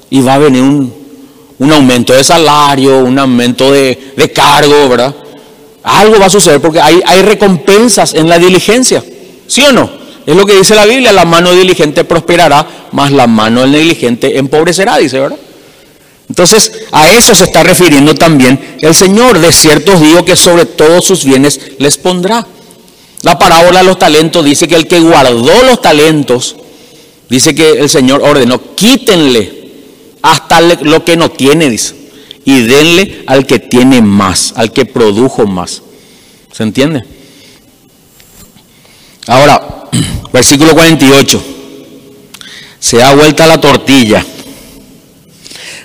Y 0.09 0.21
va 0.21 0.35
a 0.35 0.39
venir 0.39 0.61
un, 0.61 1.71
aumento 1.71 2.13
de 2.13 2.23
salario, 2.23 2.99
un 2.99 3.17
aumento 3.17 3.71
de, 3.71 4.31
cargo, 4.33 4.89
¿verdad? 4.89 5.15
Algo 5.83 6.19
va 6.19 6.27
a 6.27 6.29
suceder 6.29 6.61
porque 6.61 6.79
hay, 6.79 7.01
hay 7.05 7.21
recompensas 7.21 8.13
en 8.13 8.29
la 8.29 8.39
diligencia, 8.39 9.03
¿sí 9.47 9.61
o 9.63 9.71
no? 9.71 10.03
Es 10.25 10.35
lo 10.35 10.45
que 10.45 10.55
dice 10.55 10.75
la 10.75 10.85
Biblia, 10.85 11.11
la 11.11 11.25
mano 11.25 11.53
diligente 11.53 12.05
prosperará, 12.05 12.65
más 12.91 13.11
la 13.11 13.27
mano 13.27 13.61
del 13.61 13.71
negligente 13.71 14.37
empobrecerá, 14.37 14.97
dice, 14.97 15.19
¿verdad? 15.19 15.37
Entonces, 16.29 16.71
a 16.91 17.09
eso 17.11 17.35
se 17.35 17.43
está 17.43 17.63
refiriendo 17.63 18.15
también 18.15 18.77
el 18.81 18.95
Señor. 18.95 19.39
De 19.39 19.51
cierto 19.51 19.99
digo 19.99 20.23
que 20.23 20.35
sobre 20.35 20.65
todos 20.65 21.05
sus 21.05 21.25
bienes 21.25 21.59
les 21.77 21.97
pondrá. 21.97 22.47
La 23.21 23.37
parábola 23.37 23.79
de 23.79 23.85
los 23.85 23.99
talentos 23.99 24.43
dice 24.43 24.67
que 24.67 24.75
el 24.75 24.87
que 24.87 24.99
guardó 24.99 25.63
los 25.63 25.81
talentos, 25.81 26.55
dice 27.29 27.53
que 27.53 27.71
el 27.71 27.89
Señor 27.89 28.21
ordenó, 28.23 28.75
quítenle 28.75 29.63
hasta 30.21 30.61
lo 30.61 31.03
que 31.03 31.17
no 31.17 31.31
tiene, 31.31 31.69
dice, 31.69 31.93
y 32.45 32.61
denle 32.61 33.23
al 33.27 33.45
que 33.45 33.59
tiene 33.59 34.01
más, 34.01 34.53
al 34.55 34.71
que 34.71 34.85
produjo 34.85 35.45
más. 35.45 35.81
¿Se 36.51 36.63
entiende? 36.63 37.01
Ahora, 39.27 39.89
versículo 40.33 40.73
48 40.73 41.43
se 42.83 42.97
da 42.97 43.15
vuelta 43.15 43.47
la 43.47 43.61
tortilla. 43.61 44.25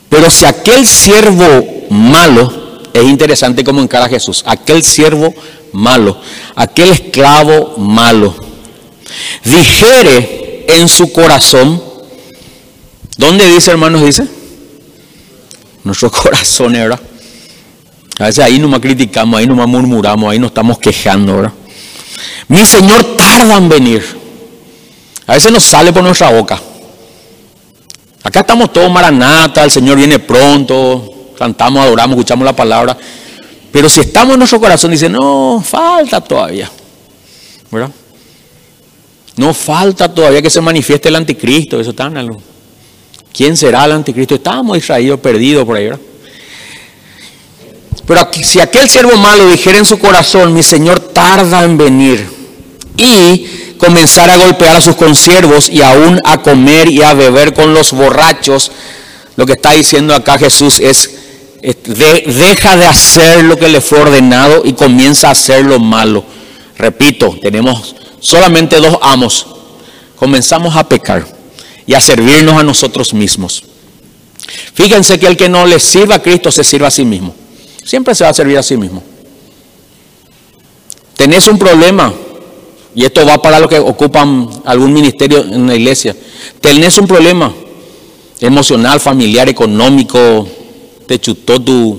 Pero 0.09 0.29
si 0.31 0.45
aquel 0.45 0.85
siervo 0.85 1.87
malo, 1.91 2.83
es 2.93 3.05
interesante 3.05 3.63
cómo 3.63 3.81
encara 3.81 4.09
Jesús, 4.09 4.43
aquel 4.45 4.83
siervo 4.83 5.33
malo, 5.73 6.21
aquel 6.57 6.89
esclavo 6.89 7.77
malo, 7.79 8.35
dijere 9.45 10.65
en 10.67 10.89
su 10.89 11.13
corazón, 11.13 11.81
¿dónde 13.17 13.47
dice 13.47 13.71
hermanos? 13.71 14.03
Dice, 14.03 14.27
nuestro 15.89 16.11
corazón, 16.23 16.73
¿verdad? 16.73 17.01
A 18.19 18.25
veces 18.25 18.45
ahí 18.45 18.59
nomás 18.59 18.81
criticamos, 18.81 19.39
ahí 19.39 19.47
nomás 19.47 19.69
murmuramos, 19.69 20.31
ahí 20.31 20.39
nos 20.39 20.49
estamos 20.49 20.79
quejando, 20.79 21.37
¿verdad? 21.37 21.53
Mi 22.49 22.65
Señor 22.65 23.17
tarda 23.17 23.57
en 23.57 23.69
venir. 23.69 24.19
A 25.27 25.35
veces 25.35 25.53
nos 25.53 25.63
sale 25.63 25.93
por 25.93 26.03
nuestra 26.03 26.31
boca. 26.31 26.61
Acá 28.23 28.41
estamos 28.41 28.73
todos 28.73 28.91
maranata, 28.91 29.63
el 29.63 29.71
Señor 29.71 29.97
viene 29.97 30.19
pronto, 30.19 31.33
cantamos, 31.39 31.85
adoramos, 31.85 32.17
escuchamos 32.17 32.45
la 32.45 32.57
palabra. 32.57 32.97
Pero 33.71 33.89
si 33.89 34.01
estamos 34.01 34.33
en 34.33 34.39
nuestro 34.41 34.59
corazón, 34.59 34.91
dice, 34.91 35.09
no, 35.09 35.63
falta 35.65 36.21
todavía. 36.21 36.71
¿Verdad? 37.71 37.91
No 39.37 39.55
falta 39.55 40.13
todavía 40.13 40.43
que 40.43 40.51
se 40.51 40.61
manifieste 40.61 41.09
el 41.09 41.17
anticristo. 41.17 41.79
Eso 41.79 41.91
está 41.91 42.07
en 42.07 42.17
algo. 42.17 42.41
¿Quién 43.33 43.57
será 43.57 43.85
el 43.85 43.93
anticristo? 43.93 44.37
Estamos 44.37 44.77
distraídos, 44.77 45.21
perdidos 45.21 45.65
por 45.65 45.77
ahí, 45.77 45.85
¿verdad? 45.85 46.01
Pero 48.07 48.29
si 48.43 48.59
aquel 48.59 48.89
siervo 48.89 49.17
malo 49.17 49.49
dijera 49.51 49.79
en 49.79 49.85
su 49.85 49.99
corazón, 49.99 50.55
mi 50.55 50.63
Señor 50.63 50.99
tarda 50.99 51.63
en 51.63 51.77
venir, 51.77 52.39
y 52.97 53.47
comenzar 53.79 54.29
a 54.29 54.37
golpear 54.37 54.77
a 54.77 54.81
sus 54.81 54.97
consiervos 54.97 55.69
y 55.69 55.83
aún 55.83 56.21
a 56.25 56.43
comer 56.43 56.89
y 56.91 57.03
a 57.03 57.15
beber 57.15 57.55
con 57.55 57.73
los 57.73 57.93
borrachos, 57.93 58.73
lo 59.37 59.47
que 59.47 59.53
está 59.53 59.73
diciendo 59.73 60.15
acá 60.15 60.37
Jesús 60.37 60.81
es, 60.81 61.11
deja 61.63 62.77
de 62.77 62.87
hacer 62.87 63.45
lo 63.45 63.57
que 63.57 63.69
le 63.69 63.81
fue 63.81 64.01
ordenado 64.01 64.63
y 64.65 64.73
comienza 64.73 65.29
a 65.29 65.33
hacer 65.33 65.65
lo 65.65 65.79
malo. 65.79 66.25
Repito, 66.77 67.39
tenemos 67.41 67.95
solamente 68.21 68.81
dos 68.81 68.99
amos. 69.01 69.47
Comenzamos 70.17 70.75
a 70.75 70.89
pecar 70.89 71.38
y 71.89 71.95
a 71.95 72.01
servirnos 72.01 72.55
a 72.55 72.63
nosotros 72.63 73.15
mismos. 73.15 73.65
Fíjense 74.75 75.19
que 75.19 75.27
el 75.27 75.39
que 75.39 75.49
no 75.49 75.67
le 75.67 75.81
sirva 75.81 76.17
a 76.17 76.23
Cristo 76.23 76.53
se 76.53 76.63
sirva 76.63 76.89
a 76.89 76.91
sí 76.91 77.05
mismo. 77.05 77.35
Siempre 77.83 78.15
se 78.15 78.25
va 78.25 78.31
a 78.31 78.35
servir 78.35 78.59
a 78.59 78.63
sí 78.63 78.77
mismo. 78.77 79.03
Tenés 81.17 81.49
un 81.49 81.59
problema, 81.59 82.13
y 82.95 83.05
esto 83.05 83.25
va 83.27 83.41
para 83.41 83.59
los 83.59 83.71
que 83.71 83.79
ocupan 83.79 84.51
algún 84.67 84.93
ministerio 84.93 85.41
en 85.41 85.67
la 85.67 85.75
iglesia. 85.75 86.15
Tenés 86.61 86.99
un 86.99 87.07
problema 87.07 87.55
emocional, 88.41 89.01
familiar, 89.01 89.49
económico, 89.49 90.47
te 91.07 91.19
chutó 91.19 91.59
tu, 91.59 91.99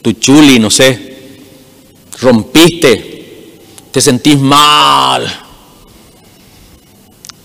tu 0.00 0.12
chuli, 0.14 0.58
no 0.58 0.70
sé, 0.70 1.16
rompiste, 2.18 3.60
te 3.90 4.00
sentís 4.00 4.38
mal. 4.38 5.51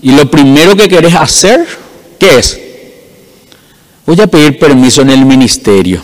Y 0.01 0.11
lo 0.11 0.29
primero 0.29 0.75
que 0.75 0.87
querés 0.87 1.15
hacer, 1.15 1.67
¿qué 2.19 2.37
es? 2.37 2.59
Voy 4.05 4.19
a 4.21 4.27
pedir 4.27 4.57
permiso 4.57 5.01
en 5.01 5.09
el 5.09 5.25
ministerio. 5.25 6.01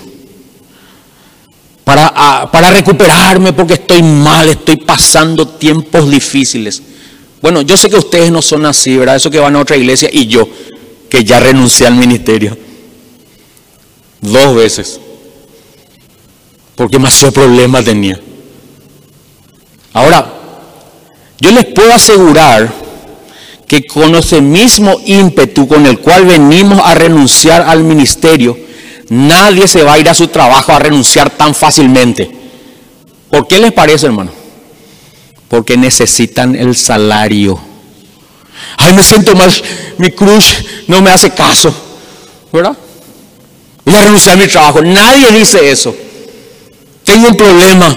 para, 1.83 2.49
para 2.51 2.71
recuperarme 2.71 3.53
porque 3.53 3.73
estoy 3.73 4.01
mal, 4.01 4.49
estoy 4.49 4.77
pasando 4.77 5.47
tiempos 5.47 6.09
difíciles. 6.09 6.81
Bueno, 7.41 7.61
yo 7.61 7.75
sé 7.75 7.89
que 7.89 7.97
ustedes 7.97 8.31
no 8.31 8.41
son 8.41 8.65
así, 8.65 8.95
¿verdad? 8.97 9.17
Eso 9.17 9.29
que 9.29 9.39
van 9.39 9.55
a 9.55 9.59
otra 9.59 9.75
iglesia 9.75 10.09
y 10.11 10.27
yo, 10.27 10.47
que 11.09 11.23
ya 11.23 11.39
renuncié 11.39 11.85
al 11.85 11.95
ministerio. 11.95 12.57
Dos 14.21 14.55
veces. 14.55 14.99
Porque 16.75 16.97
más 16.97 17.23
problemas 17.33 17.83
tenía. 17.83 18.19
Ahora, 19.91 20.33
yo 21.39 21.51
les 21.51 21.65
puedo 21.65 21.93
asegurar 21.93 22.82
que 23.67 23.85
con 23.85 24.15
ese 24.15 24.41
mismo 24.41 24.99
ímpetu 25.05 25.67
con 25.67 25.85
el 25.85 25.99
cual 25.99 26.25
venimos 26.25 26.79
a 26.83 26.93
renunciar 26.93 27.61
al 27.63 27.83
ministerio, 27.83 28.57
nadie 29.09 29.67
se 29.67 29.83
va 29.83 29.93
a 29.93 29.99
ir 29.99 30.09
a 30.09 30.13
su 30.13 30.27
trabajo 30.27 30.71
a 30.71 30.79
renunciar 30.79 31.29
tan 31.29 31.55
fácilmente. 31.55 32.29
¿Por 33.29 33.47
qué 33.47 33.59
les 33.59 33.71
parece, 33.71 34.07
hermano? 34.07 34.31
Porque 35.47 35.77
necesitan 35.77 36.55
el 36.55 36.75
salario. 36.75 37.59
Ay, 38.77 38.93
me 38.93 39.03
siento 39.03 39.35
mal, 39.35 39.51
mi 39.97 40.11
cruz 40.11 40.45
no 40.87 41.01
me 41.01 41.11
hace 41.11 41.31
caso, 41.31 41.73
¿verdad? 42.51 42.77
Voy 43.85 43.95
a 43.95 44.01
renunciar 44.01 44.35
a 44.35 44.37
mi 44.37 44.47
trabajo. 44.47 44.81
Nadie 44.81 45.31
dice 45.31 45.69
eso. 45.69 45.95
Tengo 47.03 47.27
un 47.27 47.37
problema. 47.37 47.95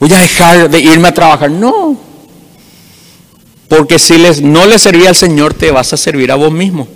Voy 0.00 0.12
a 0.12 0.18
dejar 0.18 0.68
de 0.68 0.80
irme 0.80 1.08
a 1.08 1.14
trabajar. 1.14 1.50
No. 1.50 2.11
Porque 3.72 3.98
si 3.98 4.18
les, 4.18 4.42
no 4.42 4.66
le 4.66 4.78
servía 4.78 5.08
al 5.08 5.16
Señor, 5.16 5.54
te 5.54 5.70
vas 5.70 5.94
a 5.94 5.96
servir 5.96 6.30
a 6.30 6.34
vos 6.34 6.52
mismo. 6.52 6.86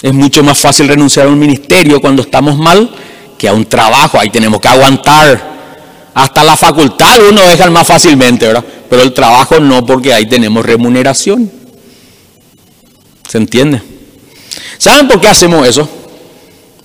Es 0.00 0.14
mucho 0.14 0.44
más 0.44 0.56
fácil 0.56 0.86
renunciar 0.86 1.26
a 1.26 1.28
un 1.28 1.40
ministerio 1.40 2.00
cuando 2.00 2.22
estamos 2.22 2.56
mal 2.56 2.88
que 3.36 3.48
a 3.48 3.52
un 3.52 3.64
trabajo. 3.64 4.16
Ahí 4.20 4.30
tenemos 4.30 4.60
que 4.60 4.68
aguantar. 4.68 6.12
Hasta 6.14 6.44
la 6.44 6.56
facultad 6.56 7.18
uno 7.28 7.40
deja 7.48 7.68
más 7.68 7.84
fácilmente, 7.84 8.46
¿verdad? 8.46 8.64
Pero 8.88 9.02
el 9.02 9.12
trabajo 9.12 9.58
no, 9.58 9.84
porque 9.84 10.14
ahí 10.14 10.26
tenemos 10.26 10.64
remuneración. 10.64 11.50
¿Se 13.28 13.36
entiende? 13.36 13.82
¿Saben 14.78 15.08
por 15.08 15.20
qué 15.20 15.26
hacemos 15.26 15.66
eso? 15.66 15.88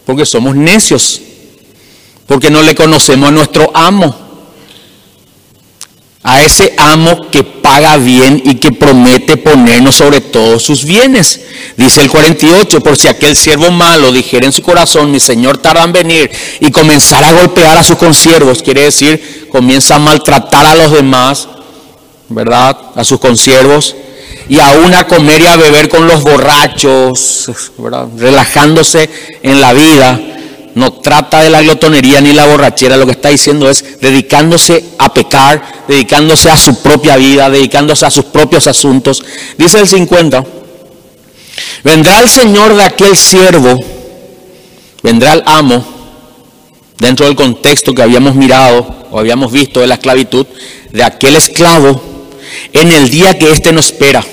Porque 0.07 0.25
somos 0.25 0.55
necios. 0.55 1.21
Porque 2.25 2.49
no 2.49 2.63
le 2.63 2.73
conocemos 2.73 3.29
a 3.29 3.31
nuestro 3.31 3.69
amo 3.75 4.24
a 6.27 6.41
ese 6.41 6.73
amo 6.79 7.29
que 7.29 7.43
paga 7.43 7.97
bien 7.97 8.41
y 8.43 8.55
que 8.55 8.71
promete 8.71 9.37
ponernos 9.37 9.95
sobre 9.95 10.21
todos 10.21 10.63
sus 10.63 10.83
bienes. 10.83 11.39
Dice 11.77 12.01
el 12.01 12.09
48, 12.09 12.81
por 12.81 12.97
si 12.97 13.07
aquel 13.07 13.35
siervo 13.35 13.69
malo 13.69 14.11
dijera 14.11 14.47
en 14.47 14.51
su 14.51 14.63
corazón, 14.63 15.11
mi 15.11 15.19
señor 15.19 15.59
tarda 15.59 15.83
en 15.83 15.93
venir 15.93 16.31
y 16.59 16.71
comenzar 16.71 17.23
a 17.23 17.31
golpear 17.31 17.77
a 17.77 17.83
sus 17.83 17.97
consiervos, 17.97 18.63
quiere 18.63 18.81
decir, 18.85 19.49
comienza 19.51 19.97
a 19.97 19.99
maltratar 19.99 20.65
a 20.65 20.73
los 20.73 20.91
demás, 20.91 21.47
¿verdad? 22.27 22.75
A 22.95 23.03
sus 23.03 23.19
consiervos 23.19 23.95
y 24.49 24.57
aún 24.57 24.95
a 24.95 25.05
comer 25.05 25.41
y 25.41 25.45
a 25.45 25.57
beber 25.57 25.89
con 25.89 26.07
los 26.07 26.23
borrachos, 26.23 27.51
¿verdad? 27.77 28.07
Relajándose 28.17 29.07
en 29.43 29.61
la 29.61 29.73
vida 29.73 30.19
no 30.75 30.93
trata 30.93 31.41
de 31.41 31.49
la 31.49 31.61
glotonería 31.61 32.21
ni 32.21 32.33
la 32.33 32.45
borrachera, 32.45 32.97
lo 32.97 33.05
que 33.05 33.13
está 33.13 33.29
diciendo 33.29 33.69
es 33.69 33.99
dedicándose 33.99 34.83
a 34.97 35.13
pecar, 35.13 35.85
dedicándose 35.87 36.49
a 36.49 36.57
su 36.57 36.81
propia 36.81 37.15
vida, 37.17 37.49
dedicándose 37.49 38.05
a 38.05 38.11
sus 38.11 38.25
propios 38.25 38.67
asuntos. 38.67 39.23
Dice 39.57 39.79
el 39.79 39.87
50, 39.87 40.45
vendrá 41.83 42.19
el 42.19 42.29
Señor 42.29 42.75
de 42.75 42.83
aquel 42.83 43.15
siervo, 43.15 43.79
vendrá 45.01 45.33
el 45.33 45.43
amo, 45.45 45.83
dentro 46.97 47.25
del 47.25 47.35
contexto 47.35 47.93
que 47.93 48.01
habíamos 48.01 48.35
mirado 48.35 49.07
o 49.11 49.19
habíamos 49.19 49.51
visto 49.51 49.79
de 49.79 49.87
la 49.87 49.95
esclavitud, 49.95 50.45
de 50.91 51.03
aquel 51.03 51.35
esclavo, 51.35 52.01
en 52.73 52.91
el 52.91 53.09
día 53.09 53.37
que 53.37 53.51
éste 53.51 53.71
no 53.71 53.79
espera 53.79 54.23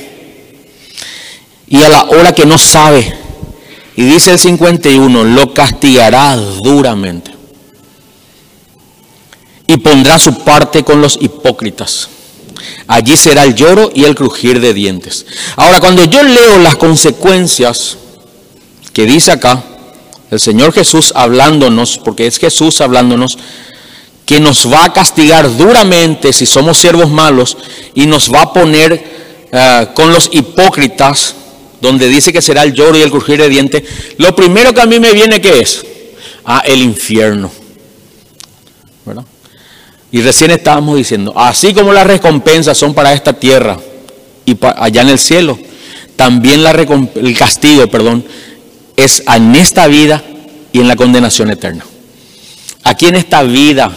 y 1.72 1.82
a 1.82 1.88
la 1.88 2.04
hora 2.04 2.32
que 2.34 2.44
no 2.44 2.58
sabe 2.58 3.21
y 3.96 4.04
dice 4.04 4.32
el 4.32 4.38
51, 4.38 5.24
lo 5.24 5.52
castigará 5.52 6.36
duramente. 6.36 7.32
Y 9.66 9.76
pondrá 9.78 10.18
su 10.18 10.34
parte 10.40 10.82
con 10.82 11.00
los 11.00 11.18
hipócritas. 11.20 12.08
Allí 12.86 13.16
será 13.16 13.44
el 13.44 13.54
lloro 13.54 13.90
y 13.94 14.04
el 14.04 14.14
crujir 14.14 14.60
de 14.60 14.74
dientes. 14.74 15.26
Ahora, 15.56 15.80
cuando 15.80 16.04
yo 16.04 16.22
leo 16.22 16.58
las 16.58 16.76
consecuencias 16.76 17.96
que 18.92 19.04
dice 19.04 19.32
acá, 19.32 19.62
el 20.30 20.40
Señor 20.40 20.72
Jesús 20.72 21.12
hablándonos, 21.14 21.98
porque 21.98 22.26
es 22.26 22.38
Jesús 22.38 22.80
hablándonos, 22.80 23.38
que 24.24 24.40
nos 24.40 24.70
va 24.70 24.84
a 24.84 24.92
castigar 24.92 25.56
duramente 25.56 26.32
si 26.32 26.46
somos 26.46 26.78
siervos 26.78 27.10
malos 27.10 27.56
y 27.94 28.06
nos 28.06 28.32
va 28.32 28.42
a 28.42 28.52
poner 28.52 29.48
eh, 29.52 29.88
con 29.94 30.12
los 30.12 30.30
hipócritas 30.32 31.34
donde 31.82 32.08
dice 32.08 32.32
que 32.32 32.40
será 32.40 32.62
el 32.62 32.72
lloro 32.72 32.96
y 32.96 33.02
el 33.02 33.10
crujir 33.10 33.40
de 33.40 33.48
dientes, 33.48 33.82
lo 34.16 34.34
primero 34.36 34.72
que 34.72 34.80
a 34.80 34.86
mí 34.86 35.00
me 35.00 35.12
viene, 35.12 35.40
¿qué 35.40 35.58
es? 35.58 35.84
Ah, 36.44 36.62
el 36.64 36.80
infierno. 36.80 37.50
Y 40.12 40.20
recién 40.20 40.50
estábamos 40.52 40.96
diciendo, 40.96 41.32
así 41.36 41.74
como 41.74 41.92
las 41.92 42.06
recompensas 42.06 42.78
son 42.78 42.94
para 42.94 43.12
esta 43.14 43.32
tierra 43.32 43.78
y 44.44 44.56
allá 44.62 45.02
en 45.02 45.08
el 45.08 45.18
cielo, 45.18 45.58
también 46.14 46.62
el 46.64 47.36
castigo, 47.36 47.86
perdón, 47.88 48.24
es 48.94 49.24
en 49.26 49.56
esta 49.56 49.88
vida 49.88 50.22
y 50.70 50.80
en 50.80 50.86
la 50.86 50.94
condenación 50.96 51.50
eterna. 51.50 51.84
Aquí 52.84 53.06
en 53.06 53.16
esta 53.16 53.42
vida 53.42 53.90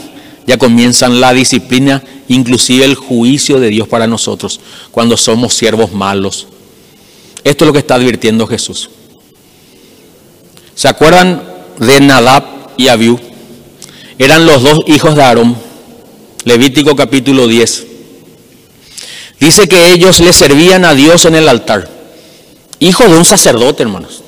ya 0.47 0.57
comienzan 0.57 1.19
la 1.19 1.33
disciplina, 1.33 2.01
inclusive 2.29 2.85
el 2.85 2.95
juicio 2.95 3.59
de 3.59 3.69
Dios 3.69 3.87
para 3.87 4.07
nosotros, 4.07 4.59
cuando 4.91 5.17
somos 5.17 5.53
siervos 5.53 5.91
malos, 5.91 6.47
esto 7.45 7.63
es 7.63 7.67
lo 7.67 7.73
que 7.73 7.79
está 7.79 7.95
advirtiendo 7.95 8.47
Jesús. 8.47 8.89
¿Se 10.73 10.87
acuerdan 10.87 11.43
de 11.79 12.01
Nadab 12.01 12.43
y 12.75 12.87
Abiú? 12.87 13.19
Eran 14.17 14.47
los 14.47 14.63
dos 14.63 14.83
hijos 14.87 15.15
de 15.15 15.21
Aarón. 15.21 15.55
Levítico 16.43 16.95
capítulo 16.95 17.47
10. 17.47 17.85
Dice 19.39 19.67
que 19.67 19.91
ellos 19.91 20.19
le 20.21 20.33
servían 20.33 20.85
a 20.85 20.95
Dios 20.95 21.25
en 21.25 21.35
el 21.35 21.47
altar. 21.47 21.87
Hijo 22.79 23.07
de 23.07 23.15
un 23.15 23.25
sacerdote, 23.25 23.83
hermanos. 23.83 24.23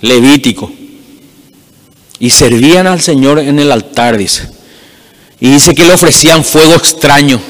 Levítico. 0.00 0.70
Y 2.20 2.30
servían 2.30 2.86
al 2.86 3.00
Señor 3.00 3.40
en 3.40 3.58
el 3.58 3.72
altar, 3.72 4.16
dice. 4.16 4.48
Y 5.40 5.50
dice 5.50 5.74
que 5.74 5.84
le 5.84 5.94
ofrecían 5.94 6.44
fuego 6.44 6.74
extraño. 6.74 7.40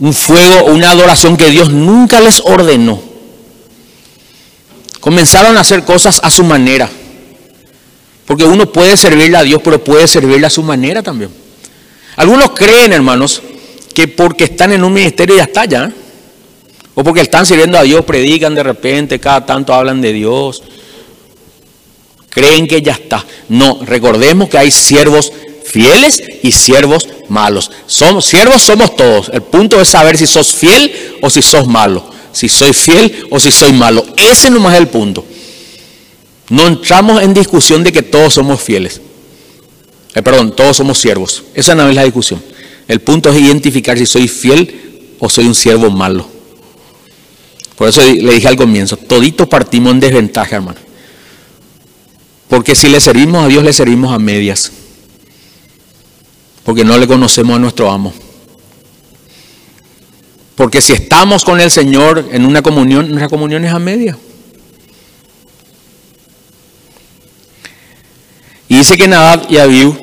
Un 0.00 0.12
fuego, 0.12 0.64
una 0.66 0.90
adoración 0.90 1.36
que 1.36 1.50
Dios 1.50 1.70
nunca 1.70 2.20
les 2.20 2.40
ordenó. 2.40 3.07
Comenzaron 5.00 5.56
a 5.56 5.60
hacer 5.60 5.84
cosas 5.84 6.20
a 6.22 6.30
su 6.30 6.44
manera. 6.44 6.88
Porque 8.26 8.44
uno 8.44 8.70
puede 8.70 8.96
servirle 8.96 9.36
a 9.36 9.42
Dios, 9.42 9.60
pero 9.62 9.82
puede 9.82 10.06
servirle 10.06 10.46
a 10.46 10.50
su 10.50 10.62
manera 10.62 11.02
también. 11.02 11.30
Algunos 12.16 12.50
creen, 12.50 12.92
hermanos, 12.92 13.40
que 13.94 14.08
porque 14.08 14.44
están 14.44 14.72
en 14.72 14.84
un 14.84 14.92
ministerio 14.92 15.36
ya 15.36 15.44
está 15.44 15.64
ya. 15.64 15.90
O 16.94 17.04
porque 17.04 17.20
están 17.20 17.46
sirviendo 17.46 17.78
a 17.78 17.82
Dios, 17.82 18.04
predican 18.04 18.54
de 18.54 18.62
repente, 18.62 19.20
cada 19.20 19.46
tanto 19.46 19.72
hablan 19.72 20.00
de 20.00 20.12
Dios. 20.12 20.62
Creen 22.28 22.66
que 22.66 22.82
ya 22.82 22.92
está. 22.92 23.24
No, 23.48 23.78
recordemos 23.84 24.48
que 24.48 24.58
hay 24.58 24.70
siervos 24.70 25.32
fieles 25.64 26.22
y 26.42 26.50
siervos 26.50 27.08
malos. 27.28 27.70
Somos, 27.86 28.26
siervos 28.26 28.62
somos 28.62 28.96
todos. 28.96 29.30
El 29.32 29.42
punto 29.42 29.80
es 29.80 29.88
saber 29.88 30.18
si 30.18 30.26
sos 30.26 30.52
fiel 30.52 31.16
o 31.22 31.30
si 31.30 31.40
sos 31.40 31.68
malo 31.68 32.17
si 32.38 32.48
soy 32.48 32.72
fiel 32.72 33.26
o 33.30 33.40
si 33.40 33.50
soy 33.50 33.72
malo. 33.72 34.06
Ese 34.16 34.48
no 34.48 34.70
es 34.70 34.76
el 34.78 34.86
punto. 34.86 35.24
No 36.50 36.68
entramos 36.68 37.20
en 37.20 37.34
discusión 37.34 37.82
de 37.82 37.90
que 37.90 38.02
todos 38.02 38.34
somos 38.34 38.62
fieles. 38.62 39.00
Eh, 40.14 40.22
perdón, 40.22 40.54
todos 40.54 40.76
somos 40.76 40.98
siervos. 40.98 41.42
Esa 41.52 41.74
no 41.74 41.88
es 41.88 41.96
la 41.96 42.04
discusión. 42.04 42.40
El 42.86 43.00
punto 43.00 43.28
es 43.30 43.40
identificar 43.40 43.98
si 43.98 44.06
soy 44.06 44.28
fiel 44.28 45.16
o 45.18 45.28
soy 45.28 45.46
un 45.48 45.54
siervo 45.56 45.90
malo. 45.90 46.28
Por 47.74 47.88
eso 47.88 48.02
le 48.02 48.34
dije 48.34 48.46
al 48.46 48.56
comienzo, 48.56 48.96
toditos 48.96 49.48
partimos 49.48 49.92
en 49.92 49.98
desventaja, 49.98 50.56
hermano. 50.56 50.78
Porque 52.46 52.76
si 52.76 52.88
le 52.88 53.00
servimos 53.00 53.44
a 53.44 53.48
Dios, 53.48 53.64
le 53.64 53.72
servimos 53.72 54.12
a 54.12 54.20
medias. 54.20 54.70
Porque 56.62 56.84
no 56.84 56.96
le 56.98 57.08
conocemos 57.08 57.56
a 57.56 57.58
nuestro 57.58 57.90
amo. 57.90 58.14
Porque 60.58 60.80
si 60.80 60.92
estamos 60.92 61.44
con 61.44 61.60
el 61.60 61.70
Señor 61.70 62.30
en 62.32 62.44
una 62.44 62.62
comunión, 62.62 63.08
nuestra 63.08 63.28
comunión 63.28 63.64
es 63.64 63.72
a 63.72 63.78
media. 63.78 64.18
Y 68.68 68.78
dice 68.78 68.96
que 68.96 69.06
Nadab 69.06 69.46
y 69.48 69.58
Abiú 69.58 69.96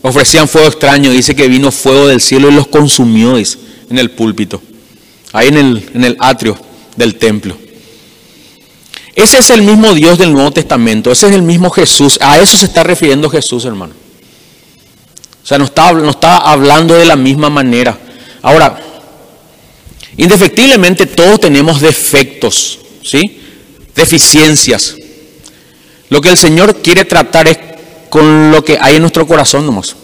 ofrecían 0.00 0.48
fuego 0.48 0.68
extraño. 0.68 1.10
Dice 1.10 1.36
que 1.36 1.46
vino 1.46 1.70
fuego 1.70 2.06
del 2.06 2.22
cielo 2.22 2.48
y 2.48 2.54
los 2.54 2.68
consumió 2.68 3.36
en 3.36 3.98
el 3.98 4.12
púlpito, 4.12 4.62
ahí 5.34 5.48
en 5.48 5.58
el, 5.58 5.90
en 5.92 6.04
el 6.04 6.16
atrio 6.20 6.58
del 6.96 7.16
templo. 7.16 7.54
Ese 9.14 9.40
es 9.40 9.50
el 9.50 9.60
mismo 9.60 9.92
Dios 9.92 10.16
del 10.16 10.32
Nuevo 10.32 10.52
Testamento, 10.52 11.12
ese 11.12 11.26
es 11.26 11.34
el 11.34 11.42
mismo 11.42 11.68
Jesús. 11.68 12.18
A 12.22 12.38
eso 12.38 12.56
se 12.56 12.64
está 12.64 12.82
refiriendo 12.82 13.28
Jesús, 13.28 13.66
hermano. 13.66 13.92
O 15.44 15.46
sea, 15.46 15.58
no 15.58 15.66
está, 15.66 15.92
no 15.92 16.08
está 16.08 16.38
hablando 16.38 16.94
de 16.94 17.04
la 17.04 17.16
misma 17.16 17.50
manera. 17.50 17.98
Ahora, 18.40 18.85
indefectiblemente 20.16 21.06
todos 21.06 21.40
tenemos 21.40 21.80
defectos, 21.80 22.78
¿sí? 23.02 23.40
Deficiencias. 23.94 24.96
Lo 26.08 26.20
que 26.20 26.30
el 26.30 26.36
Señor 26.36 26.76
quiere 26.82 27.04
tratar 27.04 27.48
es 27.48 27.58
con 28.08 28.50
lo 28.50 28.64
que 28.64 28.78
hay 28.80 28.96
en 28.96 29.02
nuestro 29.02 29.26
corazón 29.26 29.66
nomás. 29.66 29.96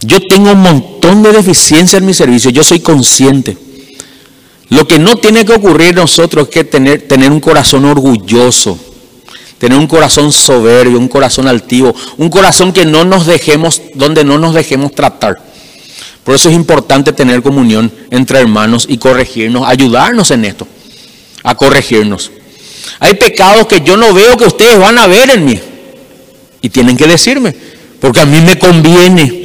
Yo 0.00 0.20
tengo 0.20 0.52
un 0.52 0.60
montón 0.60 1.22
de 1.22 1.32
deficiencias 1.32 2.00
en 2.00 2.06
mi 2.06 2.14
servicio, 2.14 2.50
yo 2.50 2.64
soy 2.64 2.80
consciente. 2.80 3.56
Lo 4.70 4.86
que 4.86 4.98
no 4.98 5.16
tiene 5.16 5.44
que 5.44 5.52
ocurrir 5.52 5.94
nosotros 5.94 6.48
es 6.48 6.50
que 6.50 6.64
tener, 6.64 7.02
tener 7.02 7.30
un 7.30 7.40
corazón 7.40 7.84
orgulloso, 7.84 8.78
tener 9.58 9.78
un 9.78 9.86
corazón 9.86 10.32
soberbio, 10.32 10.98
un 10.98 11.08
corazón 11.08 11.46
altivo, 11.46 11.94
un 12.16 12.28
corazón 12.28 12.72
que 12.72 12.84
no 12.84 13.04
nos 13.04 13.26
dejemos, 13.26 13.80
donde 13.94 14.24
no 14.24 14.38
nos 14.38 14.54
dejemos 14.54 14.92
tratar. 14.92 15.53
Por 16.24 16.34
eso 16.34 16.48
es 16.48 16.54
importante 16.54 17.12
tener 17.12 17.42
comunión 17.42 17.92
entre 18.10 18.40
hermanos 18.40 18.86
y 18.88 18.96
corregirnos, 18.96 19.66
ayudarnos 19.66 20.30
en 20.30 20.46
esto, 20.46 20.66
a 21.42 21.54
corregirnos. 21.54 22.30
Hay 22.98 23.14
pecados 23.14 23.66
que 23.66 23.82
yo 23.82 23.96
no 23.96 24.14
veo 24.14 24.36
que 24.36 24.44
ustedes 24.44 24.78
van 24.78 24.98
a 24.98 25.06
ver 25.06 25.30
en 25.30 25.44
mí 25.44 25.60
y 26.62 26.70
tienen 26.70 26.96
que 26.96 27.06
decirme, 27.06 27.54
porque 28.00 28.20
a 28.20 28.26
mí 28.26 28.40
me 28.40 28.58
conviene, 28.58 29.44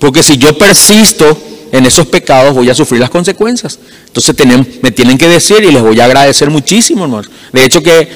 porque 0.00 0.22
si 0.22 0.36
yo 0.36 0.58
persisto 0.58 1.38
en 1.70 1.86
esos 1.86 2.06
pecados 2.06 2.54
voy 2.54 2.70
a 2.70 2.74
sufrir 2.74 3.00
las 3.00 3.10
consecuencias. 3.10 3.78
Entonces 4.06 4.34
me 4.80 4.92
tienen 4.92 5.18
que 5.18 5.28
decir 5.28 5.64
y 5.64 5.72
les 5.72 5.82
voy 5.82 5.98
a 6.00 6.04
agradecer 6.04 6.48
muchísimo, 6.50 7.04
hermano. 7.04 7.28
De 7.52 7.64
hecho 7.64 7.82
que 7.82 8.08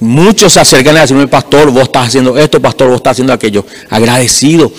muchos 0.00 0.52
se 0.52 0.60
acercan 0.60 0.96
a 0.96 1.02
decirme, 1.02 1.28
pastor, 1.28 1.70
vos 1.70 1.84
estás 1.84 2.08
haciendo 2.08 2.36
esto, 2.36 2.60
pastor, 2.60 2.88
vos 2.88 2.96
estás 2.96 3.12
haciendo 3.12 3.32
aquello. 3.32 3.64
Agradecido. 3.88 4.72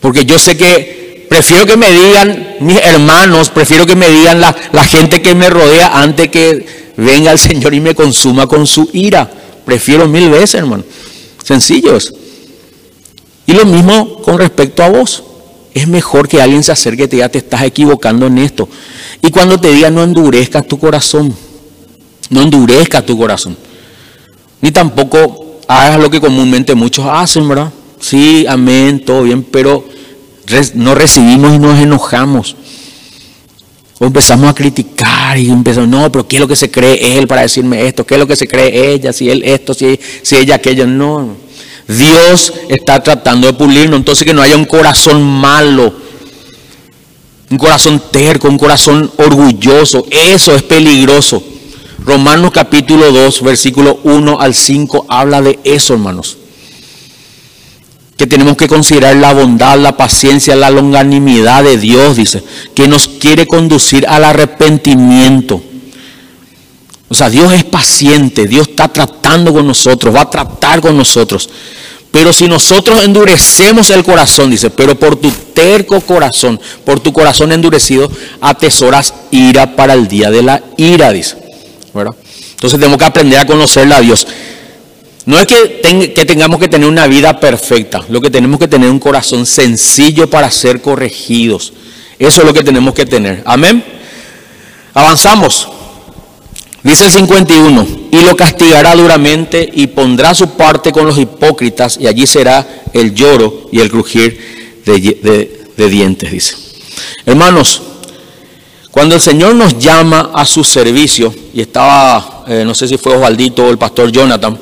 Porque 0.00 0.24
yo 0.24 0.38
sé 0.38 0.56
que 0.56 1.03
prefiero 1.34 1.66
que 1.66 1.76
me 1.76 1.90
digan 1.90 2.46
mis 2.60 2.76
hermanos, 2.76 3.50
prefiero 3.50 3.84
que 3.86 3.96
me 3.96 4.08
digan 4.08 4.40
la, 4.40 4.54
la 4.70 4.84
gente 4.84 5.20
que 5.20 5.34
me 5.34 5.50
rodea 5.50 6.00
antes 6.00 6.28
que 6.28 6.92
venga 6.96 7.32
el 7.32 7.40
Señor 7.40 7.74
y 7.74 7.80
me 7.80 7.92
consuma 7.92 8.46
con 8.46 8.68
su 8.68 8.88
ira. 8.92 9.28
Prefiero 9.64 10.06
mil 10.06 10.30
veces, 10.30 10.54
hermano. 10.54 10.84
Sencillos. 11.42 12.14
Y 13.46 13.52
lo 13.52 13.66
mismo 13.66 14.22
con 14.22 14.38
respecto 14.38 14.84
a 14.84 14.90
vos. 14.90 15.24
Es 15.74 15.88
mejor 15.88 16.28
que 16.28 16.40
alguien 16.40 16.62
se 16.62 16.70
acerque 16.70 17.02
y 17.02 17.08
te 17.08 17.28
te 17.28 17.38
estás 17.38 17.62
equivocando 17.62 18.28
en 18.28 18.38
esto. 18.38 18.68
Y 19.20 19.32
cuando 19.32 19.58
te 19.58 19.72
diga, 19.72 19.90
no 19.90 20.04
endurezcas 20.04 20.68
tu 20.68 20.78
corazón. 20.78 21.34
No 22.30 22.42
endurezcas 22.42 23.04
tu 23.04 23.18
corazón. 23.18 23.56
Ni 24.60 24.70
tampoco 24.70 25.58
hagas 25.66 25.98
lo 25.98 26.08
que 26.08 26.20
comúnmente 26.20 26.76
muchos 26.76 27.04
hacen, 27.08 27.48
¿verdad? 27.48 27.72
Sí, 27.98 28.46
amén, 28.48 29.04
todo 29.04 29.24
bien, 29.24 29.42
pero 29.42 29.93
no 30.74 30.94
recibimos 30.94 31.54
y 31.54 31.58
nos 31.58 31.78
enojamos. 31.78 32.56
O 33.98 34.06
empezamos 34.06 34.50
a 34.50 34.54
criticar 34.54 35.38
y 35.38 35.50
empezamos, 35.50 35.88
no, 35.88 36.10
pero 36.10 36.26
¿qué 36.26 36.36
es 36.36 36.40
lo 36.40 36.48
que 36.48 36.56
se 36.56 36.70
cree 36.70 37.16
él 37.16 37.28
para 37.28 37.42
decirme 37.42 37.86
esto? 37.86 38.04
¿Qué 38.04 38.14
es 38.14 38.20
lo 38.20 38.26
que 38.26 38.36
se 38.36 38.48
cree 38.48 38.92
ella? 38.92 39.12
Si 39.12 39.30
él 39.30 39.42
esto, 39.44 39.72
si, 39.72 39.98
si 40.22 40.36
ella 40.36 40.56
aquello. 40.56 40.86
No, 40.86 41.36
Dios 41.86 42.52
está 42.68 43.02
tratando 43.02 43.46
de 43.46 43.52
pulirnos, 43.52 43.98
entonces 43.98 44.24
que 44.24 44.34
no 44.34 44.42
haya 44.42 44.56
un 44.56 44.64
corazón 44.64 45.22
malo, 45.22 45.92
un 47.50 47.58
corazón 47.58 48.02
terco, 48.10 48.48
un 48.48 48.58
corazón 48.58 49.10
orgulloso, 49.16 50.06
eso 50.10 50.54
es 50.54 50.62
peligroso. 50.62 51.42
Romanos 51.98 52.50
capítulo 52.52 53.12
2, 53.12 53.42
versículo 53.42 54.00
1 54.02 54.40
al 54.40 54.54
5 54.54 55.06
habla 55.08 55.40
de 55.40 55.58
eso, 55.64 55.94
hermanos. 55.94 56.38
Que 58.16 58.26
tenemos 58.26 58.56
que 58.56 58.68
considerar 58.68 59.16
la 59.16 59.32
bondad, 59.32 59.78
la 59.78 59.96
paciencia, 59.96 60.54
la 60.54 60.70
longanimidad 60.70 61.64
de 61.64 61.78
Dios, 61.78 62.16
dice, 62.16 62.42
que 62.74 62.86
nos 62.86 63.08
quiere 63.08 63.46
conducir 63.46 64.06
al 64.06 64.24
arrepentimiento. 64.24 65.62
O 67.08 67.14
sea, 67.14 67.28
Dios 67.28 67.52
es 67.52 67.64
paciente, 67.64 68.46
Dios 68.46 68.68
está 68.68 68.88
tratando 68.88 69.52
con 69.52 69.66
nosotros, 69.66 70.14
va 70.14 70.22
a 70.22 70.30
tratar 70.30 70.80
con 70.80 70.96
nosotros. 70.96 71.48
Pero 72.14 72.32
si 72.32 72.46
nosotros 72.46 73.02
endurecemos 73.02 73.90
el 73.90 74.04
corazón, 74.04 74.48
dice, 74.48 74.70
pero 74.70 74.96
por 74.96 75.16
tu 75.16 75.32
terco 75.52 76.00
corazón, 76.00 76.60
por 76.84 77.00
tu 77.00 77.12
corazón 77.12 77.50
endurecido, 77.50 78.08
atesoras 78.40 79.12
ira 79.32 79.74
para 79.74 79.94
el 79.94 80.06
día 80.06 80.30
de 80.30 80.42
la 80.42 80.62
ira, 80.76 81.10
dice. 81.10 81.36
Entonces 81.92 82.78
tenemos 82.78 82.98
que 82.98 83.04
aprender 83.04 83.40
a 83.40 83.46
conocerle 83.46 83.94
a 83.96 84.00
Dios. 84.00 84.26
No 85.26 85.38
es 85.38 85.46
que, 85.46 85.56
tengamos 86.26 86.60
que 86.60 86.68
tener 86.68 86.88
una 86.88 87.06
vida 87.06 87.40
perfecta, 87.40 88.04
lo 88.08 88.20
que 88.20 88.30
tenemos 88.30 88.60
que 88.60 88.68
tener 88.68 88.90
un 88.90 88.98
corazón 88.98 89.46
sencillo 89.46 90.28
para 90.28 90.50
ser 90.50 90.82
corregidos. 90.82 91.72
Eso 92.18 92.40
es 92.42 92.46
lo 92.46 92.52
que 92.52 92.62
tenemos 92.62 92.92
que 92.94 93.06
tener. 93.06 93.42
Amén. 93.46 93.82
Avanzamos. 94.92 95.68
Dice 96.82 97.06
el 97.06 97.10
51, 97.10 97.86
y 98.10 98.20
lo 98.20 98.36
castigará 98.36 98.94
duramente 98.94 99.66
y 99.72 99.86
pondrá 99.86 100.34
su 100.34 100.50
parte 100.50 100.92
con 100.92 101.06
los 101.06 101.18
hipócritas 101.18 101.96
y 101.98 102.06
allí 102.06 102.26
será 102.26 102.84
el 102.92 103.14
lloro 103.14 103.70
y 103.72 103.80
el 103.80 103.90
crujir 103.90 104.82
de, 104.84 105.88
dientes, 105.88 106.30
dice. 106.30 106.54
Hermanos, 107.24 107.80
cuando 108.90 109.14
el 109.14 109.20
Señor 109.22 109.54
nos 109.54 109.78
llama 109.78 110.30
a 110.34 110.44
su 110.44 110.62
servicio, 110.62 111.34
y 111.54 111.62
estaba, 111.62 112.44
eh, 112.46 112.64
no 112.66 112.74
sé 112.74 112.86
si 112.86 112.98
fue 112.98 113.16
Osvaldito 113.16 113.64
o 113.64 113.70
el 113.70 113.78
pastor 113.78 114.12
Jonathan, 114.12 114.58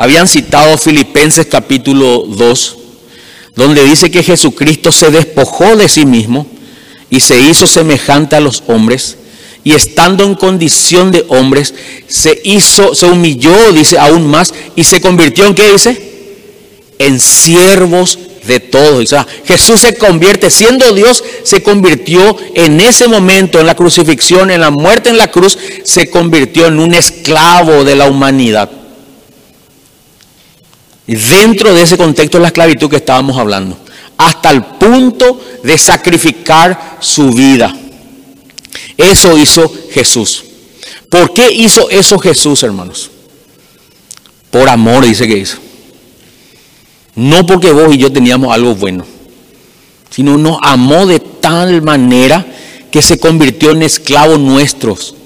habían 0.00 0.26
citado 0.26 0.78
Filipenses 0.78 1.44
capítulo 1.44 2.24
2, 2.26 2.76
donde 3.54 3.84
dice 3.84 4.10
que 4.10 4.22
Jesucristo 4.22 4.90
se 4.92 5.10
despojó 5.10 5.76
de 5.76 5.90
sí 5.90 6.06
mismo 6.06 6.46
y 7.10 7.20
se 7.20 7.38
hizo 7.38 7.66
semejante 7.66 8.34
a 8.34 8.40
los 8.40 8.62
hombres 8.66 9.18
y 9.62 9.74
estando 9.74 10.24
en 10.24 10.36
condición 10.36 11.12
de 11.12 11.26
hombres, 11.28 11.74
se 12.08 12.40
hizo, 12.44 12.94
se 12.94 13.04
humilló, 13.04 13.72
dice 13.74 13.98
aún 13.98 14.26
más, 14.26 14.54
y 14.74 14.84
se 14.84 15.02
convirtió 15.02 15.44
en 15.44 15.54
qué 15.54 15.70
dice? 15.70 16.00
En 16.98 17.20
siervos 17.20 18.18
de 18.46 18.58
todos. 18.58 19.04
O 19.04 19.06
sea, 19.06 19.26
Jesús 19.44 19.82
se 19.82 19.98
convierte, 19.98 20.48
siendo 20.48 20.94
Dios, 20.94 21.22
se 21.42 21.62
convirtió 21.62 22.38
en 22.54 22.80
ese 22.80 23.06
momento, 23.06 23.60
en 23.60 23.66
la 23.66 23.76
crucifixión, 23.76 24.50
en 24.50 24.62
la 24.62 24.70
muerte 24.70 25.10
en 25.10 25.18
la 25.18 25.30
cruz, 25.30 25.58
se 25.84 26.08
convirtió 26.08 26.68
en 26.68 26.80
un 26.80 26.94
esclavo 26.94 27.84
de 27.84 27.96
la 27.96 28.06
humanidad. 28.06 28.79
Dentro 31.16 31.74
de 31.74 31.82
ese 31.82 31.96
contexto 31.96 32.38
de 32.38 32.42
la 32.42 32.48
esclavitud 32.48 32.88
que 32.88 32.96
estábamos 32.96 33.36
hablando, 33.36 33.76
hasta 34.16 34.50
el 34.50 34.62
punto 34.62 35.40
de 35.64 35.76
sacrificar 35.76 36.98
su 37.00 37.32
vida. 37.32 37.74
Eso 38.96 39.36
hizo 39.36 39.72
Jesús. 39.90 40.44
¿Por 41.08 41.32
qué 41.32 41.50
hizo 41.50 41.90
eso 41.90 42.18
Jesús, 42.18 42.62
hermanos? 42.62 43.10
Por 44.52 44.68
amor, 44.68 45.04
dice 45.04 45.26
que 45.26 45.38
hizo. 45.38 45.58
No 47.16 47.44
porque 47.44 47.72
vos 47.72 47.92
y 47.92 47.98
yo 47.98 48.12
teníamos 48.12 48.54
algo 48.54 48.76
bueno, 48.76 49.04
sino 50.10 50.38
nos 50.38 50.58
amó 50.62 51.06
de 51.06 51.18
tal 51.18 51.82
manera 51.82 52.46
que 52.92 53.02
se 53.02 53.18
convirtió 53.18 53.72
en 53.72 53.82
esclavos 53.82 54.38
nuestros 54.38 55.16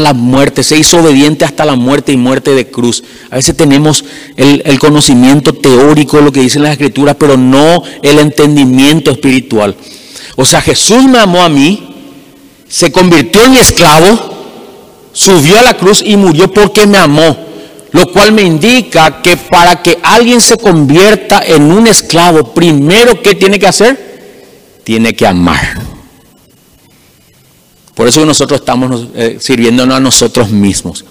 la 0.00 0.14
muerte, 0.14 0.62
se 0.62 0.76
hizo 0.76 0.98
obediente 0.98 1.44
hasta 1.44 1.64
la 1.64 1.76
muerte 1.76 2.12
y 2.12 2.16
muerte 2.16 2.54
de 2.54 2.68
cruz. 2.68 3.04
A 3.30 3.36
veces 3.36 3.56
tenemos 3.56 4.04
el, 4.36 4.78
conocimiento 4.78 5.52
teórico 5.52 6.20
lo 6.20 6.32
que 6.32 6.40
dicen 6.40 6.62
las 6.62 6.72
escrituras, 6.72 7.16
pero 7.18 7.36
no 7.36 7.82
el 8.02 8.18
entendimiento 8.18 9.10
espiritual. 9.10 9.76
O 10.36 10.44
sea, 10.44 10.60
Jesús 10.60 11.04
me 11.04 11.18
amó 11.18 11.42
a 11.42 11.48
mí 11.48 11.88
se 12.68 12.92
convirtió 12.92 13.42
en 13.44 13.56
esclavo, 13.56 14.18
subió 15.12 15.58
a 15.58 15.62
la 15.62 15.74
cruz 15.74 16.02
y 16.04 16.16
murió 16.16 16.52
porque 16.52 16.86
me 16.86 16.98
amó. 16.98 17.48
Lo 17.90 18.12
cual 18.12 18.32
me 18.32 18.42
indica 18.42 19.22
que 19.22 19.38
para 19.38 19.82
que 19.82 19.98
alguien 20.02 20.42
se 20.42 20.58
convierta 20.58 21.42
en 21.44 21.72
un 21.72 21.86
esclavo, 21.86 22.52
primero, 22.52 23.22
¿qué 23.22 23.34
tiene 23.34 23.58
que 23.58 23.66
hacer? 23.66 23.98
Tiene 24.84 25.14
que 25.14 25.26
amar. 25.26 25.80
Por 27.98 28.06
eso 28.06 28.24
nosotros 28.24 28.60
estamos 28.60 29.08
eh, 29.16 29.38
sirviéndonos 29.40 29.96
a 29.96 29.98
nosotros 29.98 30.50
mismos. 30.50 31.04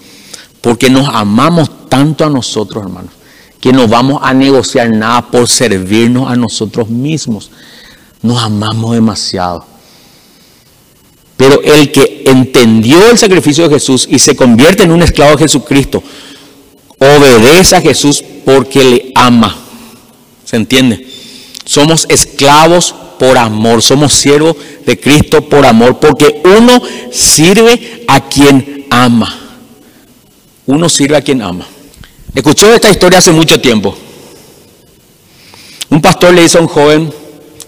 Porque 0.62 0.88
nos 0.88 1.06
amamos 1.06 1.70
tanto 1.90 2.24
a 2.24 2.30
nosotros, 2.30 2.82
hermanos, 2.82 3.12
que 3.60 3.74
no 3.74 3.86
vamos 3.86 4.22
a 4.24 4.32
negociar 4.32 4.88
nada 4.88 5.30
por 5.30 5.46
servirnos 5.46 6.32
a 6.32 6.34
nosotros 6.34 6.88
mismos. 6.88 7.50
Nos 8.22 8.42
amamos 8.42 8.94
demasiado. 8.94 9.66
Pero 11.36 11.60
el 11.60 11.92
que 11.92 12.22
entendió 12.24 13.10
el 13.10 13.18
sacrificio 13.18 13.68
de 13.68 13.74
Jesús 13.74 14.08
y 14.10 14.18
se 14.18 14.34
convierte 14.34 14.84
en 14.84 14.90
un 14.90 15.02
esclavo 15.02 15.32
de 15.32 15.42
Jesucristo, 15.42 16.02
obedece 16.98 17.76
a 17.76 17.82
Jesús 17.82 18.24
porque 18.46 18.82
le 18.82 19.12
ama. 19.14 19.54
¿Se 20.42 20.56
entiende? 20.56 21.06
Somos 21.66 22.06
esclavos 22.08 22.94
por 23.18 23.36
amor, 23.36 23.82
somos 23.82 24.12
siervos 24.12 24.56
de 24.86 24.98
Cristo 24.98 25.42
por 25.48 25.66
amor, 25.66 25.98
porque 25.98 26.40
uno 26.44 26.80
sirve 27.10 28.04
a 28.06 28.20
quien 28.28 28.86
ama. 28.90 29.34
Uno 30.66 30.88
sirve 30.88 31.16
a 31.16 31.22
quien 31.22 31.42
ama. 31.42 31.66
Escuché 32.34 32.74
esta 32.74 32.90
historia 32.90 33.18
hace 33.18 33.32
mucho 33.32 33.60
tiempo. 33.60 33.96
Un 35.90 36.00
pastor 36.00 36.34
le 36.34 36.44
hizo 36.44 36.58
a 36.58 36.60
un 36.60 36.68
joven 36.68 37.12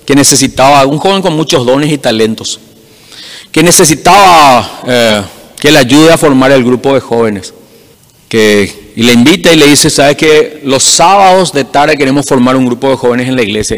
que 0.05 0.15
necesitaba, 0.15 0.85
un 0.87 0.99
joven 0.99 1.23
con 1.23 1.35
muchos 1.35 1.65
dones 1.65 1.91
y 1.91 1.99
talentos, 1.99 2.61
que 3.51 3.63
necesitaba 3.63 4.83
eh, 4.87 5.23
que 5.59 5.71
le 5.71 5.79
ayude 5.79 6.13
a 6.13 6.19
formar 6.19 6.53
el 6.53 6.65
grupo 6.65 6.95
de 6.95 7.01
jóvenes. 7.01 7.55
Que, 8.29 8.93
y 8.95 9.03
le 9.03 9.13
invita 9.13 9.53
y 9.53 9.57
le 9.57 9.67
dice, 9.67 9.91
¿sabes 9.91 10.17
que 10.17 10.61
Los 10.65 10.85
sábados 10.85 11.53
de 11.53 11.65
tarde 11.65 11.97
queremos 11.97 12.27
formar 12.27 12.55
un 12.57 12.67
grupo 12.67 12.91
de 12.91 12.97
jóvenes 12.97 13.29
en 13.29 13.37
la 13.37 13.43
iglesia. 13.43 13.77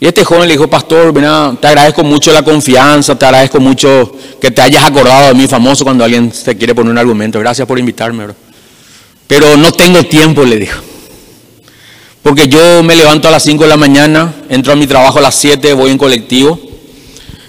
Y 0.00 0.06
este 0.06 0.24
joven 0.24 0.46
le 0.46 0.54
dijo, 0.54 0.68
pastor, 0.68 1.12
te 1.60 1.66
agradezco 1.66 2.04
mucho 2.04 2.32
la 2.32 2.42
confianza, 2.42 3.18
te 3.18 3.24
agradezco 3.24 3.58
mucho 3.58 4.12
que 4.40 4.50
te 4.50 4.62
hayas 4.62 4.84
acordado 4.84 5.28
de 5.28 5.34
mí, 5.34 5.48
famoso, 5.48 5.84
cuando 5.84 6.04
alguien 6.04 6.30
te 6.30 6.56
quiere 6.56 6.74
poner 6.74 6.92
un 6.92 6.98
argumento. 6.98 7.40
Gracias 7.40 7.66
por 7.66 7.78
invitarme. 7.78 8.26
Pero 9.26 9.56
no 9.56 9.72
tengo 9.72 10.04
tiempo, 10.04 10.44
le 10.44 10.56
dijo. 10.56 10.80
Porque 12.22 12.46
yo 12.46 12.82
me 12.82 12.94
levanto 12.94 13.28
a 13.28 13.30
las 13.30 13.42
5 13.42 13.64
de 13.64 13.68
la 13.68 13.76
mañana, 13.76 14.34
entro 14.48 14.72
a 14.72 14.76
mi 14.76 14.86
trabajo 14.86 15.18
a 15.18 15.22
las 15.22 15.34
7, 15.34 15.72
voy 15.72 15.90
en 15.90 15.98
colectivo 15.98 16.67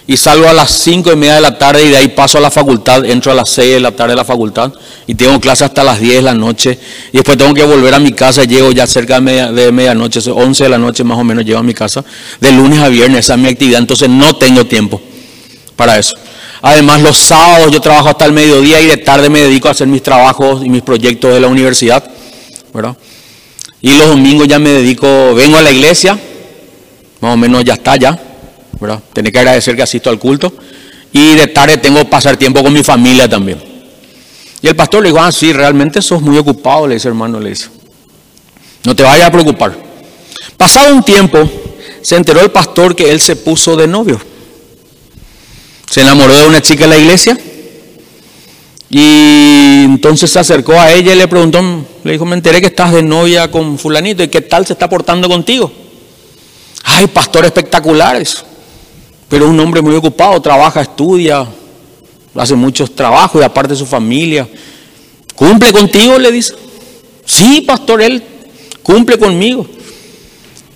y 0.10 0.18
salgo 0.18 0.49
a 0.49 0.53
las 0.53 0.72
5 0.72 1.14
y 1.14 1.16
media 1.16 1.36
de 1.36 1.41
la 1.41 1.55
tarde 1.55 1.86
y 1.86 1.89
de 1.89 1.97
ahí 1.97 2.07
paso 2.07 2.39
a 2.39 2.41
la 2.41 2.49
facultad, 2.49 3.05
entro 3.05 3.32
a 3.32 3.36
las 3.36 3.47
6 3.49 3.76
de 3.76 3.80
la 3.80 3.91
tarde 3.91 4.14
a 4.14 4.16
la 4.16 4.26
facultad 4.26 4.74
y 5.05 5.14
tengo 5.14 5.39
clase 5.39 5.66
hasta 5.66 5.84
las 5.84 5.99
10 5.99 6.16
de 6.16 6.22
la 6.24 6.34
noche 6.34 6.80
y 7.14 7.18
después 7.18 7.38
tengo 7.38 7.53
que 7.53 7.64
volver 7.64 7.93
a 7.93 7.99
mi 7.99 8.14
casa, 8.14 8.43
llego 8.43 8.72
ya 8.72 8.88
cerca 8.88 9.22
de, 9.22 9.72
medianoche, 9.72 10.20
11 10.28 10.64
de 10.64 10.70
la 10.72 10.80
noche 10.80 11.03
más 11.03 11.16
o 11.16 11.24
menos 11.24 11.45
llego 11.45 11.60
a 11.60 11.64
mi 11.64 11.76
casa, 11.76 12.03
de 12.41 12.51
lunes 12.51 12.80
a 12.80 12.89
viernes, 12.89 13.20
esa 13.20 13.36
es 13.36 13.39
mi 13.39 13.49
actividad, 13.49 13.82
entonces 13.82 14.10
no 14.10 14.36
tengo 14.36 14.66
tiempo 14.66 14.99
para 15.76 15.99
eso. 15.99 16.16
Además 16.64 17.03
los 17.03 17.16
sábados 17.16 17.72
yo 17.72 17.80
trabajo 17.80 18.10
hasta 18.10 18.26
el 18.26 18.34
mediodía 18.34 18.82
y 18.82 18.88
de 18.88 18.97
tarde 18.97 19.30
me 19.30 19.41
dedico 19.41 19.68
a 19.68 19.72
hacer 19.72 19.86
mis 19.86 20.01
trabajos 20.01 20.66
y 20.66 20.70
mis 20.72 20.82
proyectos 20.82 21.36
de 21.36 21.39
la 21.39 21.49
universidad, 21.49 22.03
¿verdad? 22.74 22.97
Y 23.80 23.93
los 23.93 24.07
domingos 24.07 24.47
ya 24.47 24.57
me 24.57 24.72
dedico, 24.72 25.36
vengo 25.36 25.57
a 25.57 25.62
la 25.62 25.72
iglesia, 25.72 26.18
más 27.22 27.36
o 27.36 27.38
menos 27.38 27.64
ya 27.64 27.76
está 27.76 27.95
ya, 27.95 28.20
¿verdad? 28.80 29.01
Que 29.13 29.21
agradecer 29.39 29.75
que 29.75 29.84
asisto 29.84 30.09
al 30.09 30.19
culto. 30.19 30.53
Y 31.11 31.36
de 31.36 31.47
tarde 31.47 31.77
tengo 31.77 31.99
que 31.99 32.05
pasar 32.05 32.38
tiempo 32.38 32.63
con 32.63 32.71
mi 32.71 32.84
familia 32.84 33.27
también. 33.27 33.61
Y 34.61 34.67
el 34.67 34.75
pastor 34.75 35.03
le 35.03 35.09
dijo, 35.09 35.21
ah, 35.21 35.32
sí, 35.32 35.53
realmente 35.53 36.01
sos 36.01 36.21
muy 36.21 36.38
ocupado, 36.38 36.88
le 36.88 36.95
dice 36.95 37.07
hermano, 37.07 37.39
le 37.39 37.49
dice. 37.49 37.69
No 38.86 38.95
te 38.95 39.03
vayas 39.03 39.27
a 39.27 39.32
preocupar. 39.32 39.75
Pasado 40.57 40.93
un 40.93 41.03
tiempo, 41.03 41.49
se 42.01 42.15
enteró 42.15 42.41
el 42.41 42.51
pastor 42.51 42.95
que 42.95 43.11
él 43.11 43.19
se 43.19 43.36
puso 43.36 43.75
de 43.75 43.88
novio. 43.88 44.19
Se 45.89 46.01
enamoró 46.01 46.36
de 46.36 46.47
una 46.47 46.61
chica 46.61 46.84
en 46.84 46.89
la 46.89 46.97
iglesia. 46.97 47.38
Y 48.89 49.84
entonces 49.86 50.32
se 50.32 50.39
acercó 50.39 50.73
a 50.73 50.91
ella 50.91 51.13
y 51.13 51.15
le 51.15 51.27
preguntó, 51.27 51.61
le 52.03 52.11
dijo, 52.11 52.25
me 52.25 52.36
enteré 52.36 52.59
que 52.59 52.67
estás 52.67 52.91
de 52.91 53.03
novia 53.03 53.51
con 53.51 53.77
fulanito 53.77 54.23
y 54.23 54.27
qué 54.30 54.41
tal 54.41 54.65
se 54.65 54.73
está 54.73 54.89
portando 54.89 55.30
contigo. 55.30 55.71
Ay, 56.84 57.07
pastor 57.07 57.45
espectaculares. 57.45 58.43
Pero 59.30 59.47
un 59.47 59.59
hombre 59.59 59.82
muy 59.82 59.95
ocupado, 59.95 60.41
trabaja, 60.41 60.82
estudia, 60.82 61.45
hace 62.36 62.55
muchos 62.55 62.93
trabajos 62.95 63.41
y 63.41 63.45
aparte 63.45 63.75
su 63.75 63.86
familia. 63.86 64.47
¿Cumple 65.36 65.71
contigo? 65.71 66.17
Le 66.17 66.32
dice. 66.32 66.53
Sí, 67.25 67.61
pastor, 67.61 68.01
él 68.01 68.23
cumple 68.82 69.19
conmigo. 69.19 69.65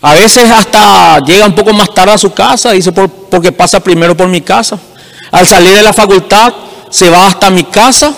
A 0.01 0.13
veces 0.13 0.51
hasta 0.51 1.19
llega 1.21 1.45
un 1.45 1.55
poco 1.55 1.73
más 1.73 1.93
tarde 1.93 2.13
a 2.13 2.17
su 2.17 2.31
casa, 2.31 2.71
dice, 2.71 2.91
porque 2.91 3.51
pasa 3.51 3.79
primero 3.79 4.15
por 4.15 4.27
mi 4.27 4.41
casa. 4.41 4.77
Al 5.31 5.47
salir 5.47 5.73
de 5.73 5.81
la 5.81 5.93
facultad, 5.93 6.53
se 6.91 7.09
va 7.09 7.27
hasta 7.27 7.49
mi 7.49 7.63
casa, 7.63 8.13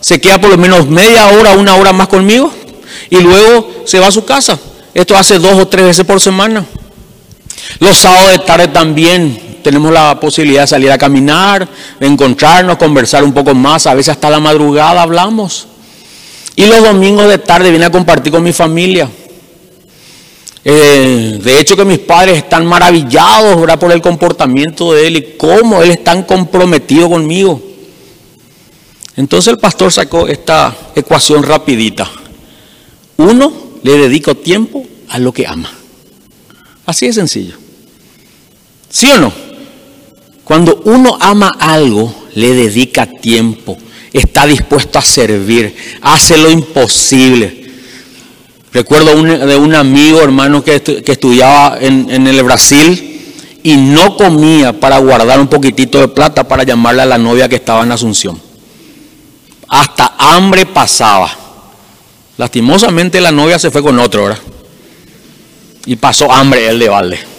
se 0.00 0.20
queda 0.20 0.38
por 0.38 0.50
lo 0.50 0.58
menos 0.58 0.86
media 0.88 1.28
hora, 1.28 1.52
una 1.52 1.76
hora 1.76 1.92
más 1.94 2.08
conmigo, 2.08 2.52
y 3.08 3.20
luego 3.20 3.84
se 3.86 3.98
va 4.00 4.08
a 4.08 4.12
su 4.12 4.24
casa. 4.24 4.58
Esto 4.92 5.16
hace 5.16 5.38
dos 5.38 5.54
o 5.54 5.66
tres 5.66 5.86
veces 5.86 6.04
por 6.04 6.20
semana. 6.20 6.66
Los 7.78 7.98
sábados 7.98 8.32
de 8.32 8.38
tarde 8.40 8.68
también 8.68 9.47
tenemos 9.62 9.92
la 9.92 10.18
posibilidad 10.18 10.62
de 10.62 10.66
salir 10.66 10.90
a 10.90 10.98
caminar, 10.98 11.68
de 11.98 12.06
encontrarnos, 12.06 12.76
conversar 12.76 13.24
un 13.24 13.32
poco 13.32 13.54
más, 13.54 13.86
a 13.86 13.94
veces 13.94 14.10
hasta 14.10 14.30
la 14.30 14.40
madrugada 14.40 15.02
hablamos. 15.02 15.66
Y 16.56 16.66
los 16.66 16.82
domingos 16.82 17.28
de 17.28 17.38
tarde 17.38 17.70
viene 17.70 17.86
a 17.86 17.90
compartir 17.90 18.32
con 18.32 18.42
mi 18.42 18.52
familia. 18.52 19.08
Eh, 20.64 21.38
de 21.42 21.60
hecho 21.60 21.76
que 21.76 21.84
mis 21.84 22.00
padres 22.00 22.38
están 22.38 22.66
maravillados 22.66 23.56
por 23.78 23.92
el 23.92 24.02
comportamiento 24.02 24.92
de 24.92 25.06
él 25.06 25.16
y 25.16 25.36
cómo 25.36 25.82
él 25.82 25.92
es 25.92 26.02
tan 26.02 26.24
comprometido 26.24 27.08
conmigo. 27.08 27.62
Entonces 29.16 29.52
el 29.52 29.58
pastor 29.58 29.92
sacó 29.92 30.26
esta 30.26 30.76
ecuación 30.94 31.42
rapidita. 31.42 32.10
Uno, 33.16 33.52
le 33.82 33.92
dedico 33.98 34.34
tiempo 34.34 34.86
a 35.08 35.18
lo 35.18 35.32
que 35.32 35.46
ama. 35.46 35.70
Así 36.86 37.06
de 37.06 37.12
sencillo. 37.12 37.54
¿Sí 38.90 39.10
o 39.10 39.18
no? 39.18 39.32
Cuando 40.48 40.80
uno 40.86 41.18
ama 41.20 41.54
algo, 41.60 42.10
le 42.34 42.54
dedica 42.54 43.04
tiempo, 43.04 43.76
está 44.14 44.46
dispuesto 44.46 44.98
a 44.98 45.02
servir, 45.02 45.76
hace 46.00 46.38
lo 46.38 46.48
imposible. 46.50 47.70
Recuerdo 48.72 49.22
de 49.22 49.56
un 49.56 49.74
amigo, 49.74 50.22
hermano, 50.22 50.64
que, 50.64 50.82
estudiaba 51.04 51.76
en, 51.78 52.08
en 52.08 52.26
el 52.26 52.42
Brasil 52.42 53.60
y 53.62 53.76
no 53.76 54.16
comía 54.16 54.72
para 54.80 54.96
guardar 54.96 55.38
un 55.38 55.48
poquitito 55.48 56.00
de 56.00 56.08
plata 56.08 56.48
para 56.48 56.62
llamarle 56.62 57.02
a 57.02 57.06
la 57.06 57.18
novia 57.18 57.46
que 57.46 57.56
estaba 57.56 57.82
en 57.82 57.92
Asunción. 57.92 58.40
Hasta 59.68 60.14
hambre 60.16 60.64
pasaba. 60.64 61.30
Lastimosamente 62.38 63.20
la 63.20 63.32
novia 63.32 63.58
se 63.58 63.70
fue 63.70 63.82
con 63.82 63.98
otro, 63.98 64.24
¿verdad? 64.24 64.38
Y 65.84 65.96
pasó 65.96 66.32
hambre 66.32 66.70
él 66.70 66.78
de 66.78 66.88
balde. 66.88 67.37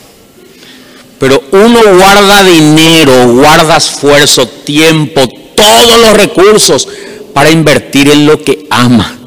Pero 1.20 1.44
uno 1.52 1.80
guarda 1.98 2.44
dinero, 2.44 3.34
guarda 3.34 3.78
esfuerzo, 3.78 4.48
tiempo, 4.48 5.22
todos 5.56 6.00
los 6.00 6.14
recursos 6.14 6.88
para 7.34 7.52
invertir 7.52 8.10
en 8.10 8.26
lo 8.26 8.42
que 8.42 8.66
ama. 8.70 9.18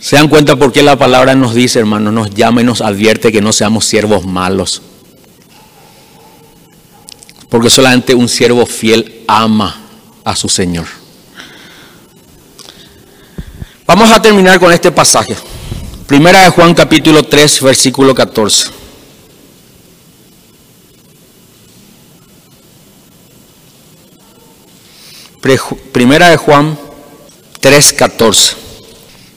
¿Se 0.00 0.16
dan 0.16 0.28
cuenta 0.28 0.56
por 0.56 0.72
qué 0.72 0.82
la 0.82 0.96
palabra 0.96 1.34
nos 1.34 1.54
dice, 1.54 1.78
hermano, 1.78 2.10
nos 2.10 2.34
llama 2.34 2.62
y 2.62 2.64
nos 2.64 2.80
advierte 2.80 3.30
que 3.30 3.42
no 3.42 3.52
seamos 3.52 3.84
siervos 3.84 4.24
malos? 4.24 4.80
Porque 7.50 7.68
solamente 7.68 8.14
un 8.14 8.28
siervo 8.28 8.64
fiel 8.64 9.22
ama 9.28 9.78
a 10.24 10.34
su 10.36 10.48
Señor. 10.48 10.86
Vamos 13.86 14.10
a 14.10 14.22
terminar 14.22 14.58
con 14.58 14.72
este 14.72 14.90
pasaje. 14.90 15.36
Primera 16.06 16.44
de 16.44 16.50
Juan 16.50 16.72
capítulo 16.72 17.24
3, 17.24 17.60
versículo 17.60 18.14
14. 18.14 18.80
Primera 25.40 26.28
de 26.28 26.36
Juan 26.36 26.78
3:14. 27.60 28.56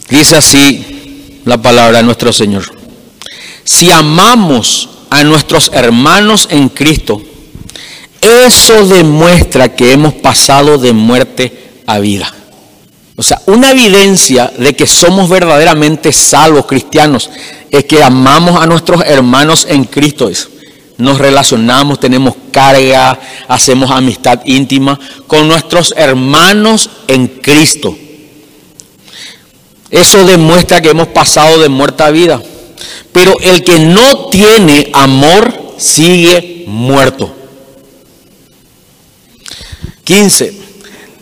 Dice 0.10 0.36
así 0.36 1.40
la 1.46 1.62
palabra 1.62 2.00
de 2.00 2.04
nuestro 2.04 2.34
Señor. 2.34 2.64
Si 3.64 3.90
amamos 3.90 4.90
a 5.10 5.24
nuestros 5.24 5.72
hermanos 5.74 6.48
en 6.52 6.70
Cristo, 6.70 7.22
eso 8.20 8.86
demuestra 8.86 9.76
que 9.76 9.94
hemos 9.94 10.14
pasado 10.14 10.78
de 10.78 10.92
muerte 10.92 11.82
a 11.88 12.00
vida. 12.00 12.34
O 13.16 13.24
sea, 13.24 13.42
una 13.46 13.72
evidencia 13.72 14.52
de 14.58 14.76
que 14.76 14.88
somos 14.88 15.30
verdaderamente 15.30 16.12
salvos 16.12 16.66
cristianos 16.66 17.30
es 17.70 17.86
que 17.86 18.04
amamos 18.04 18.62
a 18.62 18.66
nuestros 18.66 19.04
hermanos 19.06 19.68
en 19.70 19.86
Cristo 19.86 20.30
nos 21.04 21.18
relacionamos, 21.18 22.00
tenemos 22.00 22.34
carga, 22.50 23.20
hacemos 23.50 23.92
amistad 23.92 24.40
íntima 24.46 24.98
con 25.28 25.50
nuestros 25.50 25.94
hermanos 25.98 26.90
en 27.08 27.28
Cristo. 27.28 27.98
Eso 29.90 30.26
demuestra 30.26 30.82
que 30.82 30.92
hemos 30.92 31.10
pasado 31.10 31.60
de 31.60 31.68
muerta 31.68 32.06
a 32.06 32.12
vida. 32.12 32.42
Pero 33.12 33.38
el 33.42 33.64
que 33.66 33.80
no 33.80 34.30
tiene 34.30 34.90
amor 34.94 35.76
sigue 35.78 36.64
muerto. 36.68 37.36
15. 40.06 40.54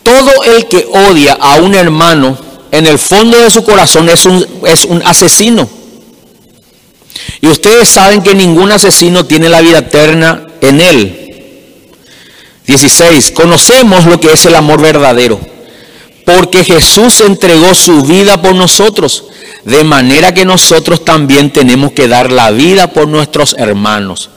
Todo 0.03 0.43
el 0.43 0.67
que 0.67 0.87
odia 0.93 1.33
a 1.33 1.55
un 1.55 1.73
hermano 1.73 2.37
en 2.71 2.85
el 2.85 2.99
fondo 2.99 3.37
de 3.39 3.49
su 3.49 3.63
corazón 3.63 4.09
es 4.09 4.25
un, 4.25 4.45
es 4.65 4.85
un 4.85 5.01
asesino. 5.03 5.67
Y 7.41 7.47
ustedes 7.47 7.89
saben 7.89 8.21
que 8.21 8.35
ningún 8.35 8.71
asesino 8.71 9.25
tiene 9.25 9.49
la 9.49 9.61
vida 9.61 9.79
eterna 9.79 10.47
en 10.61 10.81
él. 10.81 11.21
16. 12.67 13.31
Conocemos 13.31 14.05
lo 14.05 14.19
que 14.19 14.31
es 14.31 14.45
el 14.45 14.55
amor 14.55 14.81
verdadero, 14.81 15.39
porque 16.25 16.63
Jesús 16.63 17.21
entregó 17.21 17.73
su 17.75 18.03
vida 18.03 18.41
por 18.41 18.55
nosotros, 18.55 19.25
de 19.65 19.83
manera 19.83 20.33
que 20.33 20.45
nosotros 20.45 21.03
también 21.03 21.51
tenemos 21.51 21.91
que 21.91 22.07
dar 22.07 22.31
la 22.31 22.51
vida 22.51 22.87
por 22.87 23.07
nuestros 23.07 23.55
hermanos. 23.57 24.29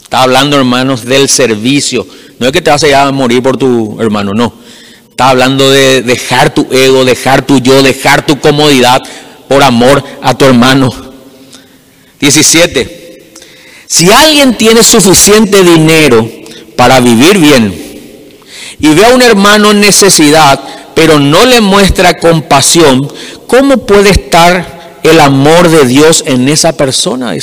Está 0.00 0.22
hablando, 0.22 0.56
hermanos, 0.56 1.04
del 1.04 1.28
servicio. 1.28 2.06
No 2.38 2.46
es 2.46 2.52
que 2.52 2.60
te 2.60 2.70
vas 2.70 2.84
a, 2.84 3.08
a 3.08 3.12
morir 3.12 3.42
por 3.42 3.56
tu 3.56 4.00
hermano, 4.00 4.32
no. 4.34 4.52
Está 5.08 5.30
hablando 5.30 5.70
de 5.70 6.02
dejar 6.02 6.54
tu 6.54 6.66
ego, 6.70 7.04
dejar 7.04 7.46
tu 7.46 7.58
yo, 7.58 7.82
dejar 7.82 8.24
tu 8.26 8.38
comodidad 8.40 9.02
por 9.48 9.62
amor 9.62 10.02
a 10.22 10.34
tu 10.36 10.44
hermano. 10.44 11.11
17. 12.22 13.34
Si 13.88 14.10
alguien 14.12 14.56
tiene 14.56 14.84
suficiente 14.84 15.64
dinero 15.64 16.30
para 16.76 17.00
vivir 17.00 17.36
bien 17.38 17.74
y 18.78 18.88
ve 18.94 19.04
a 19.04 19.08
un 19.08 19.22
hermano 19.22 19.72
en 19.72 19.80
necesidad, 19.80 20.60
pero 20.94 21.18
no 21.18 21.44
le 21.44 21.60
muestra 21.60 22.18
compasión, 22.18 23.12
¿cómo 23.48 23.78
puede 23.78 24.10
estar 24.10 25.00
el 25.02 25.18
amor 25.18 25.68
de 25.68 25.84
Dios 25.84 26.22
en 26.24 26.48
esa 26.48 26.76
persona? 26.76 27.34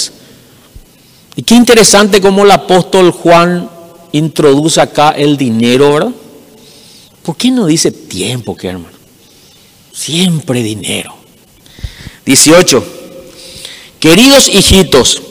Y 1.36 1.43
qué 1.43 1.55
interesante 1.55 2.21
cómo 2.21 2.45
el 2.45 2.51
apóstol 2.51 3.11
Juan 3.11 3.69
introduce 4.13 4.80
acá 4.80 5.09
el 5.09 5.36
dinero, 5.36 5.93
¿verdad? 5.93 6.11
¿Por 7.21 7.36
qué 7.36 7.51
no 7.51 7.65
dice 7.65 7.91
tiempo, 7.91 8.55
qué 8.55 8.69
hermano? 8.69 8.97
Siempre 9.91 10.63
dinero. 10.63 11.15
18. 12.25 12.99
Queridos 14.00 14.47
hijitos, 14.47 15.22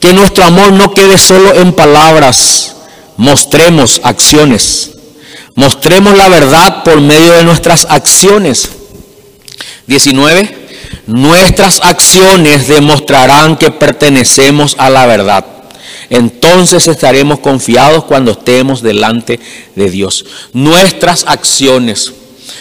que 0.00 0.12
nuestro 0.12 0.44
amor 0.44 0.72
no 0.72 0.92
quede 0.92 1.18
solo 1.18 1.54
en 1.54 1.72
palabras, 1.72 2.76
mostremos 3.16 4.00
acciones. 4.04 4.92
Mostremos 5.54 6.16
la 6.16 6.28
verdad 6.28 6.84
por 6.84 7.00
medio 7.00 7.32
de 7.32 7.44
nuestras 7.44 7.86
acciones. 7.88 8.68
19. 9.86 10.68
Nuestras 11.06 11.80
acciones 11.82 12.68
demostrarán 12.68 13.56
que 13.56 13.70
pertenecemos 13.70 14.76
a 14.78 14.90
la 14.90 15.06
verdad. 15.06 15.44
Entonces 16.10 16.86
estaremos 16.86 17.40
confiados 17.40 18.04
cuando 18.04 18.32
estemos 18.32 18.82
delante 18.82 19.40
de 19.74 19.90
Dios. 19.90 20.24
Nuestras 20.52 21.24
acciones. 21.26 22.12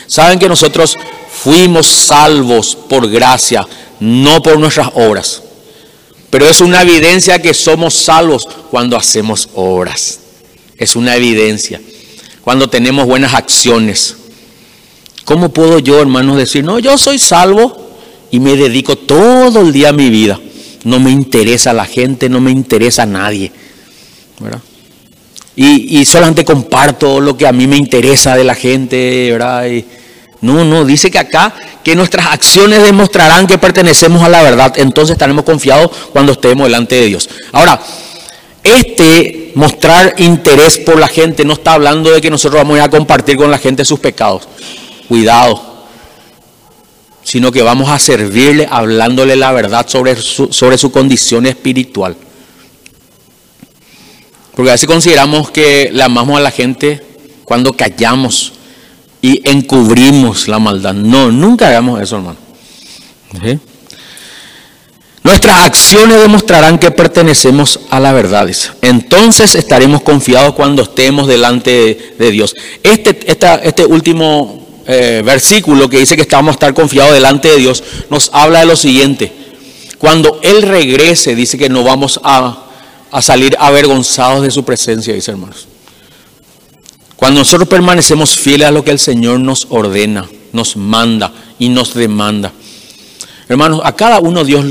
Saben 0.08 0.40
que 0.40 0.50
nosotros 0.50 0.96
fuimos 1.30 1.88
salvos 1.88 2.76
por 2.90 3.10
gracia, 3.10 3.68
no 4.00 4.42
por 4.42 4.58
nuestras 4.58 4.90
obras. 4.96 5.44
Pero 6.30 6.48
es 6.48 6.60
una 6.62 6.82
evidencia 6.82 7.42
que 7.42 7.54
somos 7.54 7.94
salvos 7.94 8.48
cuando 8.70 8.98
hacemos 8.98 9.50
obras. 9.56 10.20
Es 10.78 10.96
una 10.96 11.16
evidencia. 11.16 11.82
Cuando 12.42 12.70
tenemos 12.70 13.06
buenas 13.06 13.34
acciones. 13.34 14.16
¿Cómo 15.26 15.50
puedo 15.50 15.80
yo, 15.80 16.02
hermanos, 16.02 16.38
decir, 16.38 16.64
no, 16.64 16.80
yo 16.80 16.98
soy 16.98 17.20
salvo 17.20 17.90
y 18.32 18.40
me 18.40 18.56
dedico 18.56 18.96
todo 18.98 19.62
el 19.62 19.74
día 19.74 19.90
a 19.90 19.94
mi 19.94 20.10
vida? 20.10 20.40
no 20.88 21.00
me 21.00 21.12
interesa 21.12 21.74
la 21.74 21.86
gente, 21.86 22.30
no 22.30 22.40
me 22.40 22.50
interesa 22.50 23.06
nadie. 23.06 23.52
Y, 25.56 26.06
solamente 26.06 26.46
comparto 26.46 27.20
lo 27.20 27.36
que 27.36 27.46
a 27.46 27.52
mí 27.52 27.68
me 27.68 27.76
interesa 27.76 28.38
de 28.38 28.44
la 28.46 28.56
gente, 28.56 29.32
¿verdad? 29.32 29.66
No, 30.42 30.64
no, 30.64 30.86
dice 30.86 31.10
que 31.10 31.20
acá 31.20 31.54
que 31.84 31.96
nuestras 31.96 32.28
acciones 32.28 32.84
demostrarán 32.84 33.48
que 33.48 33.58
pertenecemos 33.58 34.22
a 34.22 34.30
la 34.30 34.44
verdad, 34.44 34.74
entonces 34.78 35.14
estaremos 35.14 35.46
confiados 35.46 35.92
cuando 36.12 36.34
estemos 36.34 36.68
delante 36.68 36.96
de 36.96 37.06
Dios. 37.06 37.30
Ahora, 37.52 37.80
este 38.64 39.52
mostrar 39.56 40.16
interés 40.18 40.78
por 40.80 41.00
la 41.00 41.08
gente 41.08 41.46
no 41.46 41.54
está 41.54 41.74
hablando 41.74 42.12
de 42.12 42.22
que 42.22 42.30
nosotros 42.30 42.62
vamos 42.62 42.80
a, 42.80 42.84
a 42.84 42.90
compartir 42.90 43.38
con 43.38 43.50
la 43.50 43.58
gente 43.58 43.86
sus 43.86 44.00
pecados. 44.00 44.48
Cuidado 45.08 45.78
sino 47.28 47.52
que 47.52 47.62
vamos 47.62 47.90
a 47.90 48.00
servirle 48.00 48.70
hablándole 48.72 49.36
la 49.36 49.52
verdad 49.52 49.86
sobre 49.90 50.16
su, 50.16 50.48
sobre 50.54 50.78
su 50.78 50.94
condición 50.94 51.46
espiritual. 51.46 52.16
Porque 54.56 54.70
a 54.70 54.76
veces 54.76 54.88
consideramos 54.88 55.52
que 55.52 55.90
le 55.92 56.04
amamos 56.04 56.38
a 56.38 56.42
la 56.42 56.52
gente 56.52 57.04
cuando 57.44 57.74
callamos 57.74 58.54
y 59.22 59.42
encubrimos 59.50 60.48
la 60.48 60.60
maldad. 60.60 60.94
No, 60.94 61.32
nunca 61.32 61.70
hagamos 61.70 62.02
eso, 62.02 62.18
hermano. 62.18 62.38
Nuestras 65.24 65.66
acciones 65.66 66.22
demostrarán 66.22 66.80
que 66.80 66.92
pertenecemos 66.92 67.82
a 67.90 68.00
la 68.00 68.14
verdad. 68.14 68.50
Entonces 68.82 69.56
estaremos 69.56 70.02
confiados 70.02 70.54
cuando 70.54 70.84
estemos 70.84 71.28
delante 71.28 72.14
de, 72.18 72.32
Dios. 72.32 72.56
Este, 72.82 73.20
este 73.30 73.86
último 73.86 74.66
eh, 74.88 75.22
versículo 75.26 75.90
que 75.90 76.00
dice 76.00 76.16
que 76.16 76.22
estamos 76.22 76.52
a 76.52 76.54
estar 76.54 76.74
confiados 76.74 77.14
delante 77.14 77.50
de 77.50 77.58
Dios, 77.58 77.84
nos 78.10 78.30
habla 78.34 78.62
de 78.62 78.68
lo 78.68 78.78
siguiente. 78.78 79.34
Cuando 79.98 80.40
Él 80.44 80.62
regrese, 80.62 81.36
dice 81.36 81.58
que 81.58 81.68
no 81.68 81.84
vamos 81.84 82.22
a, 82.24 82.66
a 83.12 83.22
salir 83.22 83.58
avergonzados 83.60 84.44
de 84.44 84.52
su 84.52 84.64
presencia, 84.64 85.14
dice 85.14 85.32
hermanos. 85.32 85.68
Cuando 87.18 87.42
nosotros 87.42 87.68
permanecemos 87.68 88.38
fieles 88.38 88.68
a 88.68 88.72
lo 88.72 88.84
que 88.84 88.92
el 88.92 89.00
Señor 89.00 89.40
nos 89.40 89.66
ordena, 89.70 90.30
nos 90.54 90.78
manda 90.78 91.34
y 91.58 91.68
nos 91.68 91.96
demanda. 91.96 92.54
Hermanos, 93.50 93.82
a 93.84 93.96
cada 93.96 94.20
uno 94.20 94.44
Dios 94.44 94.66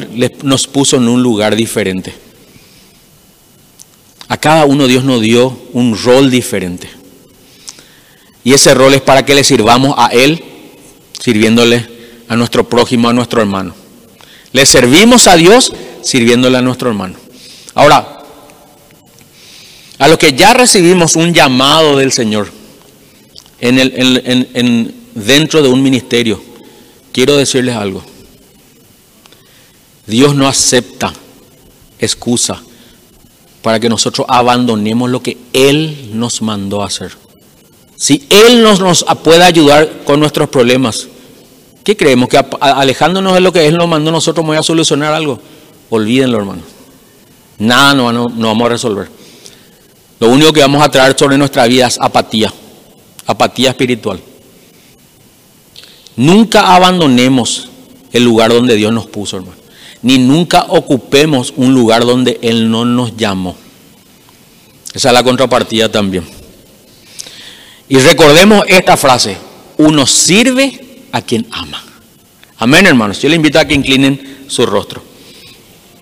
nos 0.44 0.66
puso 0.68 0.96
en 0.96 1.08
un 1.08 1.22
lugar 1.22 1.56
diferente. 1.56 2.14
A 4.28 4.36
cada 4.36 4.64
uno 4.64 4.86
Dios 4.86 5.02
nos 5.02 5.20
dio 5.20 5.58
un 5.72 5.98
rol 6.00 6.30
diferente. 6.30 6.88
Y 8.44 8.52
ese 8.52 8.74
rol 8.74 8.94
es 8.94 9.00
para 9.00 9.24
que 9.24 9.34
le 9.34 9.42
sirvamos 9.42 9.94
a 9.98 10.06
Él, 10.12 10.42
sirviéndole 11.20 11.84
a 12.28 12.36
nuestro 12.36 12.68
prójimo, 12.68 13.08
a 13.08 13.12
nuestro 13.12 13.40
hermano. 13.40 13.74
Le 14.52 14.64
servimos 14.66 15.26
a 15.26 15.34
Dios 15.34 15.72
sirviéndole 16.02 16.58
a 16.58 16.62
nuestro 16.62 16.90
hermano. 16.90 17.16
Ahora, 17.74 18.15
a 19.98 20.08
los 20.08 20.18
que 20.18 20.32
ya 20.32 20.54
recibimos 20.54 21.16
un 21.16 21.32
llamado 21.32 21.96
del 21.96 22.12
Señor 22.12 22.50
en 23.60 24.94
dentro 25.16 25.62
de 25.62 25.68
un 25.68 25.82
ministerio, 25.82 26.40
quiero 27.12 27.36
decirles 27.36 27.74
algo. 27.74 28.02
Dios 30.06 30.34
no 30.34 30.46
acepta 30.46 31.12
excusa 31.98 32.62
para 33.62 33.80
que 33.80 33.88
nosotros 33.88 34.26
abandonemos 34.28 35.10
lo 35.10 35.22
que 35.22 35.38
Él 35.52 36.10
nos 36.12 36.42
mandó 36.42 36.82
a 36.82 36.86
hacer. 36.86 37.12
Si 37.96 38.26
Él 38.28 38.62
nos, 38.62 39.04
puede 39.24 39.42
ayudar 39.42 40.04
con 40.04 40.20
nuestros 40.20 40.48
problemas, 40.50 41.08
¿qué 41.82 41.96
creemos? 41.96 42.28
¿Que 42.28 42.38
alejándonos 42.60 43.34
de 43.34 43.40
lo 43.40 43.52
que 43.52 43.66
Él 43.66 43.76
nos 43.76 43.88
mandó 43.88 44.12
nosotros 44.12 44.44
vamos 44.44 44.60
a 44.60 44.62
solucionar 44.62 45.14
algo? 45.14 45.40
Olvídenlo, 45.88 46.38
hermano. 46.38 46.62
Nada 47.58 47.94
no, 47.94 48.12
no 48.12 48.46
vamos 48.48 48.66
a 48.66 48.68
resolver. 48.68 49.08
Lo 50.18 50.28
único 50.28 50.52
que 50.52 50.60
vamos 50.60 50.82
a 50.82 50.90
traer 50.90 51.16
sobre 51.18 51.36
nuestra 51.36 51.66
vida 51.66 51.86
es 51.86 51.98
apatía, 52.00 52.52
apatía 53.26 53.70
espiritual. 53.70 54.20
Nunca 56.16 56.74
abandonemos 56.74 57.68
el 58.12 58.24
lugar 58.24 58.50
donde 58.50 58.76
Dios 58.76 58.92
nos 58.92 59.06
puso, 59.06 59.36
hermano. 59.36 59.56
Ni 60.02 60.18
nunca 60.18 60.66
ocupemos 60.68 61.52
un 61.56 61.74
lugar 61.74 62.04
donde 62.04 62.38
Él 62.42 62.70
no 62.70 62.84
nos 62.84 63.16
llamó. 63.16 63.56
Esa 64.94 65.08
es 65.08 65.14
la 65.14 65.22
contrapartida 65.22 65.90
también. 65.90 66.24
Y 67.88 67.98
recordemos 67.98 68.64
esta 68.66 68.96
frase, 68.96 69.36
uno 69.76 70.06
sirve 70.06 71.02
a 71.12 71.20
quien 71.20 71.46
ama. 71.50 71.82
Amén, 72.58 72.86
hermanos. 72.86 73.20
Yo 73.20 73.28
le 73.28 73.36
invito 73.36 73.58
a 73.58 73.64
que 73.66 73.74
inclinen 73.74 74.46
su 74.48 74.64
rostro. 74.64 75.02